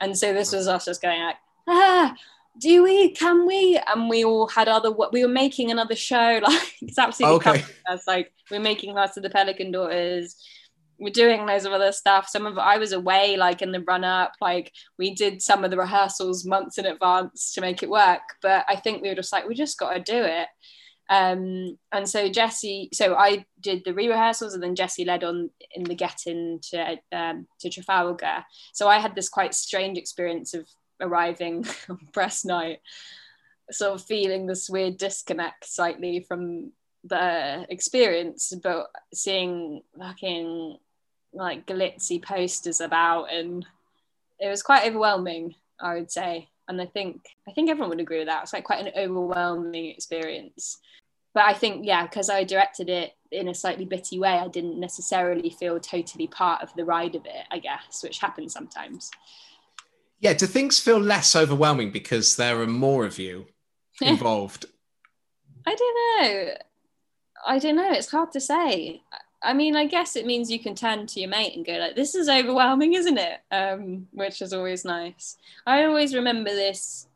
And 0.00 0.16
so 0.16 0.32
this 0.32 0.52
was 0.52 0.68
us 0.68 0.86
just 0.86 1.02
going 1.02 1.20
like, 1.20 1.36
ah, 1.66 2.14
do 2.58 2.82
we? 2.82 3.10
Can 3.10 3.46
we? 3.46 3.80
And 3.86 4.08
we 4.08 4.24
all 4.24 4.48
had 4.48 4.68
other 4.68 4.90
what 4.90 5.12
we 5.12 5.22
were 5.22 5.32
making 5.32 5.70
another 5.70 5.96
show 5.96 6.40
like 6.42 6.72
it's 6.82 6.98
absolutely 6.98 7.36
okay. 7.36 7.64
that's 7.86 8.06
like 8.06 8.32
we're 8.50 8.60
making 8.60 8.94
Last 8.94 9.16
of 9.16 9.22
the 9.22 9.30
Pelican 9.30 9.70
Daughters. 9.70 10.36
We're 11.00 11.12
doing 11.12 11.46
loads 11.46 11.64
of 11.64 11.72
other 11.72 11.92
stuff. 11.92 12.28
Some 12.28 12.44
of 12.44 12.58
I 12.58 12.78
was 12.78 12.92
away 12.92 13.36
like 13.36 13.62
in 13.62 13.70
the 13.70 13.84
run 13.86 14.02
up 14.02 14.32
like 14.40 14.72
we 14.98 15.14
did 15.14 15.40
some 15.40 15.64
of 15.64 15.70
the 15.70 15.76
rehearsals 15.76 16.44
months 16.44 16.76
in 16.76 16.86
advance 16.86 17.52
to 17.52 17.60
make 17.60 17.82
it 17.82 17.90
work. 17.90 18.20
But 18.42 18.64
I 18.68 18.76
think 18.76 19.02
we 19.02 19.08
were 19.08 19.14
just 19.14 19.32
like 19.32 19.46
we 19.46 19.54
just 19.54 19.78
got 19.78 19.92
to 19.92 20.00
do 20.00 20.24
it. 20.24 20.48
Um, 21.10 21.78
and 21.90 22.06
so 22.06 22.28
Jesse, 22.28 22.90
so 22.92 23.14
I 23.14 23.46
did 23.60 23.82
the 23.84 23.94
re-rehearsals, 23.94 24.52
and 24.52 24.62
then 24.62 24.74
Jesse 24.74 25.06
led 25.06 25.24
on 25.24 25.50
in 25.74 25.84
the 25.84 25.94
get 25.94 26.22
in 26.26 26.60
to 26.70 26.98
um, 27.12 27.46
to 27.60 27.70
Trafalgar. 27.70 28.44
So 28.74 28.88
I 28.88 28.98
had 28.98 29.14
this 29.14 29.28
quite 29.28 29.54
strange 29.54 29.96
experience 29.96 30.52
of 30.52 30.68
arriving 31.00 31.66
on 31.88 31.98
press 32.12 32.44
night, 32.44 32.80
sort 33.70 33.94
of 33.94 34.04
feeling 34.04 34.46
this 34.46 34.70
weird 34.70 34.96
disconnect 34.96 35.66
slightly 35.66 36.20
from 36.20 36.72
the 37.04 37.66
experience, 37.68 38.52
but 38.62 38.90
seeing 39.14 39.82
fucking 39.98 40.78
like 41.32 41.66
glitzy 41.66 42.22
posters 42.22 42.80
about 42.80 43.32
and 43.32 43.66
it 44.40 44.48
was 44.48 44.62
quite 44.62 44.86
overwhelming, 44.86 45.54
I 45.80 45.94
would 45.94 46.10
say. 46.10 46.48
And 46.68 46.80
I 46.80 46.86
think 46.86 47.20
I 47.48 47.52
think 47.52 47.70
everyone 47.70 47.90
would 47.90 48.00
agree 48.00 48.18
with 48.18 48.28
that. 48.28 48.42
It's 48.42 48.52
like 48.52 48.64
quite 48.64 48.86
an 48.86 48.92
overwhelming 48.96 49.86
experience. 49.86 50.78
But 51.34 51.44
I 51.44 51.52
think, 51.52 51.86
yeah, 51.86 52.04
because 52.04 52.30
I 52.30 52.44
directed 52.44 52.88
it 52.88 53.12
in 53.30 53.48
a 53.48 53.54
slightly 53.54 53.84
bitty 53.84 54.18
way, 54.18 54.30
I 54.30 54.48
didn't 54.48 54.80
necessarily 54.80 55.50
feel 55.50 55.78
totally 55.78 56.26
part 56.26 56.62
of 56.62 56.74
the 56.74 56.84
ride 56.84 57.14
of 57.14 57.26
it, 57.26 57.46
I 57.50 57.58
guess, 57.58 58.02
which 58.02 58.18
happens 58.18 58.52
sometimes. 58.52 59.10
Yeah, 60.20 60.32
do 60.32 60.46
things 60.46 60.80
feel 60.80 60.98
less 60.98 61.36
overwhelming 61.36 61.92
because 61.92 62.36
there 62.36 62.60
are 62.60 62.66
more 62.66 63.04
of 63.04 63.18
you 63.18 63.46
involved? 64.00 64.66
I 65.66 65.74
don't 65.74 65.96
know. 65.96 66.54
I 67.46 67.58
don't 67.58 67.76
know. 67.76 67.92
It's 67.92 68.10
hard 68.10 68.32
to 68.32 68.40
say. 68.40 69.02
I 69.42 69.52
mean, 69.52 69.76
I 69.76 69.86
guess 69.86 70.16
it 70.16 70.26
means 70.26 70.50
you 70.50 70.58
can 70.58 70.74
turn 70.74 71.06
to 71.06 71.20
your 71.20 71.28
mate 71.28 71.54
and 71.54 71.64
go 71.64 71.74
like, 71.74 71.94
"This 71.94 72.14
is 72.14 72.28
overwhelming, 72.28 72.94
isn't 72.94 73.18
it?" 73.18 73.38
Um, 73.52 74.08
which 74.12 74.42
is 74.42 74.52
always 74.52 74.84
nice. 74.84 75.36
I 75.66 75.84
always 75.84 76.14
remember 76.14 76.50
this. 76.50 77.06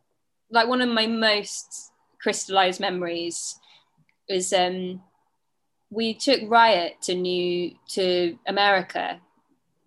Like 0.50 0.68
one 0.68 0.80
of 0.80 0.88
my 0.88 1.07
most 1.07 1.92
crystallized 2.20 2.80
memories 2.80 3.59
is 4.28 4.53
um, 4.53 5.03
we 5.90 6.14
took 6.14 6.40
Riot 6.48 7.03
to 7.03 7.14
New 7.14 7.72
to 7.88 8.38
America 8.46 9.20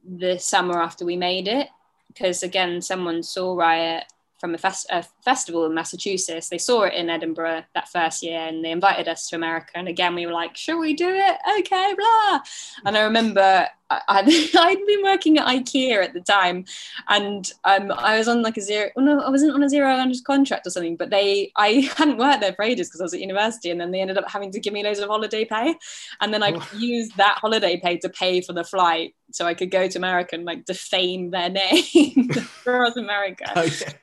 the 0.03 0.37
summer 0.37 0.81
after 0.81 1.05
we 1.05 1.15
made 1.15 1.47
it, 1.47 1.69
because 2.15 2.43
again, 2.43 2.81
someone 2.81 3.23
saw 3.23 3.55
Riot 3.55 4.05
from 4.39 4.53
a, 4.53 4.57
fest- 4.57 4.87
a, 4.89 5.03
festival 5.23 5.65
in 5.65 5.73
Massachusetts. 5.73 6.49
They 6.49 6.57
saw 6.57 6.83
it 6.83 6.93
in 6.93 7.09
Edinburgh 7.09 7.63
that 7.73 7.89
first 7.89 8.21
year 8.21 8.39
and 8.39 8.63
they 8.63 8.71
invited 8.71 9.07
us 9.07 9.29
to 9.29 9.35
America. 9.35 9.71
And 9.75 9.87
again, 9.87 10.15
we 10.15 10.25
were 10.25 10.33
like, 10.33 10.57
"Shall 10.57 10.79
we 10.79 10.93
do 10.93 11.09
it? 11.09 11.37
Okay, 11.59 11.95
blah. 11.97 12.39
And 12.85 12.97
I 12.97 13.01
remember 13.01 13.67
I, 13.89 14.21
had 14.53 14.85
been 14.85 15.03
working 15.03 15.37
at 15.37 15.47
IKEA 15.47 16.03
at 16.03 16.13
the 16.13 16.21
time 16.21 16.65
and 17.07 17.51
um, 17.63 17.91
I 17.91 18.17
was 18.17 18.27
on 18.27 18.41
like 18.41 18.57
a 18.57 18.61
zero, 18.61 18.89
well, 18.95 19.05
no, 19.05 19.19
I 19.21 19.29
wasn't 19.29 19.53
on 19.53 19.63
a 19.63 19.69
zero 19.69 19.89
hours 19.89 20.21
contract 20.21 20.65
or 20.65 20.69
something, 20.69 20.95
but 20.95 21.09
they, 21.09 21.51
I 21.55 21.89
hadn't 21.97 22.17
worked 22.17 22.41
there 22.41 22.53
for 22.53 22.63
ages 22.63 22.87
because 22.87 23.01
I 23.01 23.05
was 23.05 23.13
at 23.13 23.19
university 23.19 23.69
and 23.69 23.79
then 23.79 23.91
they 23.91 24.01
ended 24.01 24.17
up 24.17 24.29
having 24.29 24.51
to 24.51 24.59
give 24.59 24.73
me 24.73 24.83
loads 24.83 24.99
of 24.99 25.09
holiday 25.09 25.45
pay. 25.45 25.75
And 26.21 26.33
then 26.33 26.43
I 26.43 26.53
oh. 26.53 26.67
used 26.77 27.15
that 27.17 27.37
holiday 27.39 27.79
pay 27.79 27.97
to 27.97 28.09
pay 28.09 28.41
for 28.41 28.53
the 28.53 28.63
flight 28.63 29.15
so 29.31 29.45
I 29.45 29.53
could 29.53 29.71
go 29.71 29.87
to 29.87 29.97
America 29.97 30.35
and 30.35 30.45
like 30.45 30.65
defame 30.65 31.31
their 31.31 31.49
name 31.49 32.29
across 32.35 32.95
America. 32.95 33.45
Oh, 33.55 33.63
yeah. 33.63 33.93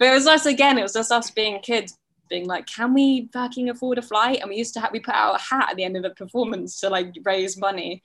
But 0.00 0.08
it 0.08 0.12
was 0.12 0.26
us 0.26 0.46
again, 0.46 0.78
it 0.78 0.82
was 0.82 0.94
just 0.94 1.12
us 1.12 1.30
being 1.30 1.60
kids 1.60 1.98
being 2.30 2.46
like, 2.46 2.66
can 2.66 2.94
we 2.94 3.28
fucking 3.34 3.68
afford 3.68 3.98
a 3.98 4.02
flight? 4.02 4.38
And 4.40 4.48
we 4.48 4.56
used 4.56 4.72
to 4.74 4.80
have, 4.80 4.92
we 4.92 5.00
put 5.00 5.14
out 5.14 5.38
a 5.38 5.42
hat 5.42 5.68
at 5.70 5.76
the 5.76 5.84
end 5.84 5.96
of 5.96 6.02
the 6.02 6.10
performance 6.10 6.80
to 6.80 6.88
like 6.88 7.14
raise 7.22 7.58
money. 7.58 8.02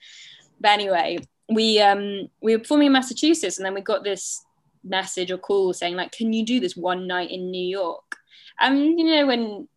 But 0.59 0.71
anyway, 0.71 1.19
we 1.47 1.79
um 1.79 2.29
we 2.41 2.53
were 2.53 2.59
performing 2.59 2.87
in 2.87 2.93
Massachusetts 2.93 3.57
and 3.57 3.65
then 3.65 3.73
we 3.73 3.81
got 3.81 4.03
this 4.03 4.43
message 4.83 5.31
or 5.31 5.37
call 5.37 5.71
saying 5.73 5.95
like, 5.95 6.11
can 6.11 6.33
you 6.33 6.43
do 6.43 6.59
this 6.59 6.75
one 6.75 7.07
night 7.07 7.31
in 7.31 7.49
New 7.49 7.65
York? 7.65 8.17
And 8.59 8.99
you 8.99 9.05
know, 9.05 9.27
when 9.27 9.67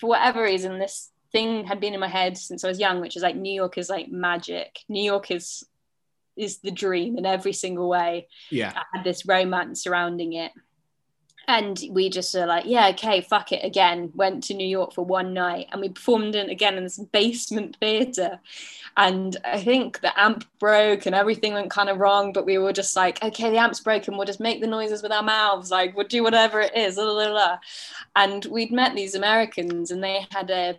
for 0.00 0.08
whatever 0.08 0.42
reason 0.42 0.78
this 0.78 1.10
thing 1.32 1.66
had 1.66 1.80
been 1.80 1.92
in 1.92 2.00
my 2.00 2.08
head 2.08 2.38
since 2.38 2.64
I 2.64 2.68
was 2.68 2.80
young, 2.80 3.00
which 3.00 3.16
is 3.16 3.22
like 3.22 3.36
New 3.36 3.52
York 3.52 3.76
is 3.76 3.90
like 3.90 4.10
magic. 4.10 4.78
New 4.88 5.02
York 5.02 5.30
is 5.30 5.64
is 6.34 6.58
the 6.58 6.70
dream 6.70 7.18
in 7.18 7.26
every 7.26 7.52
single 7.52 7.90
way. 7.90 8.28
Yeah. 8.50 8.72
I 8.74 8.84
had 8.94 9.04
this 9.04 9.26
romance 9.26 9.82
surrounding 9.82 10.32
it 10.34 10.52
and 11.48 11.82
we 11.90 12.10
just 12.10 12.34
were 12.34 12.46
like 12.46 12.66
yeah 12.66 12.88
okay 12.88 13.20
fuck 13.22 13.50
it 13.50 13.64
again. 13.64 14.12
Went 14.14 14.44
to 14.44 14.54
new 14.54 14.66
york 14.66 14.92
for 14.92 15.04
one 15.04 15.32
night 15.32 15.66
and 15.72 15.80
we 15.80 15.88
performed 15.88 16.36
again 16.36 16.76
in 16.76 16.84
this 16.84 16.98
basement 16.98 17.76
theater. 17.80 18.38
And 18.96 19.36
i 19.44 19.60
think 19.60 20.00
the 20.00 20.18
amp 20.20 20.44
broke 20.60 21.06
and 21.06 21.14
everything 21.14 21.54
went 21.54 21.70
kind 21.70 21.88
of 21.88 21.98
wrong 21.98 22.32
but 22.32 22.46
we 22.46 22.58
were 22.58 22.72
just 22.72 22.94
like 22.94 23.22
okay 23.22 23.50
the 23.50 23.58
amp's 23.58 23.80
broken. 23.80 24.16
We'll 24.16 24.26
just 24.26 24.40
make 24.40 24.60
the 24.60 24.66
noises 24.66 25.02
with 25.02 25.12
our 25.12 25.22
mouths. 25.22 25.70
Like 25.70 25.96
we'll 25.96 26.06
do 26.06 26.22
whatever 26.22 26.60
it 26.60 26.76
is 26.76 26.96
blah, 26.96 27.04
blah, 27.04 27.30
blah. 27.30 27.58
and 28.14 28.44
we'd 28.44 28.70
met 28.70 28.94
these 28.94 29.14
americans 29.14 29.90
and 29.90 30.04
they 30.04 30.26
had 30.30 30.50
a 30.50 30.76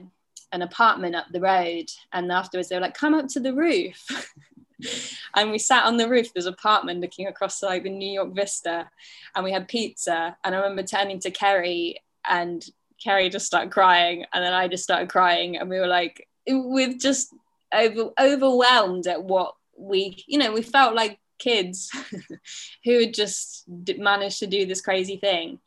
an 0.52 0.62
apartment 0.62 1.16
up 1.16 1.28
the 1.32 1.42
road. 1.42 1.86
And 2.12 2.32
afterwards 2.32 2.70
they 2.70 2.76
were 2.76 2.82
like 2.82 2.94
come 2.94 3.14
up 3.14 3.28
to 3.30 3.40
the 3.40 3.54
roof 3.54 4.08
and 5.36 5.52
we 5.52 5.58
sat 5.58 5.86
on 5.86 5.98
the 5.98 6.08
roof 6.08 6.34
there's 6.34 6.46
apartment 6.46 7.02
looking 7.02 7.28
across 7.28 7.62
like 7.62 7.84
the 7.84 7.90
new 7.90 8.12
york 8.12 8.34
vista 8.34 8.90
and 9.36 9.44
we 9.44 9.52
had 9.52 9.68
pizza 9.68 10.36
and 10.44 10.56
i 10.56 10.58
remember 10.58 10.84
turning 10.84 11.20
to 11.20 11.32
kerry 11.32 12.02
and 12.30 12.70
kerry 13.02 13.30
just 13.30 13.46
started 13.46 13.72
crying 13.72 14.26
and 14.34 14.44
then 14.44 14.54
i 14.54 14.68
just 14.68 14.84
started 14.84 15.10
crying 15.10 15.58
and 15.58 15.70
we 15.70 15.80
were 15.80 15.88
like 15.88 16.28
with 16.48 17.00
just 17.00 17.34
over, 17.74 18.10
overwhelmed 18.20 19.08
at 19.08 19.24
what 19.24 19.56
we 19.78 20.24
you 20.28 20.38
know 20.38 20.52
we 20.52 20.62
felt 20.62 20.96
like 20.96 21.20
kids 21.38 21.90
who 22.86 23.00
had 23.00 23.14
just 23.14 23.64
managed 23.98 24.40
to 24.40 24.48
do 24.48 24.66
this 24.66 24.82
crazy 24.82 25.18
thing. 25.18 25.60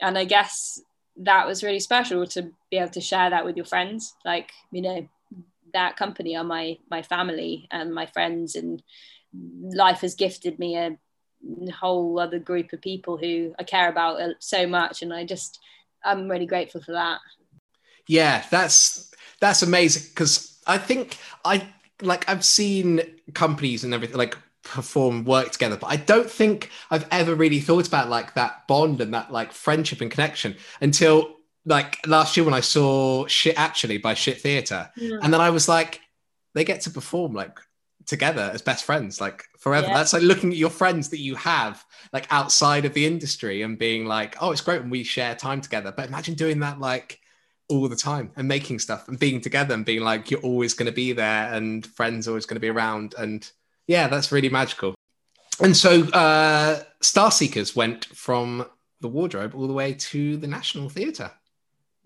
And 0.00 0.16
i 0.16 0.24
guess 0.24 0.80
that 1.18 1.46
was 1.46 1.62
really 1.64 1.80
special 1.80 2.26
to 2.28 2.50
be 2.70 2.78
able 2.78 2.90
to 2.90 3.00
share 3.00 3.30
that 3.30 3.44
with 3.44 3.56
your 3.56 3.66
friends 3.66 4.14
like 4.24 4.52
you 4.70 4.80
know 4.80 5.08
that 5.72 5.96
company 5.96 6.36
are 6.36 6.44
my 6.44 6.78
my 6.90 7.02
family 7.02 7.68
and 7.70 7.94
my 7.94 8.06
friends 8.06 8.54
and 8.54 8.82
life 9.34 10.00
has 10.00 10.14
gifted 10.14 10.58
me 10.58 10.76
a 10.76 10.96
whole 11.72 12.18
other 12.18 12.38
group 12.38 12.72
of 12.72 12.80
people 12.80 13.16
who 13.16 13.54
I 13.58 13.64
care 13.64 13.88
about 13.88 14.20
uh, 14.20 14.34
so 14.38 14.66
much 14.66 15.02
and 15.02 15.12
I 15.12 15.24
just 15.24 15.58
I'm 16.04 16.28
really 16.28 16.46
grateful 16.46 16.82
for 16.82 16.92
that. 16.92 17.20
Yeah, 18.06 18.44
that's 18.50 19.12
that's 19.40 19.62
amazing 19.62 20.04
because 20.10 20.58
I 20.66 20.78
think 20.78 21.18
I 21.44 21.68
like 22.02 22.28
I've 22.28 22.44
seen 22.44 23.02
companies 23.34 23.84
and 23.84 23.94
everything 23.94 24.16
like 24.16 24.36
perform 24.62 25.24
work 25.24 25.50
together 25.50 25.76
but 25.76 25.86
I 25.86 25.96
don't 25.96 26.30
think 26.30 26.70
I've 26.90 27.06
ever 27.10 27.34
really 27.34 27.60
thought 27.60 27.88
about 27.88 28.10
like 28.10 28.34
that 28.34 28.66
bond 28.66 29.00
and 29.00 29.14
that 29.14 29.32
like 29.32 29.52
friendship 29.52 30.02
and 30.02 30.10
connection 30.10 30.56
until 30.82 31.37
like 31.68 31.98
last 32.06 32.36
year 32.36 32.44
when 32.44 32.54
I 32.54 32.60
saw 32.60 33.26
Shit 33.26 33.58
Actually 33.58 33.98
by 33.98 34.14
Shit 34.14 34.40
Theatre, 34.40 34.90
yeah. 34.96 35.18
and 35.22 35.32
then 35.32 35.40
I 35.40 35.50
was 35.50 35.68
like, 35.68 36.00
they 36.54 36.64
get 36.64 36.80
to 36.82 36.90
perform 36.90 37.34
like 37.34 37.58
together 38.06 38.50
as 38.52 38.62
best 38.62 38.84
friends, 38.84 39.20
like 39.20 39.44
forever. 39.58 39.86
Yeah. 39.86 39.94
That's 39.94 40.12
like 40.12 40.22
looking 40.22 40.50
at 40.50 40.56
your 40.56 40.70
friends 40.70 41.10
that 41.10 41.20
you 41.20 41.34
have 41.36 41.84
like 42.12 42.26
outside 42.30 42.84
of 42.84 42.94
the 42.94 43.04
industry 43.06 43.62
and 43.62 43.78
being 43.78 44.06
like, 44.06 44.36
oh, 44.40 44.50
it's 44.50 44.62
great 44.62 44.80
when 44.80 44.90
we 44.90 45.04
share 45.04 45.34
time 45.34 45.60
together. 45.60 45.92
But 45.94 46.08
imagine 46.08 46.34
doing 46.34 46.60
that 46.60 46.80
like 46.80 47.20
all 47.68 47.86
the 47.86 47.96
time 47.96 48.32
and 48.36 48.48
making 48.48 48.78
stuff 48.78 49.08
and 49.08 49.18
being 49.18 49.40
together 49.40 49.74
and 49.74 49.84
being 49.84 50.00
like 50.00 50.30
you're 50.30 50.40
always 50.40 50.72
going 50.72 50.86
to 50.86 50.92
be 50.92 51.12
there 51.12 51.52
and 51.52 51.86
friends 51.86 52.26
always 52.26 52.46
going 52.46 52.56
to 52.56 52.60
be 52.60 52.70
around 52.70 53.14
and 53.18 53.50
yeah, 53.86 54.08
that's 54.08 54.32
really 54.32 54.48
magical. 54.48 54.94
And 55.60 55.76
so 55.76 56.04
uh 56.08 56.82
Star 57.02 57.30
Seekers 57.30 57.76
went 57.76 58.06
from 58.06 58.64
the 59.00 59.08
wardrobe 59.08 59.54
all 59.54 59.66
the 59.66 59.74
way 59.74 59.92
to 59.92 60.38
the 60.38 60.46
National 60.46 60.88
Theatre. 60.88 61.30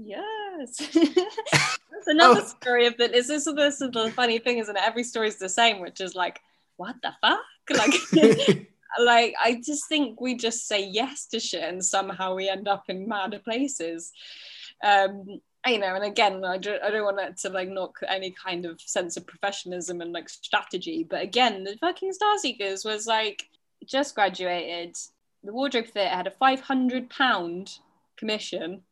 Yes. 0.05 0.77
That's 0.95 2.07
another 2.07 2.41
oh. 2.43 2.47
story 2.47 2.87
of 2.87 2.97
that. 2.99 3.15
Is 3.15 3.29
this 3.29 3.45
this 3.45 3.81
is 3.81 3.91
the 3.91 4.11
funny 4.11 4.39
thing, 4.39 4.59
isn't? 4.59 4.77
Every 4.77 5.05
story 5.05 5.29
is 5.29 5.39
the 5.39 5.49
same, 5.49 5.81
which 5.81 6.01
is 6.01 6.15
like, 6.15 6.41
what 6.77 6.97
the 7.03 7.13
fuck? 7.21 7.41
Like 7.71 8.67
like 8.99 9.35
I 9.43 9.63
just 9.65 9.89
think 9.89 10.21
we 10.21 10.37
just 10.37 10.67
say 10.67 10.85
yes 10.85 11.27
to 11.27 11.41
shit 11.41 11.63
and 11.63 11.83
somehow 11.83 12.35
we 12.35 12.49
end 12.49 12.67
up 12.67 12.85
in 12.89 13.09
madder 13.09 13.39
places. 13.39 14.13
Um, 14.85 15.41
you 15.67 15.79
know, 15.79 15.95
and 15.95 16.05
again, 16.05 16.45
I 16.45 16.59
don't, 16.59 16.83
I 16.83 16.91
don't 16.91 17.05
want 17.05 17.21
it 17.21 17.39
to 17.39 17.51
like 17.51 17.69
knock 17.69 18.01
any 18.09 18.33
kind 18.33 18.67
of 18.67 18.81
sense 18.81 19.17
of 19.17 19.27
professionalism 19.27 20.01
and 20.01 20.13
like 20.13 20.29
strategy, 20.29 21.07
but 21.09 21.23
again, 21.23 21.63
the 21.63 21.77
fucking 21.77 22.13
Star 22.13 22.37
Seekers 22.37 22.85
was 22.85 23.07
like 23.07 23.49
just 23.87 24.17
graduated. 24.17 24.97
The 25.45 25.53
Wardrobe 25.53 25.87
Theatre 25.87 26.15
had 26.15 26.27
a 26.27 26.33
five 26.33 26.61
hundred 26.61 27.09
pound 27.09 27.79
commission 28.17 28.83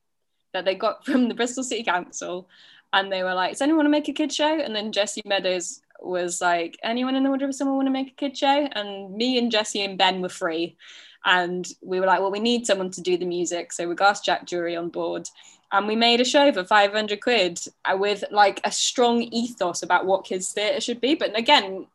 that 0.52 0.64
they 0.64 0.74
got 0.74 1.04
from 1.04 1.28
the 1.28 1.34
Bristol 1.34 1.64
City 1.64 1.82
Council. 1.82 2.48
And 2.92 3.12
they 3.12 3.22
were 3.22 3.34
like, 3.34 3.52
Does 3.52 3.62
anyone 3.62 3.78
want 3.78 3.86
to 3.86 3.90
make 3.90 4.08
a 4.08 4.12
kid 4.12 4.32
show? 4.32 4.58
And 4.58 4.74
then 4.74 4.92
Jesse 4.92 5.22
Meadows 5.24 5.80
was 6.00 6.40
like, 6.40 6.78
Anyone 6.82 7.14
in 7.14 7.22
the 7.22 7.28
wardrobe, 7.28 7.54
someone 7.54 7.76
want 7.76 7.86
to 7.86 7.92
make 7.92 8.08
a 8.08 8.16
kid 8.16 8.36
show? 8.36 8.68
And 8.72 9.14
me 9.14 9.38
and 9.38 9.50
Jesse 9.50 9.82
and 9.82 9.96
Ben 9.98 10.20
were 10.20 10.28
free. 10.28 10.76
And 11.24 11.66
we 11.82 12.00
were 12.00 12.06
like, 12.06 12.20
Well, 12.20 12.32
we 12.32 12.40
need 12.40 12.66
someone 12.66 12.90
to 12.90 13.00
do 13.00 13.16
the 13.16 13.26
music. 13.26 13.72
So 13.72 13.88
we 13.88 13.94
got 13.94 14.24
Jack 14.24 14.46
Jury 14.46 14.76
on 14.76 14.88
board. 14.88 15.28
And 15.72 15.86
we 15.86 15.94
made 15.94 16.20
a 16.20 16.24
show 16.24 16.52
for 16.52 16.64
500 16.64 17.20
quid 17.20 17.60
uh, 17.84 17.96
with 17.96 18.24
like 18.32 18.60
a 18.64 18.72
strong 18.72 19.22
ethos 19.22 19.84
about 19.84 20.04
what 20.04 20.24
kids' 20.24 20.52
theatre 20.52 20.80
should 20.80 21.00
be. 21.00 21.14
But 21.14 21.38
again, 21.38 21.86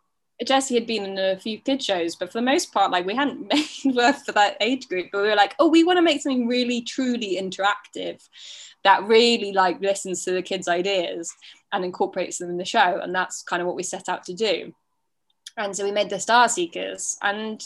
Jessie 0.43 0.75
had 0.75 0.87
been 0.87 1.05
in 1.05 1.17
a 1.17 1.39
few 1.39 1.59
kid 1.59 1.81
shows, 1.81 2.15
but 2.15 2.31
for 2.31 2.39
the 2.39 2.45
most 2.45 2.73
part, 2.73 2.91
like 2.91 3.05
we 3.05 3.15
hadn't 3.15 3.47
made 3.85 3.95
work 3.95 4.17
for 4.25 4.33
that 4.33 4.57
age 4.59 4.87
group. 4.87 5.07
But 5.11 5.21
we 5.21 5.29
were 5.29 5.35
like, 5.35 5.55
oh, 5.59 5.69
we 5.69 5.83
want 5.83 5.97
to 5.97 6.03
make 6.03 6.21
something 6.21 6.47
really 6.47 6.81
truly 6.81 7.37
interactive 7.41 8.27
that 8.83 9.03
really 9.03 9.51
like 9.51 9.81
listens 9.81 10.23
to 10.23 10.31
the 10.31 10.41
kids' 10.41 10.67
ideas 10.67 11.33
and 11.71 11.83
incorporates 11.85 12.37
them 12.37 12.49
in 12.49 12.57
the 12.57 12.65
show. 12.65 12.99
And 13.01 13.15
that's 13.15 13.43
kind 13.43 13.61
of 13.61 13.67
what 13.67 13.75
we 13.75 13.83
set 13.83 14.09
out 14.09 14.23
to 14.25 14.33
do. 14.33 14.73
And 15.57 15.75
so 15.75 15.85
we 15.85 15.91
made 15.91 16.09
the 16.09 16.19
Star 16.19 16.49
Seekers. 16.49 17.17
And 17.21 17.63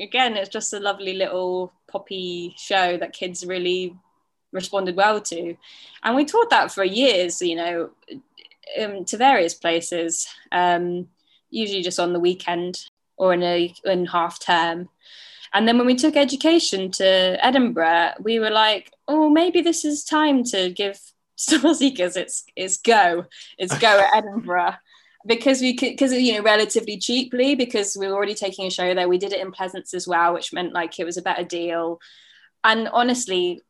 again, 0.00 0.36
it's 0.36 0.48
just 0.48 0.72
a 0.72 0.80
lovely 0.80 1.14
little 1.14 1.72
poppy 1.90 2.54
show 2.56 2.96
that 2.96 3.12
kids 3.12 3.44
really 3.44 3.96
responded 4.52 4.96
well 4.96 5.20
to. 5.20 5.56
And 6.04 6.14
we 6.14 6.24
taught 6.24 6.50
that 6.50 6.70
for 6.70 6.84
years, 6.84 7.42
you 7.42 7.56
know, 7.56 7.90
um, 8.80 9.04
to 9.06 9.16
various 9.16 9.54
places. 9.54 10.28
Um, 10.52 11.08
usually 11.52 11.82
just 11.82 12.00
on 12.00 12.12
the 12.12 12.20
weekend 12.20 12.84
or 13.16 13.32
in 13.32 13.42
a 13.42 13.72
in 13.84 14.06
half 14.06 14.40
term. 14.40 14.88
And 15.54 15.68
then 15.68 15.76
when 15.76 15.86
we 15.86 15.94
took 15.94 16.16
education 16.16 16.90
to 16.92 17.04
Edinburgh, 17.44 18.12
we 18.20 18.38
were 18.38 18.50
like, 18.50 18.92
oh, 19.06 19.28
maybe 19.28 19.60
this 19.60 19.84
is 19.84 20.02
time 20.02 20.44
to 20.44 20.70
give 20.70 20.98
Star 21.36 21.74
Seekers 21.74 22.16
its 22.16 22.44
its 22.56 22.78
go, 22.78 23.26
its 23.58 23.78
go 23.78 24.00
at 24.00 24.14
Edinburgh. 24.16 24.74
Because 25.24 25.60
we 25.60 25.76
could, 25.76 25.90
because 25.90 26.12
you 26.12 26.32
know, 26.32 26.42
relatively 26.42 26.98
cheaply, 26.98 27.54
because 27.54 27.96
we 27.98 28.08
were 28.08 28.14
already 28.14 28.34
taking 28.34 28.66
a 28.66 28.70
show 28.70 28.92
there. 28.92 29.08
We 29.08 29.18
did 29.18 29.32
it 29.32 29.40
in 29.40 29.52
Pleasance 29.52 29.94
as 29.94 30.08
well, 30.08 30.34
which 30.34 30.52
meant 30.52 30.72
like 30.72 30.98
it 30.98 31.04
was 31.04 31.16
a 31.16 31.22
better 31.22 31.44
deal. 31.44 32.00
And 32.64 32.88
honestly, 32.88 33.60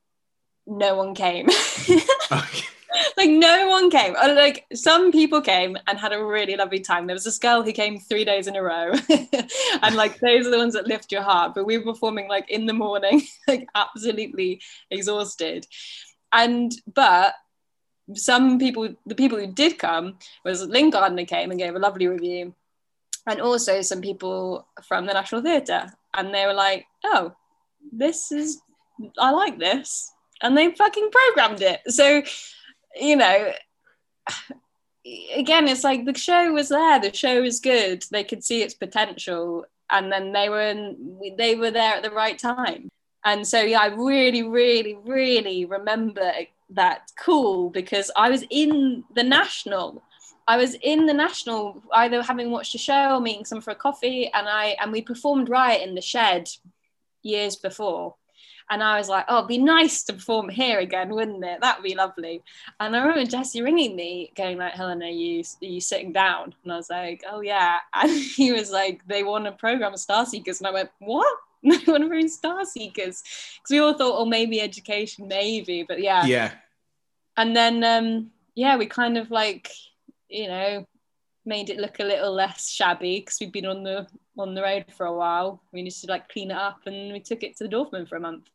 no 0.66 0.95
one 0.95 1.14
came. 1.14 1.49
okay. 2.33 2.66
like 3.16 3.30
no 3.30 3.68
one 3.68 3.90
came. 3.90 4.14
Uh, 4.16 4.34
like 4.34 4.66
some 4.74 5.12
people 5.12 5.40
came 5.40 5.76
and 5.86 5.99
had 5.99 6.12
a 6.12 6.24
really 6.24 6.57
lovely 6.57 6.80
time. 6.80 7.07
There 7.07 7.14
was 7.14 7.24
this 7.24 7.38
girl 7.38 7.62
who 7.62 7.72
came 7.72 7.99
three 7.99 8.24
days 8.24 8.47
in 8.47 8.57
a 8.57 8.62
row, 8.62 8.93
and 9.82 9.95
like 9.95 10.18
those 10.20 10.47
are 10.47 10.51
the 10.51 10.59
ones 10.59 10.74
that 10.74 10.86
lift 10.86 11.12
your 11.12 11.22
heart. 11.22 11.55
But 11.55 11.66
we 11.66 11.78
were 11.78 11.93
performing 11.93 12.28
like 12.28 12.51
in 12.51 12.66
the 12.66 12.72
morning, 12.72 13.22
like 13.49 13.68
absolutely 13.74 14.61
exhausted. 14.90 15.66
And 16.32 16.72
but 16.93 17.34
some 18.14 18.59
people, 18.59 18.95
the 19.07 19.14
people 19.14 19.38
who 19.38 19.53
did 19.53 19.78
come, 19.78 20.18
was 20.45 20.66
Lyn 20.66 20.90
Gardner 20.90 21.24
came 21.24 21.51
and 21.51 21.61
gave 21.61 21.74
a 21.74 21.78
lovely 21.78 22.09
review, 22.09 22.55
and 23.26 23.40
also 23.40 23.82
some 23.82 24.01
people 24.01 24.66
from 24.82 25.07
the 25.07 25.14
National 25.14 25.43
Theatre, 25.43 25.93
and 26.14 26.34
they 26.34 26.47
were 26.47 26.55
like, 26.55 26.86
"Oh, 27.05 27.34
this 27.93 28.32
is, 28.32 28.61
I 29.18 29.30
like 29.30 29.59
this." 29.59 30.12
and 30.43 30.57
they 30.57 30.72
fucking 30.72 31.09
programmed 31.11 31.62
it. 31.62 31.80
So 31.86 32.22
you 33.01 33.16
know, 33.16 33.53
again, 35.34 35.68
it's 35.68 35.84
like 35.84 36.05
the 36.05 36.14
show 36.14 36.53
was 36.53 36.68
there, 36.68 37.01
the 37.01 37.12
show 37.12 37.43
was 37.43 37.61
good, 37.61 38.05
they 38.11 38.24
could 38.24 38.45
see 38.45 38.62
its 38.62 38.74
potential, 38.74 39.66
and 39.90 40.11
then 40.11 40.32
they 40.32 40.49
were 40.49 40.62
in, 40.62 41.18
they 41.36 41.55
were 41.55 41.70
there 41.70 41.95
at 41.95 42.03
the 42.03 42.11
right 42.11 42.38
time. 42.38 42.88
And 43.24 43.47
so 43.47 43.61
yeah, 43.61 43.80
I 43.80 43.86
really, 43.86 44.43
really, 44.43 44.97
really 45.05 45.64
remember 45.64 46.32
that 46.70 47.11
cool 47.18 47.70
because 47.70 48.11
I 48.16 48.30
was 48.30 48.45
in 48.51 49.05
the 49.14 49.22
national. 49.22 50.03
I 50.49 50.57
was 50.57 50.74
in 50.82 51.07
the 51.07 51.14
national, 51.14 51.82
either 51.93 52.22
having 52.22 52.51
watched 52.51 52.74
a 52.74 52.78
show 52.78 53.14
or 53.14 53.20
meeting 53.20 53.45
someone 53.45 53.62
for 53.62 53.70
a 53.70 53.76
coffee, 53.76 54.30
and 54.32 54.49
I 54.49 54.76
and 54.80 54.90
we 54.90 55.03
performed 55.03 55.49
Riot 55.49 55.86
in 55.86 55.95
the 55.95 56.01
shed 56.01 56.49
years 57.22 57.55
before. 57.55 58.16
And 58.71 58.83
I 58.83 58.99
was 58.99 59.09
like, 59.09 59.25
oh, 59.29 59.39
it'd 59.39 59.49
be 59.49 59.59
nice 59.59 60.03
to 60.05 60.13
perform 60.13 60.49
here 60.49 60.79
again, 60.79 61.11
wouldn't 61.11 61.45
it? 61.45 61.61
That'd 61.61 61.85
be 61.85 61.95
lovely. 61.95 62.43
And 62.81 62.97
I 62.97 63.01
remember 63.01 63.31
Jesse 63.31 63.63
ringing 63.63 63.97
me, 63.97 64.33
going 64.37 64.59
like, 64.59 64.75
Helen, 64.75 65.03
are 65.03 65.07
you, 65.07 65.43
are 65.63 65.67
you 65.67 65.81
sitting 65.81 66.13
down? 66.13 66.55
And 66.63 66.73
I 66.73 66.77
was 66.77 66.91
like, 66.91 67.23
oh, 67.31 67.41
yeah. 67.41 67.79
And 67.95 68.11
he 68.11 68.53
was 68.53 68.71
like, 68.71 69.07
they 69.07 69.23
want 69.23 69.45
to 69.45 69.53
program 69.53 69.97
Star 69.97 70.27
Seekers. 70.27 70.61
And 70.61 70.67
I 70.67 70.73
went, 70.73 70.91
what? 70.99 71.37
they 71.63 71.71
want 71.71 72.03
to 72.03 72.09
program 72.09 72.29
Star 72.29 72.65
Seekers. 72.65 73.23
Because 73.23 73.71
we 73.71 73.79
all 73.79 73.95
thought, 73.95 74.19
oh, 74.19 74.25
maybe 74.25 74.61
education, 74.61 75.29
maybe. 75.29 75.85
But 75.87 76.01
yeah. 76.01 76.25
Yeah. 76.25 76.53
And 77.37 77.57
then, 77.57 77.83
um, 77.85 78.31
yeah, 78.55 78.77
we 78.77 78.87
kind 78.87 79.17
of 79.17 79.31
like, 79.31 79.71
you 80.29 80.49
know, 80.49 80.87
made 81.45 81.71
it 81.71 81.79
look 81.79 81.99
a 81.99 82.05
little 82.05 82.33
less 82.33 82.71
shabby 82.71 83.21
because 83.21 83.39
we'd 83.41 83.53
been 83.53 83.67
on 83.67 83.83
the 83.83 84.07
on 84.39 84.55
the 84.55 84.62
road 84.62 84.87
for 84.97 85.07
a 85.07 85.16
while. 85.16 85.62
We 85.72 85.83
needed 85.83 85.99
to 86.01 86.07
like 86.11 86.28
clean 86.28 86.51
it 86.51 86.57
up, 86.57 86.80
and 86.87 87.12
we 87.12 87.20
took 87.20 87.43
it 87.43 87.57
to 87.57 87.64
the 87.64 87.70
Dorfman 87.70 88.09
for 88.09 88.16
a 88.16 88.20
month. 88.20 88.49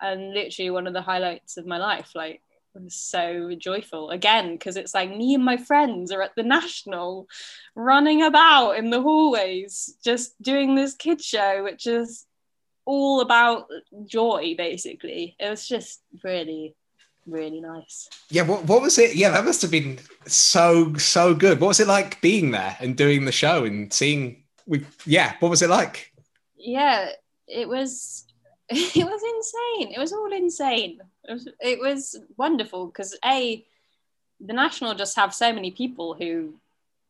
And 0.00 0.34
literally 0.34 0.70
one 0.70 0.86
of 0.86 0.92
the 0.92 1.02
highlights 1.02 1.56
of 1.56 1.66
my 1.66 1.78
life 1.78 2.10
like 2.14 2.42
was 2.74 2.94
so 2.94 3.54
joyful. 3.58 4.10
Again 4.10 4.52
because 4.52 4.76
it's 4.76 4.94
like 4.94 5.10
me 5.10 5.34
and 5.34 5.44
my 5.44 5.56
friends 5.56 6.12
are 6.12 6.22
at 6.22 6.34
the 6.36 6.42
national 6.42 7.28
running 7.74 8.22
about 8.22 8.72
in 8.72 8.90
the 8.90 9.00
hallways 9.00 9.96
just 10.04 10.40
doing 10.42 10.74
this 10.74 10.94
kid 10.94 11.22
show 11.22 11.62
which 11.64 11.86
is 11.86 12.26
all 12.84 13.20
about 13.20 13.66
joy 14.06 14.54
basically. 14.56 15.36
It 15.38 15.50
was 15.50 15.66
just 15.66 16.02
really 16.22 16.74
really 17.26 17.60
nice. 17.60 18.08
Yeah 18.30 18.42
what, 18.42 18.64
what 18.64 18.82
was 18.82 18.98
it? 18.98 19.16
Yeah 19.16 19.30
that 19.30 19.44
must 19.44 19.62
have 19.62 19.70
been 19.70 19.98
so 20.26 20.94
so 20.94 21.34
good. 21.34 21.60
What 21.60 21.68
was 21.68 21.80
it 21.80 21.88
like 21.88 22.20
being 22.20 22.50
there 22.50 22.76
and 22.80 22.96
doing 22.96 23.24
the 23.24 23.32
show 23.32 23.64
and 23.64 23.92
seeing 23.92 24.44
we 24.66 24.84
yeah, 25.04 25.34
what 25.40 25.50
was 25.50 25.62
it 25.62 25.70
like? 25.70 26.12
Yeah, 26.56 27.10
it 27.46 27.68
was 27.68 28.24
it 28.68 29.04
was 29.04 29.22
insane. 29.34 29.94
It 29.94 29.98
was 29.98 30.12
all 30.12 30.32
insane. 30.32 31.00
It 31.24 31.32
was, 31.32 31.48
it 31.60 31.80
was 31.80 32.16
wonderful 32.36 32.86
because 32.86 33.16
a 33.24 33.64
the 34.40 34.52
national 34.52 34.94
just 34.94 35.16
have 35.16 35.34
so 35.34 35.52
many 35.52 35.70
people 35.70 36.14
who 36.14 36.54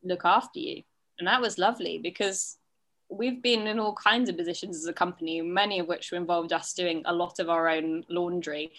look 0.03 0.23
after 0.23 0.59
you, 0.59 0.83
and 1.19 1.27
that 1.27 1.41
was 1.41 1.57
lovely 1.57 1.97
because 1.97 2.57
we've 3.09 3.41
been 3.41 3.67
in 3.67 3.79
all 3.79 3.93
kinds 3.93 4.29
of 4.29 4.37
positions 4.37 4.77
as 4.77 4.85
a 4.85 4.93
company, 4.93 5.41
many 5.41 5.79
of 5.79 5.87
which 5.87 6.11
involved 6.11 6.53
us 6.53 6.73
doing 6.73 7.01
a 7.05 7.13
lot 7.13 7.39
of 7.39 7.49
our 7.49 7.69
own 7.69 8.05
laundry. 8.09 8.71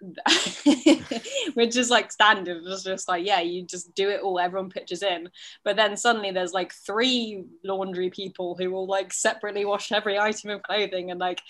which 1.54 1.76
is 1.76 1.90
like 1.90 2.10
standard 2.10 2.62
it's 2.64 2.84
just 2.84 3.08
like 3.08 3.26
yeah 3.26 3.40
you 3.40 3.62
just 3.62 3.94
do 3.94 4.08
it 4.08 4.22
all 4.22 4.38
everyone 4.38 4.70
pitches 4.70 5.02
in 5.02 5.28
but 5.62 5.76
then 5.76 5.96
suddenly 5.96 6.30
there's 6.30 6.54
like 6.54 6.72
three 6.72 7.44
laundry 7.64 8.08
people 8.08 8.56
who 8.56 8.70
will 8.70 8.86
like 8.86 9.12
separately 9.12 9.64
wash 9.64 9.92
every 9.92 10.18
item 10.18 10.50
of 10.50 10.62
clothing 10.62 11.10
and 11.10 11.20
like 11.20 11.42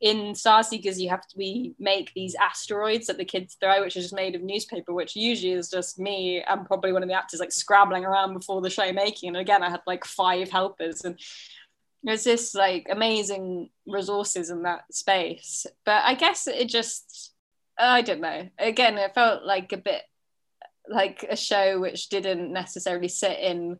in 0.00 0.34
Star 0.34 0.62
Seekers, 0.62 1.00
you 1.00 1.08
have 1.08 1.26
to 1.26 1.34
we 1.36 1.74
make 1.78 2.12
these 2.14 2.34
asteroids 2.34 3.06
that 3.06 3.16
the 3.16 3.24
kids 3.24 3.56
throw, 3.60 3.80
which 3.80 3.96
is 3.96 4.04
just 4.04 4.14
made 4.14 4.34
of 4.34 4.42
newspaper, 4.42 4.92
which 4.92 5.16
usually 5.16 5.52
is 5.52 5.70
just 5.70 5.98
me 5.98 6.42
and 6.42 6.66
probably 6.66 6.92
one 6.92 7.02
of 7.02 7.08
the 7.08 7.14
actors 7.14 7.40
like 7.40 7.52
scrabbling 7.52 8.04
around 8.04 8.34
before 8.34 8.60
the 8.60 8.70
show 8.70 8.92
making. 8.92 9.28
And 9.28 9.36
again, 9.36 9.62
I 9.62 9.70
had 9.70 9.80
like 9.86 10.04
five 10.04 10.50
helpers, 10.50 11.04
and 11.04 11.18
there's 12.02 12.24
this 12.24 12.54
like 12.54 12.86
amazing 12.90 13.70
resources 13.86 14.50
in 14.50 14.62
that 14.62 14.92
space. 14.92 15.66
But 15.84 16.04
I 16.04 16.14
guess 16.14 16.46
it 16.46 16.68
just, 16.68 17.32
I 17.78 18.02
don't 18.02 18.20
know. 18.20 18.48
Again, 18.58 18.98
it 18.98 19.14
felt 19.14 19.44
like 19.44 19.72
a 19.72 19.76
bit 19.76 20.02
like 20.88 21.24
a 21.28 21.36
show 21.36 21.78
which 21.78 22.08
didn't 22.08 22.52
necessarily 22.52 23.08
sit 23.08 23.38
in 23.38 23.78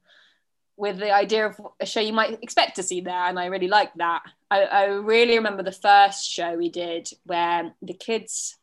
with 0.76 0.98
the 0.98 1.10
idea 1.10 1.46
of 1.46 1.60
a 1.80 1.86
show 1.86 2.00
you 2.00 2.12
might 2.12 2.38
expect 2.42 2.76
to 2.76 2.82
see 2.82 3.00
there, 3.00 3.26
and 3.26 3.38
I 3.38 3.46
really 3.46 3.66
like 3.66 3.92
that. 3.94 4.22
I, 4.50 4.62
I 4.62 4.84
really 4.84 5.36
remember 5.36 5.64
the 5.64 5.72
first 5.72 6.30
show 6.30 6.56
we 6.56 6.68
did 6.68 7.10
where 7.24 7.74
the 7.82 7.94
kids 7.94 8.56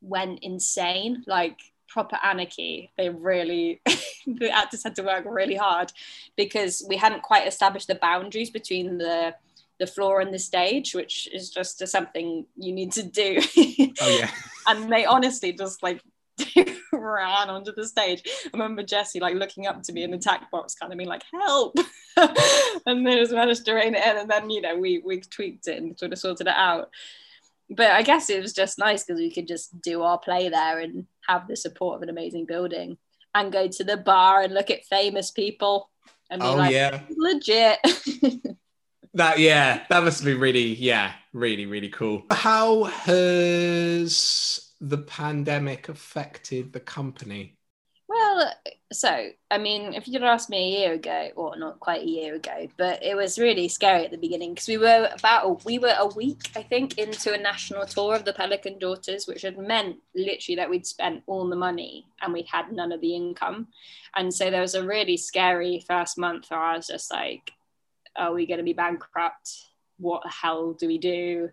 went 0.00 0.38
insane, 0.42 1.24
like 1.26 1.58
proper 1.88 2.18
anarchy. 2.22 2.90
They 2.96 3.10
really, 3.10 3.82
the 4.26 4.50
actors 4.50 4.82
had 4.82 4.96
to 4.96 5.02
work 5.02 5.24
really 5.28 5.56
hard 5.56 5.92
because 6.36 6.84
we 6.88 6.96
hadn't 6.96 7.22
quite 7.22 7.46
established 7.46 7.88
the 7.88 7.96
boundaries 7.96 8.50
between 8.50 8.96
the 8.96 9.34
the 9.78 9.86
floor 9.86 10.20
and 10.20 10.32
the 10.32 10.38
stage, 10.38 10.94
which 10.94 11.28
is 11.32 11.50
just 11.50 11.86
something 11.86 12.46
you 12.56 12.72
need 12.72 12.92
to 12.92 13.02
do. 13.02 13.40
oh 14.00 14.18
yeah. 14.18 14.30
and 14.66 14.90
they 14.90 15.04
honestly 15.04 15.52
just 15.52 15.82
like 15.82 16.00
ran 16.92 17.50
onto 17.50 17.72
the 17.74 17.86
stage. 17.86 18.22
I 18.26 18.50
remember 18.52 18.82
Jesse 18.82 19.20
like 19.20 19.34
looking 19.34 19.66
up 19.66 19.82
to 19.82 19.92
me 19.92 20.02
in 20.02 20.10
the 20.10 20.18
tack 20.18 20.50
box, 20.50 20.74
kind 20.74 20.92
of 20.92 20.98
being 20.98 21.08
like, 21.08 21.22
"Help!" 21.32 21.78
and 22.86 23.06
then 23.06 23.18
just 23.18 23.32
managed 23.32 23.64
to 23.66 23.74
rein 23.74 23.94
it 23.94 24.04
in, 24.04 24.16
and 24.18 24.30
then 24.30 24.50
you 24.50 24.60
know 24.60 24.76
we 24.76 25.02
we 25.04 25.20
tweaked 25.20 25.68
it 25.68 25.82
and 25.82 25.98
sort 25.98 26.12
of 26.12 26.18
sorted 26.18 26.46
it 26.46 26.54
out. 26.56 26.90
But 27.68 27.92
I 27.92 28.02
guess 28.02 28.30
it 28.30 28.42
was 28.42 28.52
just 28.52 28.78
nice 28.78 29.04
because 29.04 29.18
we 29.18 29.32
could 29.32 29.48
just 29.48 29.80
do 29.80 30.02
our 30.02 30.18
play 30.18 30.48
there 30.48 30.78
and 30.78 31.06
have 31.26 31.48
the 31.48 31.56
support 31.56 31.96
of 31.96 32.02
an 32.02 32.10
amazing 32.10 32.46
building, 32.46 32.98
and 33.34 33.52
go 33.52 33.68
to 33.68 33.84
the 33.84 33.96
bar 33.96 34.42
and 34.42 34.54
look 34.54 34.70
at 34.70 34.84
famous 34.84 35.30
people. 35.30 35.90
And 36.28 36.42
be 36.42 36.48
oh 36.48 36.56
like, 36.56 36.72
yeah, 36.72 37.00
legit. 37.16 37.78
That 39.16 39.38
yeah, 39.38 39.84
that 39.88 40.04
must 40.04 40.24
be 40.24 40.34
really 40.34 40.74
yeah, 40.74 41.12
really 41.32 41.66
really 41.66 41.88
cool. 41.88 42.24
How 42.30 42.84
has 42.84 44.72
the 44.80 44.98
pandemic 44.98 45.88
affected 45.88 46.72
the 46.72 46.80
company? 46.80 47.54
Well, 48.08 48.52
so 48.92 49.30
I 49.50 49.58
mean, 49.58 49.94
if 49.94 50.06
you'd 50.06 50.22
asked 50.22 50.48
me 50.48 50.58
a 50.58 50.78
year 50.78 50.92
ago, 50.92 51.30
or 51.34 51.56
not 51.56 51.80
quite 51.80 52.02
a 52.02 52.08
year 52.08 52.34
ago, 52.34 52.68
but 52.76 53.02
it 53.02 53.16
was 53.16 53.38
really 53.38 53.68
scary 53.68 54.04
at 54.04 54.10
the 54.10 54.18
beginning 54.18 54.54
because 54.54 54.68
we 54.68 54.78
were 54.78 55.08
about 55.12 55.46
a, 55.46 55.48
we 55.64 55.78
were 55.78 55.94
a 55.98 56.06
week, 56.06 56.50
I 56.54 56.62
think, 56.62 56.98
into 56.98 57.34
a 57.34 57.38
national 57.38 57.86
tour 57.86 58.14
of 58.14 58.24
the 58.24 58.32
Pelican 58.32 58.78
Daughters, 58.78 59.26
which 59.26 59.42
had 59.42 59.58
meant 59.58 59.96
literally 60.14 60.56
that 60.56 60.70
we'd 60.70 60.86
spent 60.86 61.24
all 61.26 61.48
the 61.48 61.56
money 61.56 62.06
and 62.22 62.32
we 62.32 62.42
had 62.42 62.70
none 62.70 62.92
of 62.92 63.00
the 63.00 63.16
income, 63.16 63.68
and 64.14 64.32
so 64.32 64.50
there 64.50 64.60
was 64.60 64.74
a 64.74 64.86
really 64.86 65.16
scary 65.16 65.84
first 65.88 66.16
month 66.16 66.50
where 66.50 66.60
I 66.60 66.76
was 66.76 66.86
just 66.86 67.10
like, 67.10 67.52
"Are 68.18 68.32
we 68.32 68.46
going 68.46 68.58
to 68.58 68.64
be 68.64 68.72
bankrupt? 68.72 69.50
What 69.98 70.22
the 70.22 70.30
hell 70.30 70.72
do 70.72 70.86
we 70.86 70.98
do? 70.98 71.50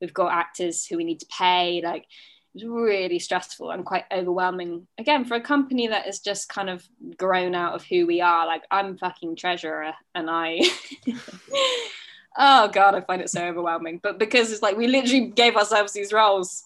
We've 0.00 0.14
got 0.14 0.32
actors 0.32 0.86
who 0.86 0.96
we 0.96 1.04
need 1.04 1.20
to 1.20 1.26
pay, 1.26 1.80
like." 1.84 2.06
it's 2.54 2.64
really 2.64 3.18
stressful 3.18 3.70
and 3.70 3.84
quite 3.84 4.04
overwhelming 4.12 4.86
again 4.98 5.24
for 5.24 5.34
a 5.34 5.40
company 5.40 5.88
that 5.88 6.06
is 6.06 6.20
just 6.20 6.48
kind 6.48 6.70
of 6.70 6.86
grown 7.16 7.54
out 7.54 7.74
of 7.74 7.84
who 7.84 8.06
we 8.06 8.20
are 8.20 8.46
like 8.46 8.62
i'm 8.70 8.96
fucking 8.96 9.34
treasurer 9.34 9.92
and 10.14 10.30
i 10.30 10.60
oh 12.38 12.68
god 12.68 12.94
i 12.94 13.00
find 13.00 13.20
it 13.20 13.30
so 13.30 13.44
overwhelming 13.44 13.98
but 14.02 14.18
because 14.18 14.52
it's 14.52 14.62
like 14.62 14.76
we 14.76 14.86
literally 14.86 15.26
gave 15.26 15.56
ourselves 15.56 15.92
these 15.92 16.12
roles 16.12 16.64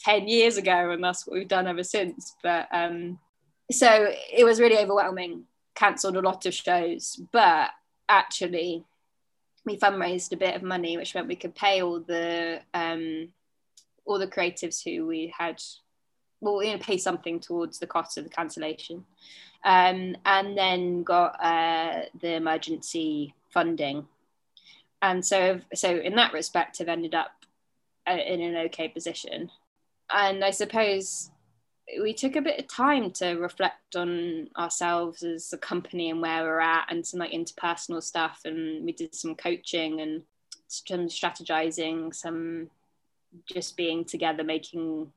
10 0.00 0.28
years 0.28 0.56
ago 0.56 0.90
and 0.90 1.02
that's 1.02 1.26
what 1.26 1.34
we've 1.34 1.48
done 1.48 1.66
ever 1.66 1.82
since 1.82 2.36
but 2.42 2.68
um 2.70 3.18
so 3.70 4.12
it 4.32 4.44
was 4.44 4.60
really 4.60 4.78
overwhelming 4.78 5.44
cancelled 5.74 6.16
a 6.16 6.20
lot 6.20 6.46
of 6.46 6.54
shows 6.54 7.20
but 7.32 7.70
actually 8.08 8.84
we 9.64 9.78
fundraised 9.78 10.32
a 10.32 10.36
bit 10.36 10.54
of 10.54 10.62
money 10.62 10.96
which 10.96 11.14
meant 11.14 11.28
we 11.28 11.36
could 11.36 11.54
pay 11.54 11.82
all 11.82 12.00
the 12.00 12.60
um 12.74 13.28
all 14.04 14.18
the 14.18 14.26
creatives 14.26 14.82
who 14.82 15.06
we 15.06 15.32
had 15.36 15.60
well, 16.40 16.62
you 16.62 16.72
know, 16.72 16.78
pay 16.78 16.98
something 16.98 17.40
towards 17.40 17.78
the 17.78 17.86
cost 17.86 18.16
of 18.16 18.24
the 18.24 18.30
cancellation, 18.30 19.04
um, 19.64 20.16
and 20.24 20.56
then 20.56 21.02
got 21.02 21.36
uh, 21.42 22.02
the 22.20 22.34
emergency 22.34 23.34
funding, 23.50 24.06
and 25.02 25.24
so 25.24 25.60
so 25.74 25.96
in 25.96 26.14
that 26.16 26.32
respect, 26.32 26.78
have 26.78 26.88
ended 26.88 27.14
up 27.14 27.32
uh, 28.08 28.16
in 28.16 28.40
an 28.40 28.56
okay 28.66 28.88
position, 28.88 29.50
and 30.12 30.44
I 30.44 30.50
suppose 30.50 31.30
we 32.00 32.12
took 32.12 32.36
a 32.36 32.42
bit 32.42 32.58
of 32.58 32.68
time 32.68 33.10
to 33.12 33.34
reflect 33.34 33.96
on 33.96 34.48
ourselves 34.56 35.22
as 35.22 35.52
a 35.52 35.58
company 35.58 36.10
and 36.10 36.20
where 36.20 36.42
we're 36.42 36.60
at, 36.60 36.86
and 36.90 37.06
some 37.06 37.20
like 37.20 37.32
interpersonal 37.32 38.02
stuff, 38.02 38.40
and 38.44 38.84
we 38.84 38.92
did 38.92 39.14
some 39.14 39.34
coaching 39.34 40.00
and 40.00 40.22
some 40.68 41.06
strategizing, 41.08 42.14
some 42.14 42.70
just 43.46 43.76
being 43.76 44.04
together 44.04 44.44
making 44.44 45.10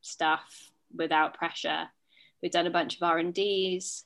stuff 0.00 0.70
without 0.94 1.34
pressure. 1.34 1.88
We've 2.42 2.52
done 2.52 2.66
a 2.66 2.70
bunch 2.70 2.96
of 2.96 3.02
r&ds 3.02 4.04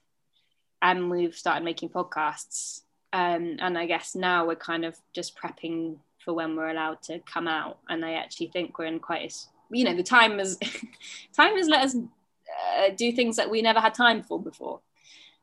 and 0.80 1.10
we've 1.10 1.34
started 1.34 1.64
making 1.64 1.90
podcasts. 1.90 2.82
Um, 3.14 3.56
and 3.60 3.76
i 3.76 3.84
guess 3.84 4.14
now 4.14 4.46
we're 4.46 4.56
kind 4.56 4.86
of 4.86 4.96
just 5.12 5.36
prepping 5.36 5.96
for 6.24 6.32
when 6.32 6.56
we're 6.56 6.70
allowed 6.70 7.02
to 7.02 7.20
come 7.20 7.46
out. 7.46 7.78
And 7.88 8.04
i 8.04 8.14
actually 8.14 8.48
think 8.48 8.78
we're 8.78 8.86
in 8.86 9.00
quite 9.00 9.30
a 9.30 9.34
you 9.72 9.84
know 9.84 9.94
the 9.94 10.02
time 10.02 10.38
has 10.38 10.58
time 11.36 11.56
has 11.56 11.68
let 11.68 11.84
us 11.84 11.96
uh, 11.96 12.90
do 12.96 13.12
things 13.12 13.36
that 13.36 13.50
we 13.50 13.62
never 13.62 13.80
had 13.80 13.94
time 13.94 14.22
for 14.22 14.40
before 14.40 14.80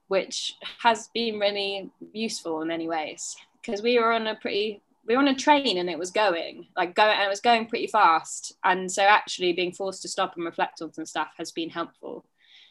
which 0.08 0.56
has 0.80 1.10
been 1.14 1.40
really 1.40 1.90
useful 2.14 2.62
in 2.62 2.68
many 2.68 2.88
ways 2.88 3.36
because 3.62 3.82
we 3.82 4.00
were 4.00 4.12
on 4.12 4.28
a 4.28 4.36
pretty 4.36 4.82
we 5.08 5.16
were 5.16 5.22
on 5.22 5.28
a 5.28 5.36
train 5.36 5.78
and 5.78 5.90
it 5.90 5.98
was 5.98 6.12
going 6.12 6.68
like 6.78 6.94
going 6.96 7.16
and 7.16 7.24
it 7.24 7.30
was 7.30 7.40
going 7.40 7.66
pretty 7.66 7.88
fast. 7.88 8.54
And 8.64 8.92
so 8.92 9.02
actually 9.02 9.54
being 9.54 9.72
forced 9.72 10.04
to 10.04 10.08
stop 10.08 10.36
and 10.36 10.46
reflect 10.46 10.84
on 10.84 10.94
some 10.94 11.08
stuff 11.08 11.30
has 11.38 11.52
been 11.52 11.72
helpful 11.72 12.26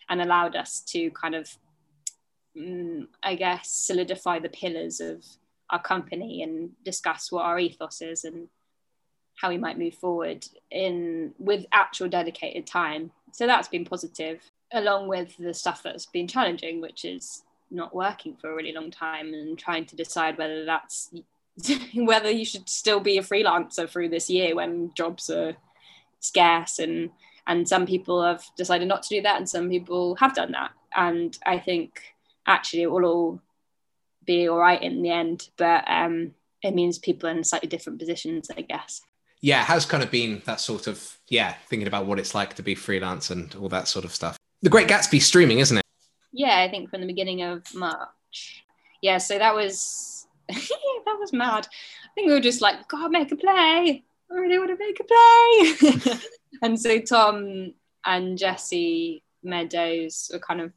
and 0.09 0.21
allowed 0.21 0.57
us 0.57 0.81
to 0.81 1.11
kind 1.11 1.35
of 1.35 1.51
mm, 2.57 3.07
i 3.23 3.35
guess 3.35 3.71
solidify 3.71 4.39
the 4.39 4.49
pillars 4.49 5.01
of 5.01 5.25
our 5.71 5.81
company 5.81 6.43
and 6.43 6.71
discuss 6.85 7.31
what 7.31 7.45
our 7.45 7.59
ethos 7.59 8.01
is 8.01 8.25
and 8.25 8.49
how 9.41 9.49
we 9.49 9.59
might 9.59 9.79
move 9.79 9.95
forward 9.95 10.45
in 10.71 11.33
with 11.39 11.65
actual 11.73 12.09
dedicated 12.09 12.67
time. 12.67 13.11
So 13.33 13.47
that's 13.47 13.69
been 13.69 13.85
positive 13.85 14.41
along 14.73 15.09
with 15.09 15.37
the 15.39 15.55
stuff 15.55 15.83
that's 15.83 16.07
been 16.07 16.29
challenging 16.29 16.81
which 16.81 17.05
is 17.05 17.43
not 17.71 17.95
working 17.95 18.37
for 18.37 18.51
a 18.51 18.55
really 18.55 18.73
long 18.73 18.91
time 18.91 19.33
and 19.33 19.59
trying 19.59 19.87
to 19.87 19.97
decide 19.97 20.37
whether 20.39 20.65
that's 20.65 21.11
whether 21.95 22.31
you 22.31 22.45
should 22.45 22.69
still 22.69 23.01
be 23.01 23.19
a 23.19 23.23
freelancer 23.23 23.89
through 23.89 24.09
this 24.09 24.29
year 24.29 24.55
when 24.55 24.93
jobs 24.95 25.31
are 25.31 25.57
scarce 26.21 26.79
and 26.79 27.11
and 27.47 27.67
some 27.67 27.87
people 27.87 28.23
have 28.23 28.45
decided 28.57 28.87
not 28.87 29.03
to 29.03 29.17
do 29.17 29.23
that 29.23 29.39
and 29.39 29.49
some 29.49 29.71
people 29.71 30.15
have 30.17 30.35
done 30.35 30.53
that. 30.53 30.71
And 30.97 31.37
i 31.47 31.59
think 31.59 32.03
actually 32.47 32.83
it 32.83 32.91
will 32.91 33.05
all 33.05 33.41
be 34.25 34.49
all 34.49 34.59
right 34.59 34.83
in 34.83 35.03
the 35.03 35.11
end 35.11 35.49
but 35.57 35.85
um 35.87 36.35
it 36.63 36.75
means 36.75 36.99
people 36.99 37.29
are 37.29 37.33
in 37.33 37.45
slightly 37.45 37.69
different 37.69 37.99
positions 37.99 38.51
i 38.57 38.61
guess 38.61 39.03
yeah 39.41 39.63
it 39.63 39.67
has 39.67 39.87
kind 39.87 40.03
of 40.03 40.11
been 40.11 40.43
that 40.45 40.61
sort 40.61 40.87
of 40.87 41.17
yeah 41.29 41.55
thinking 41.69 41.89
about 41.89 42.07
what 42.07 42.19
it's 42.19 42.35
like 42.35 42.55
to 42.55 42.63
be 42.63 42.75
freelance 42.75 43.31
and 43.31 43.55
all 43.57 43.69
that 43.69 43.89
sort 43.89 44.05
of 44.05 44.15
stuff 44.15 44.37
the 44.63 44.71
great 44.71 44.89
gatsby 44.89 45.21
streaming 45.21 45.59
isn't 45.59 45.79
it 45.79 45.85
yeah 46.33 46.61
i 46.61 46.71
think 46.71 46.91
from 46.91 47.01
the 47.01 47.07
beginning 47.07 47.43
of 47.43 47.63
march 47.75 48.65
yeah 49.03 49.19
so 49.19 49.39
that 49.39 49.55
was 49.55 50.19
that 50.49 51.17
was 51.19 51.33
mad. 51.33 51.67
I 52.05 52.09
think 52.15 52.29
we 52.29 52.33
were 52.33 52.41
just 52.41 52.63
like, 52.63 52.89
God, 52.89 53.11
make 53.11 53.31
a 53.33 53.37
play. 53.37 54.05
I 54.31 54.35
really 54.35 54.59
want 54.59 54.71
to 54.71 54.79
make 54.79 55.01
a 55.01 56.05
play. 56.05 56.21
and 56.63 56.81
so 56.81 56.99
Tom 57.01 57.75
and 58.05 58.39
Jesse 58.39 59.23
Meadows 59.43 60.31
were 60.33 60.39
kind 60.39 60.61
of 60.61 60.73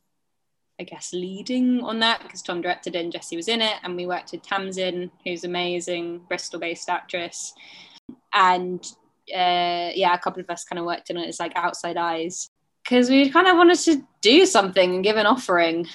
I 0.79 0.83
guess, 0.83 1.13
leading 1.13 1.81
on 1.81 1.99
that 1.99 2.23
because 2.23 2.41
Tom 2.41 2.59
directed 2.59 2.95
it 2.95 3.03
and 3.03 3.11
Jessie 3.11 3.35
was 3.35 3.47
in 3.47 3.61
it. 3.61 3.75
And 3.83 3.95
we 3.95 4.07
worked 4.07 4.31
with 4.31 4.41
Tamsin, 4.41 5.11
who's 5.23 5.43
amazing, 5.43 6.21
Bristol 6.27 6.59
based 6.59 6.89
actress. 6.89 7.53
And 8.33 8.83
uh, 9.33 9.91
yeah, 9.95 10.13
a 10.13 10.19
couple 10.19 10.41
of 10.41 10.49
us 10.49 10.63
kind 10.63 10.79
of 10.79 10.85
worked 10.85 11.09
in 11.09 11.17
it 11.17 11.27
as 11.27 11.39
like 11.39 11.53
outside 11.55 11.97
eyes 11.97 12.49
because 12.83 13.09
we 13.09 13.29
kind 13.29 13.47
of 13.47 13.57
wanted 13.57 13.77
to 13.77 14.03
do 14.21 14.45
something 14.45 14.95
and 14.95 15.03
give 15.03 15.17
an 15.17 15.25
offering 15.25 15.87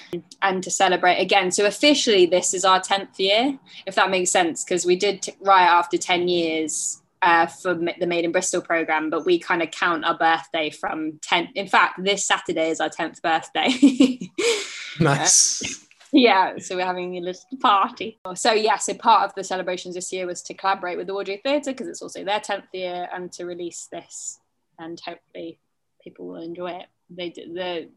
and 0.43 0.63
to 0.63 0.71
celebrate 0.71 1.19
again. 1.19 1.51
So 1.51 1.67
officially, 1.67 2.27
this 2.27 2.55
is 2.55 2.65
our 2.65 2.81
10th 2.81 3.19
year, 3.19 3.59
if 3.87 3.95
that 3.97 4.11
makes 4.11 4.31
sense, 4.31 4.65
because 4.65 4.87
we 4.87 4.97
did 4.97 5.23
t- 5.23 5.33
right 5.41 5.67
after 5.67 5.99
10 5.99 6.29
years 6.29 7.03
uh, 7.23 7.47
for 7.47 7.75
the 7.75 8.07
Made 8.07 8.25
in 8.25 8.33
Bristol 8.33 8.61
program, 8.61 9.11
but 9.11 9.27
we 9.27 9.39
kind 9.39 9.63
of 9.63 9.71
count 9.71 10.05
our 10.05 10.17
birthday 10.17 10.71
from 10.71 11.19
10. 11.23 11.51
In 11.55 11.67
fact, 11.67 12.03
this 12.03 12.25
Saturday 12.25 12.71
is 12.71 12.81
our 12.81 12.91
10th 12.91 13.21
birthday. 13.21 14.31
nice. 15.01 15.87
Yeah, 16.13 16.59
so 16.59 16.77
we're 16.77 16.87
having 16.87 17.17
a 17.17 17.21
little 17.21 17.59
party. 17.61 18.19
So, 18.35 18.53
yeah, 18.53 18.77
so 18.77 18.95
part 18.95 19.25
of 19.25 19.35
the 19.35 19.45
celebrations 19.45 19.95
this 19.95 20.13
year 20.13 20.27
was 20.27 20.43
to 20.43 20.55
collaborate 20.55 20.97
with 20.97 21.09
the 21.09 21.15
Audrey 21.15 21.41
Theatre 21.43 21.73
because 21.73 21.89
it's 21.89 22.03
also 22.03 22.25
their 22.25 22.41
10th 22.41 22.65
year 22.73 23.09
and 23.13 23.33
to 23.33 23.45
release 23.45 23.89
this 23.91 24.39
and 24.79 25.01
hopefully 25.01 25.59
people 26.03 26.27
will 26.27 26.43
enjoy 26.43 26.73
it. 26.73 26.87
They 27.11 27.31
did, 27.31 27.55
they, 27.55 27.89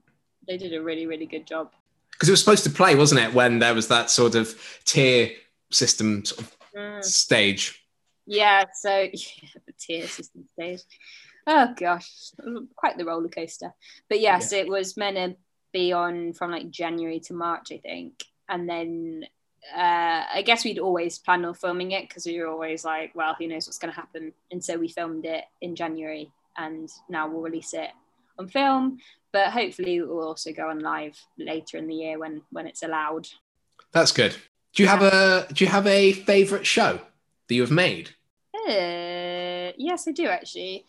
they 0.47 0.57
did 0.57 0.74
a 0.74 0.82
really, 0.82 1.05
really 1.05 1.26
good 1.26 1.45
job. 1.45 1.72
Because 2.12 2.30
it 2.30 2.34
was 2.34 2.39
supposed 2.39 2.64
to 2.66 2.70
play, 2.70 2.95
wasn't 2.95 3.22
it, 3.22 3.34
when 3.34 3.60
there 3.60 3.74
was 3.74 3.88
that 3.89 4.10
sort 4.10 4.36
of 4.36 4.53
tier 4.86 5.32
system 5.72 6.26
sort 6.26 6.41
of 6.41 6.57
mm. 6.76 7.03
stage? 7.03 7.86
Yeah, 8.26 8.66
so 8.74 8.89
yeah, 9.14 9.49
the 9.66 9.74
tier 9.80 10.07
system 10.07 10.45
stage. 10.53 10.82
Oh 11.47 11.74
gosh, 11.76 12.32
quite 12.76 12.97
the 12.97 13.05
roller 13.05 13.30
coaster. 13.30 13.74
But 14.07 14.20
yes, 14.20 14.51
yeah. 14.51 14.60
it 14.60 14.68
was 14.68 14.97
meant 14.97 15.16
to 15.16 15.36
be 15.72 15.91
on 15.91 16.34
from 16.34 16.51
like 16.51 16.70
January 16.70 17.20
to 17.22 17.34
March, 17.34 17.72
I 17.72 17.78
think, 17.78 18.24
and 18.47 18.70
then 18.70 19.26
uh, 19.76 20.24
I 20.34 20.43
guess 20.45 20.63
we'd 20.63 20.80
always 20.80 21.20
planned 21.20 21.45
on 21.45 21.53
filming 21.53 21.91
it 21.91 22.07
because 22.07 22.26
we 22.26 22.39
were 22.39 22.47
always 22.47 22.86
like, 22.86 23.13
well, 23.13 23.36
who 23.38 23.47
knows 23.47 23.67
what's 23.67 23.78
going 23.78 23.93
to 23.93 23.99
happen, 23.99 24.34
and 24.51 24.63
so 24.63 24.78
we 24.78 24.88
filmed 24.88 25.26
it 25.26 25.43
in 25.61 25.76
January, 25.76 26.32
and 26.57 26.89
now 27.09 27.28
we'll 27.28 27.41
release 27.41 27.74
it 27.74 27.89
on 28.38 28.47
film. 28.47 28.99
But 29.32 29.51
hopefully, 29.51 29.97
it 29.97 30.07
will 30.07 30.24
also 30.24 30.51
go 30.51 30.70
on 30.70 30.80
live 30.80 31.17
later 31.38 31.78
in 31.78 31.88
the 31.88 31.95
year 31.95 32.20
when 32.20 32.41
when 32.51 32.67
it's 32.67 32.84
allowed. 32.84 33.28
That's 33.91 34.11
good. 34.11 34.36
Do 34.74 34.84
you 34.84 34.89
have 34.89 35.01
a 35.01 35.47
Do 35.51 35.63
you 35.63 35.70
have 35.70 35.88
a 35.88 36.13
favorite 36.13 36.65
show 36.65 36.99
that 37.47 37.55
you 37.55 37.61
have 37.61 37.72
made? 37.72 38.11
Uh, 38.53 39.72
yes, 39.78 40.07
I 40.07 40.11
do 40.13 40.28
actually. 40.28 40.86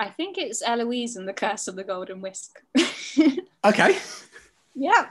I 0.00 0.08
think 0.08 0.38
it's 0.38 0.62
Eloise 0.62 1.16
and 1.16 1.28
the 1.28 1.34
Curse 1.34 1.68
of 1.68 1.76
the 1.76 1.84
Golden 1.84 2.22
Whisk. 2.22 2.62
okay. 3.64 3.98
Yeah, 4.74 5.08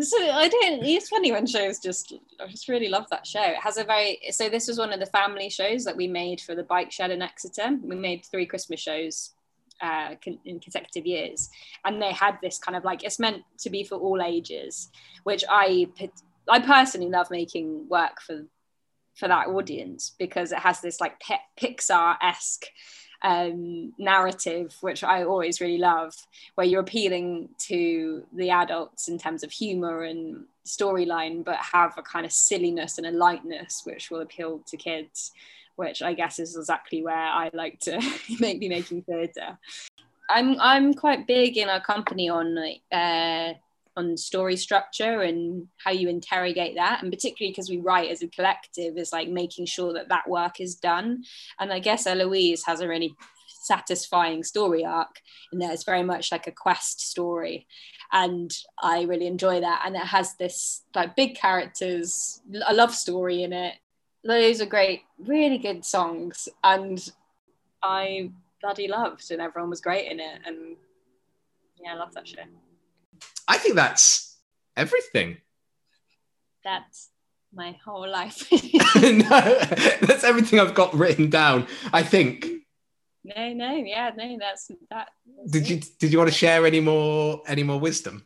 so 0.00 0.16
I 0.30 0.48
don't. 0.48 0.82
It's 0.82 1.08
funny 1.10 1.30
when 1.30 1.46
shows 1.46 1.78
just. 1.78 2.12
I 2.40 2.48
just 2.48 2.66
really 2.66 2.88
love 2.88 3.08
that 3.10 3.24
show. 3.24 3.42
It 3.42 3.60
has 3.62 3.76
a 3.76 3.84
very. 3.84 4.18
So 4.30 4.48
this 4.48 4.66
was 4.66 4.78
one 4.78 4.92
of 4.92 4.98
the 4.98 5.06
family 5.06 5.48
shows 5.48 5.84
that 5.84 5.96
we 5.96 6.08
made 6.08 6.40
for 6.40 6.56
the 6.56 6.64
bike 6.64 6.90
shed 6.90 7.12
in 7.12 7.22
Exeter. 7.22 7.78
We 7.82 7.94
made 7.94 8.24
three 8.24 8.46
Christmas 8.46 8.80
shows 8.80 9.30
uh, 9.80 10.14
in 10.44 10.58
consecutive 10.58 11.06
years, 11.06 11.50
and 11.84 12.02
they 12.02 12.12
had 12.12 12.38
this 12.42 12.58
kind 12.58 12.74
of 12.74 12.84
like 12.84 13.04
it's 13.04 13.20
meant 13.20 13.44
to 13.58 13.70
be 13.70 13.84
for 13.84 13.96
all 13.96 14.20
ages, 14.20 14.88
which 15.22 15.44
I 15.48 15.86
I 16.48 16.58
personally 16.60 17.10
love 17.10 17.30
making 17.30 17.88
work 17.88 18.20
for 18.20 18.46
for 19.14 19.28
that 19.28 19.48
audience 19.48 20.14
because 20.18 20.50
it 20.50 20.58
has 20.58 20.80
this 20.80 21.00
like 21.00 21.20
Pixar 21.60 22.16
esque 22.22 22.66
um, 23.26 23.92
narrative, 23.98 24.76
which 24.82 25.02
I 25.02 25.24
always 25.24 25.60
really 25.60 25.78
love, 25.78 26.14
where 26.54 26.66
you're 26.66 26.80
appealing 26.80 27.48
to 27.66 28.24
the 28.32 28.50
adults 28.50 29.08
in 29.08 29.18
terms 29.18 29.42
of 29.42 29.50
humor 29.50 30.04
and 30.04 30.44
storyline, 30.64 31.44
but 31.44 31.56
have 31.56 31.98
a 31.98 32.02
kind 32.02 32.24
of 32.24 32.30
silliness 32.30 32.98
and 32.98 33.06
a 33.06 33.10
lightness 33.10 33.82
which 33.82 34.12
will 34.12 34.20
appeal 34.20 34.60
to 34.68 34.76
kids, 34.76 35.32
which 35.74 36.02
I 36.02 36.14
guess 36.14 36.38
is 36.38 36.56
exactly 36.56 37.02
where 37.02 37.16
I 37.16 37.50
like 37.52 37.80
to 37.80 38.00
make 38.40 38.60
be 38.60 38.68
making 38.68 39.02
theatre. 39.02 39.58
I'm 40.30 40.60
I'm 40.60 40.94
quite 40.94 41.26
big 41.26 41.56
in 41.56 41.68
our 41.68 41.80
company 41.80 42.28
on 42.28 42.56
uh, 42.92 43.54
on 43.96 44.16
story 44.16 44.56
structure 44.56 45.22
and 45.22 45.68
how 45.82 45.90
you 45.90 46.08
interrogate 46.08 46.76
that. 46.76 47.02
And 47.02 47.10
particularly 47.10 47.52
because 47.52 47.70
we 47.70 47.78
write 47.78 48.10
as 48.10 48.22
a 48.22 48.28
collective 48.28 48.98
is 48.98 49.12
like 49.12 49.28
making 49.28 49.66
sure 49.66 49.92
that 49.94 50.10
that 50.10 50.28
work 50.28 50.60
is 50.60 50.74
done. 50.74 51.24
And 51.58 51.72
i 51.72 51.78
guess 51.78 52.06
eloise 52.06 52.64
has 52.64 52.80
a 52.80 52.88
really 52.88 53.14
satisfying 53.48 54.44
story 54.44 54.84
arc 54.84 55.20
and 55.50 55.60
there 55.60 55.72
it's 55.72 55.82
very 55.82 56.02
much 56.02 56.30
like 56.30 56.46
a 56.46 56.52
quest 56.52 57.00
story. 57.00 57.66
And 58.12 58.50
i 58.82 59.02
really 59.02 59.26
enjoy 59.26 59.60
that. 59.60 59.82
And 59.86 59.96
it 59.96 60.06
has 60.06 60.34
this 60.34 60.82
like 60.94 61.16
big 61.16 61.34
characters 61.34 62.42
a 62.66 62.74
love 62.74 62.94
story 62.94 63.42
in 63.42 63.52
it. 63.52 63.74
Those 64.24 64.60
are 64.60 64.66
great 64.66 65.02
really 65.18 65.58
good 65.58 65.84
songs. 65.84 66.48
And 66.62 67.02
i 67.82 68.30
bloody 68.60 68.88
loved 68.88 69.30
and 69.30 69.40
everyone 69.40 69.70
was 69.70 69.80
great 69.80 70.10
in 70.10 70.20
it. 70.20 70.40
And 70.44 70.76
yeah 71.82 71.92
i 71.92 71.96
love 71.96 72.12
that 72.14 72.28
show 72.28 72.42
I 73.48 73.58
think 73.58 73.74
that's 73.74 74.36
everything. 74.76 75.38
That's 76.64 77.10
my 77.52 77.76
whole 77.84 78.08
life. 78.08 78.50
no, 78.96 79.58
that's 80.00 80.24
everything 80.24 80.60
I've 80.60 80.74
got 80.74 80.94
written 80.94 81.30
down. 81.30 81.66
I 81.92 82.02
think. 82.02 82.46
No, 83.24 83.52
no, 83.52 83.72
yeah, 83.74 84.12
no, 84.16 84.36
that's 84.38 84.68
that. 84.90 85.08
That's 85.36 85.50
did 85.50 85.62
it. 85.62 85.70
you 85.70 85.80
did 85.98 86.12
you 86.12 86.18
want 86.18 86.30
to 86.30 86.36
share 86.36 86.64
any 86.66 86.80
more 86.80 87.42
any 87.46 87.62
more 87.62 87.80
wisdom? 87.80 88.24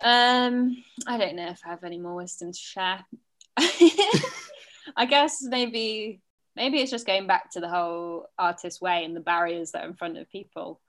Um, 0.00 0.84
I 1.06 1.16
don't 1.16 1.36
know 1.36 1.48
if 1.48 1.60
I 1.64 1.70
have 1.70 1.84
any 1.84 1.98
more 1.98 2.14
wisdom 2.14 2.52
to 2.52 2.58
share. 2.58 3.04
I 3.56 5.06
guess 5.08 5.42
maybe 5.42 6.20
maybe 6.54 6.78
it's 6.78 6.90
just 6.90 7.06
going 7.06 7.26
back 7.26 7.50
to 7.52 7.60
the 7.60 7.68
whole 7.68 8.26
artist 8.38 8.80
way 8.80 9.04
and 9.04 9.16
the 9.16 9.20
barriers 9.20 9.72
that 9.72 9.84
are 9.84 9.88
in 9.88 9.94
front 9.94 10.18
of 10.18 10.30
people, 10.30 10.80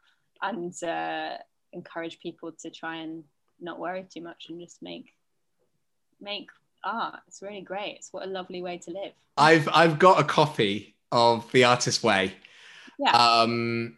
and 0.42 0.74
uh, 0.84 1.38
encourage 1.74 2.20
people 2.20 2.52
to 2.62 2.70
try 2.70 2.98
and 2.98 3.24
not 3.60 3.80
worry 3.80 4.06
too 4.12 4.22
much 4.22 4.48
and 4.50 4.60
just 4.60 4.82
make 4.82 5.14
make 6.22 6.50
art. 6.84 7.20
It's 7.28 7.42
really 7.42 7.62
great. 7.62 7.96
It's 7.98 8.12
what 8.12 8.24
a 8.24 8.30
lovely 8.30 8.62
way 8.62 8.78
to 8.80 8.92
live. 8.92 9.14
I've 9.38 9.68
I've 9.74 10.00
got 10.00 10.20
a 10.20 10.24
copy 10.24 10.96
of 11.12 11.52
The 11.52 11.64
Artist 11.66 12.04
Way. 12.04 12.34
Yeah. 12.98 13.12
Um, 13.12 13.98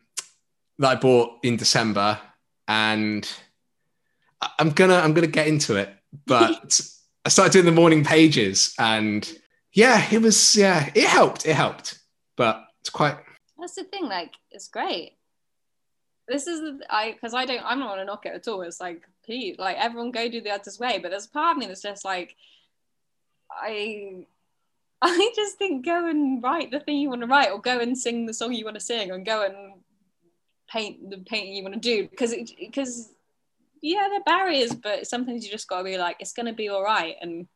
that 0.79 0.87
I 0.89 0.95
bought 0.95 1.39
in 1.43 1.57
December, 1.57 2.19
and 2.67 3.29
I'm 4.59 4.71
gonna 4.71 4.95
I'm 4.95 5.13
gonna 5.13 5.27
get 5.27 5.47
into 5.47 5.75
it. 5.75 5.93
But 6.25 6.79
I 7.25 7.29
started 7.29 7.53
doing 7.53 7.65
the 7.65 7.71
morning 7.71 8.03
pages, 8.03 8.73
and 8.79 9.29
yeah, 9.73 10.05
it 10.11 10.21
was 10.21 10.55
yeah, 10.55 10.89
it 10.95 11.07
helped. 11.07 11.45
It 11.45 11.55
helped, 11.55 11.99
but 12.35 12.63
it's 12.81 12.89
quite. 12.89 13.17
That's 13.59 13.75
the 13.75 13.83
thing. 13.83 14.05
Like, 14.05 14.33
it's 14.51 14.67
great 14.67 15.16
this 16.27 16.47
is 16.47 16.81
I 16.89 17.13
because 17.13 17.33
I 17.33 17.45
don't 17.45 17.63
I'm 17.63 17.79
not 17.79 17.89
gonna 17.89 18.05
knock 18.05 18.25
it 18.25 18.33
at 18.33 18.47
all. 18.47 18.61
It's 18.61 18.81
like 18.81 19.07
please, 19.25 19.55
like 19.57 19.77
everyone 19.77 20.11
go 20.11 20.29
do 20.29 20.41
the 20.41 20.51
artist's 20.51 20.79
way. 20.79 20.99
But 20.99 21.11
there's 21.11 21.25
a 21.25 21.29
part 21.29 21.55
of 21.55 21.59
me 21.59 21.67
that's 21.67 21.81
just 21.81 22.03
like 22.03 22.35
I 23.51 24.25
I 25.01 25.31
just 25.35 25.57
think 25.57 25.85
go 25.85 26.07
and 26.07 26.43
write 26.43 26.71
the 26.71 26.79
thing 26.79 26.97
you 26.97 27.09
want 27.09 27.21
to 27.21 27.27
write, 27.27 27.51
or 27.51 27.61
go 27.61 27.79
and 27.79 27.97
sing 27.97 28.25
the 28.25 28.33
song 28.33 28.53
you 28.53 28.65
want 28.65 28.75
to 28.75 28.85
sing, 28.85 29.11
and 29.11 29.25
go 29.25 29.45
and 29.45 29.81
paint 30.69 31.09
the 31.09 31.17
painting 31.19 31.53
you 31.53 31.63
want 31.63 31.75
to 31.75 31.79
do 31.79 32.07
because 32.09 32.35
because 32.59 33.13
yeah, 33.81 34.07
there 34.09 34.19
are 34.19 34.23
barriers, 34.23 34.73
but 34.73 35.07
sometimes 35.07 35.45
you 35.45 35.51
just 35.51 35.69
got 35.69 35.77
to 35.79 35.83
be 35.83 35.97
like 35.97 36.17
it's 36.19 36.33
gonna 36.33 36.53
be 36.53 36.69
all 36.69 36.83
right 36.83 37.15
and. 37.21 37.47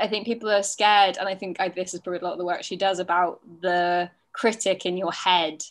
I 0.00 0.06
think 0.06 0.26
people 0.26 0.48
are 0.48 0.62
scared, 0.62 1.16
and 1.16 1.28
I 1.28 1.34
think 1.34 1.58
I, 1.58 1.70
this 1.70 1.92
is 1.92 1.98
probably 1.98 2.20
a 2.20 2.22
lot 2.22 2.30
of 2.30 2.38
the 2.38 2.44
work 2.44 2.62
she 2.62 2.76
does 2.76 3.00
about 3.00 3.40
the 3.60 4.08
critic 4.32 4.86
in 4.86 4.96
your 4.96 5.10
head 5.10 5.64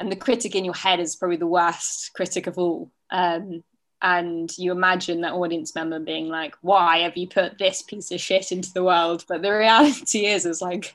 and 0.00 0.10
the 0.10 0.16
critic 0.16 0.54
in 0.54 0.64
your 0.64 0.74
head 0.74 1.00
is 1.00 1.16
probably 1.16 1.36
the 1.36 1.46
worst 1.46 2.12
critic 2.14 2.46
of 2.46 2.58
all. 2.58 2.90
Um, 3.10 3.64
and 4.00 4.56
you 4.56 4.70
imagine 4.70 5.22
that 5.22 5.32
audience 5.32 5.74
member 5.74 5.98
being 5.98 6.28
like, 6.28 6.54
"Why 6.60 6.98
have 6.98 7.16
you 7.16 7.26
put 7.26 7.58
this 7.58 7.82
piece 7.82 8.12
of 8.12 8.20
shit 8.20 8.52
into 8.52 8.72
the 8.72 8.84
world?" 8.84 9.24
But 9.28 9.42
the 9.42 9.50
reality 9.58 10.26
is, 10.26 10.46
is 10.46 10.62
like, 10.62 10.94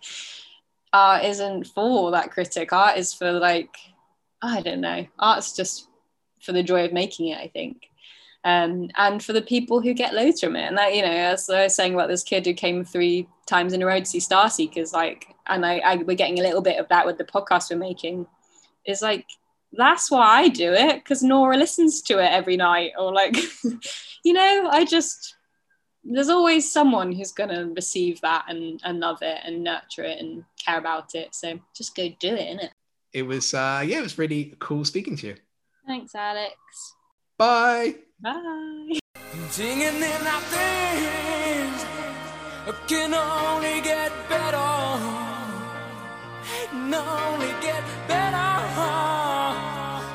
art 0.94 1.26
isn't 1.26 1.68
for 1.68 2.12
that 2.12 2.32
critic. 2.32 2.72
Art 2.72 2.98
is 2.98 3.14
for 3.14 3.32
like, 3.32 3.76
I 4.42 4.62
don't 4.62 4.82
know. 4.82 5.06
Art's 5.20 5.54
just 5.54 5.88
for 6.42 6.54
the 6.54 6.64
joy 6.64 6.86
of 6.86 6.94
making 6.94 7.28
it. 7.28 7.40
I 7.40 7.48
think. 7.50 7.90
Um, 8.46 8.90
and 8.98 9.24
for 9.24 9.32
the 9.32 9.42
people 9.42 9.80
who 9.82 9.94
get 9.94 10.14
loads 10.14 10.42
from 10.42 10.58
it. 10.58 10.64
And 10.68 10.78
that, 10.78 10.94
you 10.94 11.02
know, 11.02 11.08
as 11.08 11.50
I 11.50 11.64
was 11.64 11.76
saying 11.76 11.94
about 11.94 12.10
this 12.10 12.24
kid 12.24 12.46
who 12.46 12.54
came 12.54 12.84
three 12.84 13.28
times 13.46 13.72
in 13.72 13.82
a 13.82 13.86
row 13.86 14.00
to 14.00 14.06
see 14.06 14.20
star 14.20 14.50
seekers 14.50 14.92
like, 14.92 15.28
and 15.48 15.66
I, 15.66 15.78
I, 15.78 15.96
we're 15.96 16.18
getting 16.18 16.40
a 16.40 16.44
little 16.44 16.62
bit 16.62 16.78
of 16.78 16.90
that 16.90 17.06
with 17.06 17.18
the 17.18 17.24
podcast 17.24 17.72
we're 17.72 17.78
making 17.78 18.28
is 18.86 19.02
like 19.02 19.26
that's 19.72 20.12
why 20.12 20.42
I 20.42 20.48
do 20.50 20.74
it 20.74 21.04
because 21.04 21.24
Nora 21.24 21.58
listens 21.58 22.02
to 22.04 22.20
it 22.20 22.32
every 22.32 22.58
night 22.58 22.92
or 22.98 23.14
like 23.14 23.36
you 24.24 24.34
know 24.34 24.70
I 24.72 24.86
just 24.86 25.36
there's 26.04 26.30
always 26.30 26.72
someone 26.72 27.12
who's 27.12 27.32
going 27.32 27.50
to 27.50 27.74
receive 27.76 28.20
that 28.22 28.46
and, 28.50 28.82
and 28.84 29.00
love 29.00 29.20
it 29.22 29.40
and 29.46 29.64
nurture 29.64 30.04
it 30.04 30.20
and 30.20 30.44
care 30.64 30.78
about 30.78 31.16
it. 31.16 31.34
So 31.34 31.58
just 31.74 31.96
go 31.96 32.10
do 32.20 32.36
it 32.36 32.58
innit? 32.58 32.72
It 33.14 33.24
was 33.24 33.54
uh 33.54 33.84
yeah 33.86 34.00
it 34.00 34.04
was 34.04 34.18
really 34.18 34.56
cool 34.60 34.86
speaking 34.86 35.16
to 35.18 35.28
you. 35.28 35.36
Thanks 35.88 36.16
Alex. 36.16 36.56
Bye. 37.38 37.96
Bye. 38.22 39.00
Singing 39.50 39.82
in 39.82 40.28
our 40.28 40.42
things 40.42 41.86
can 42.88 43.14
only 43.14 43.82
get 43.82 44.12
better. 44.30 45.33
Can 46.44 46.94
only 46.94 47.54
get 47.62 47.84
better 48.08 48.52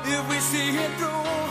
if 0.05 0.29
we 0.29 0.37
see 0.39 0.77
it 0.77 0.91
through. 0.99 1.48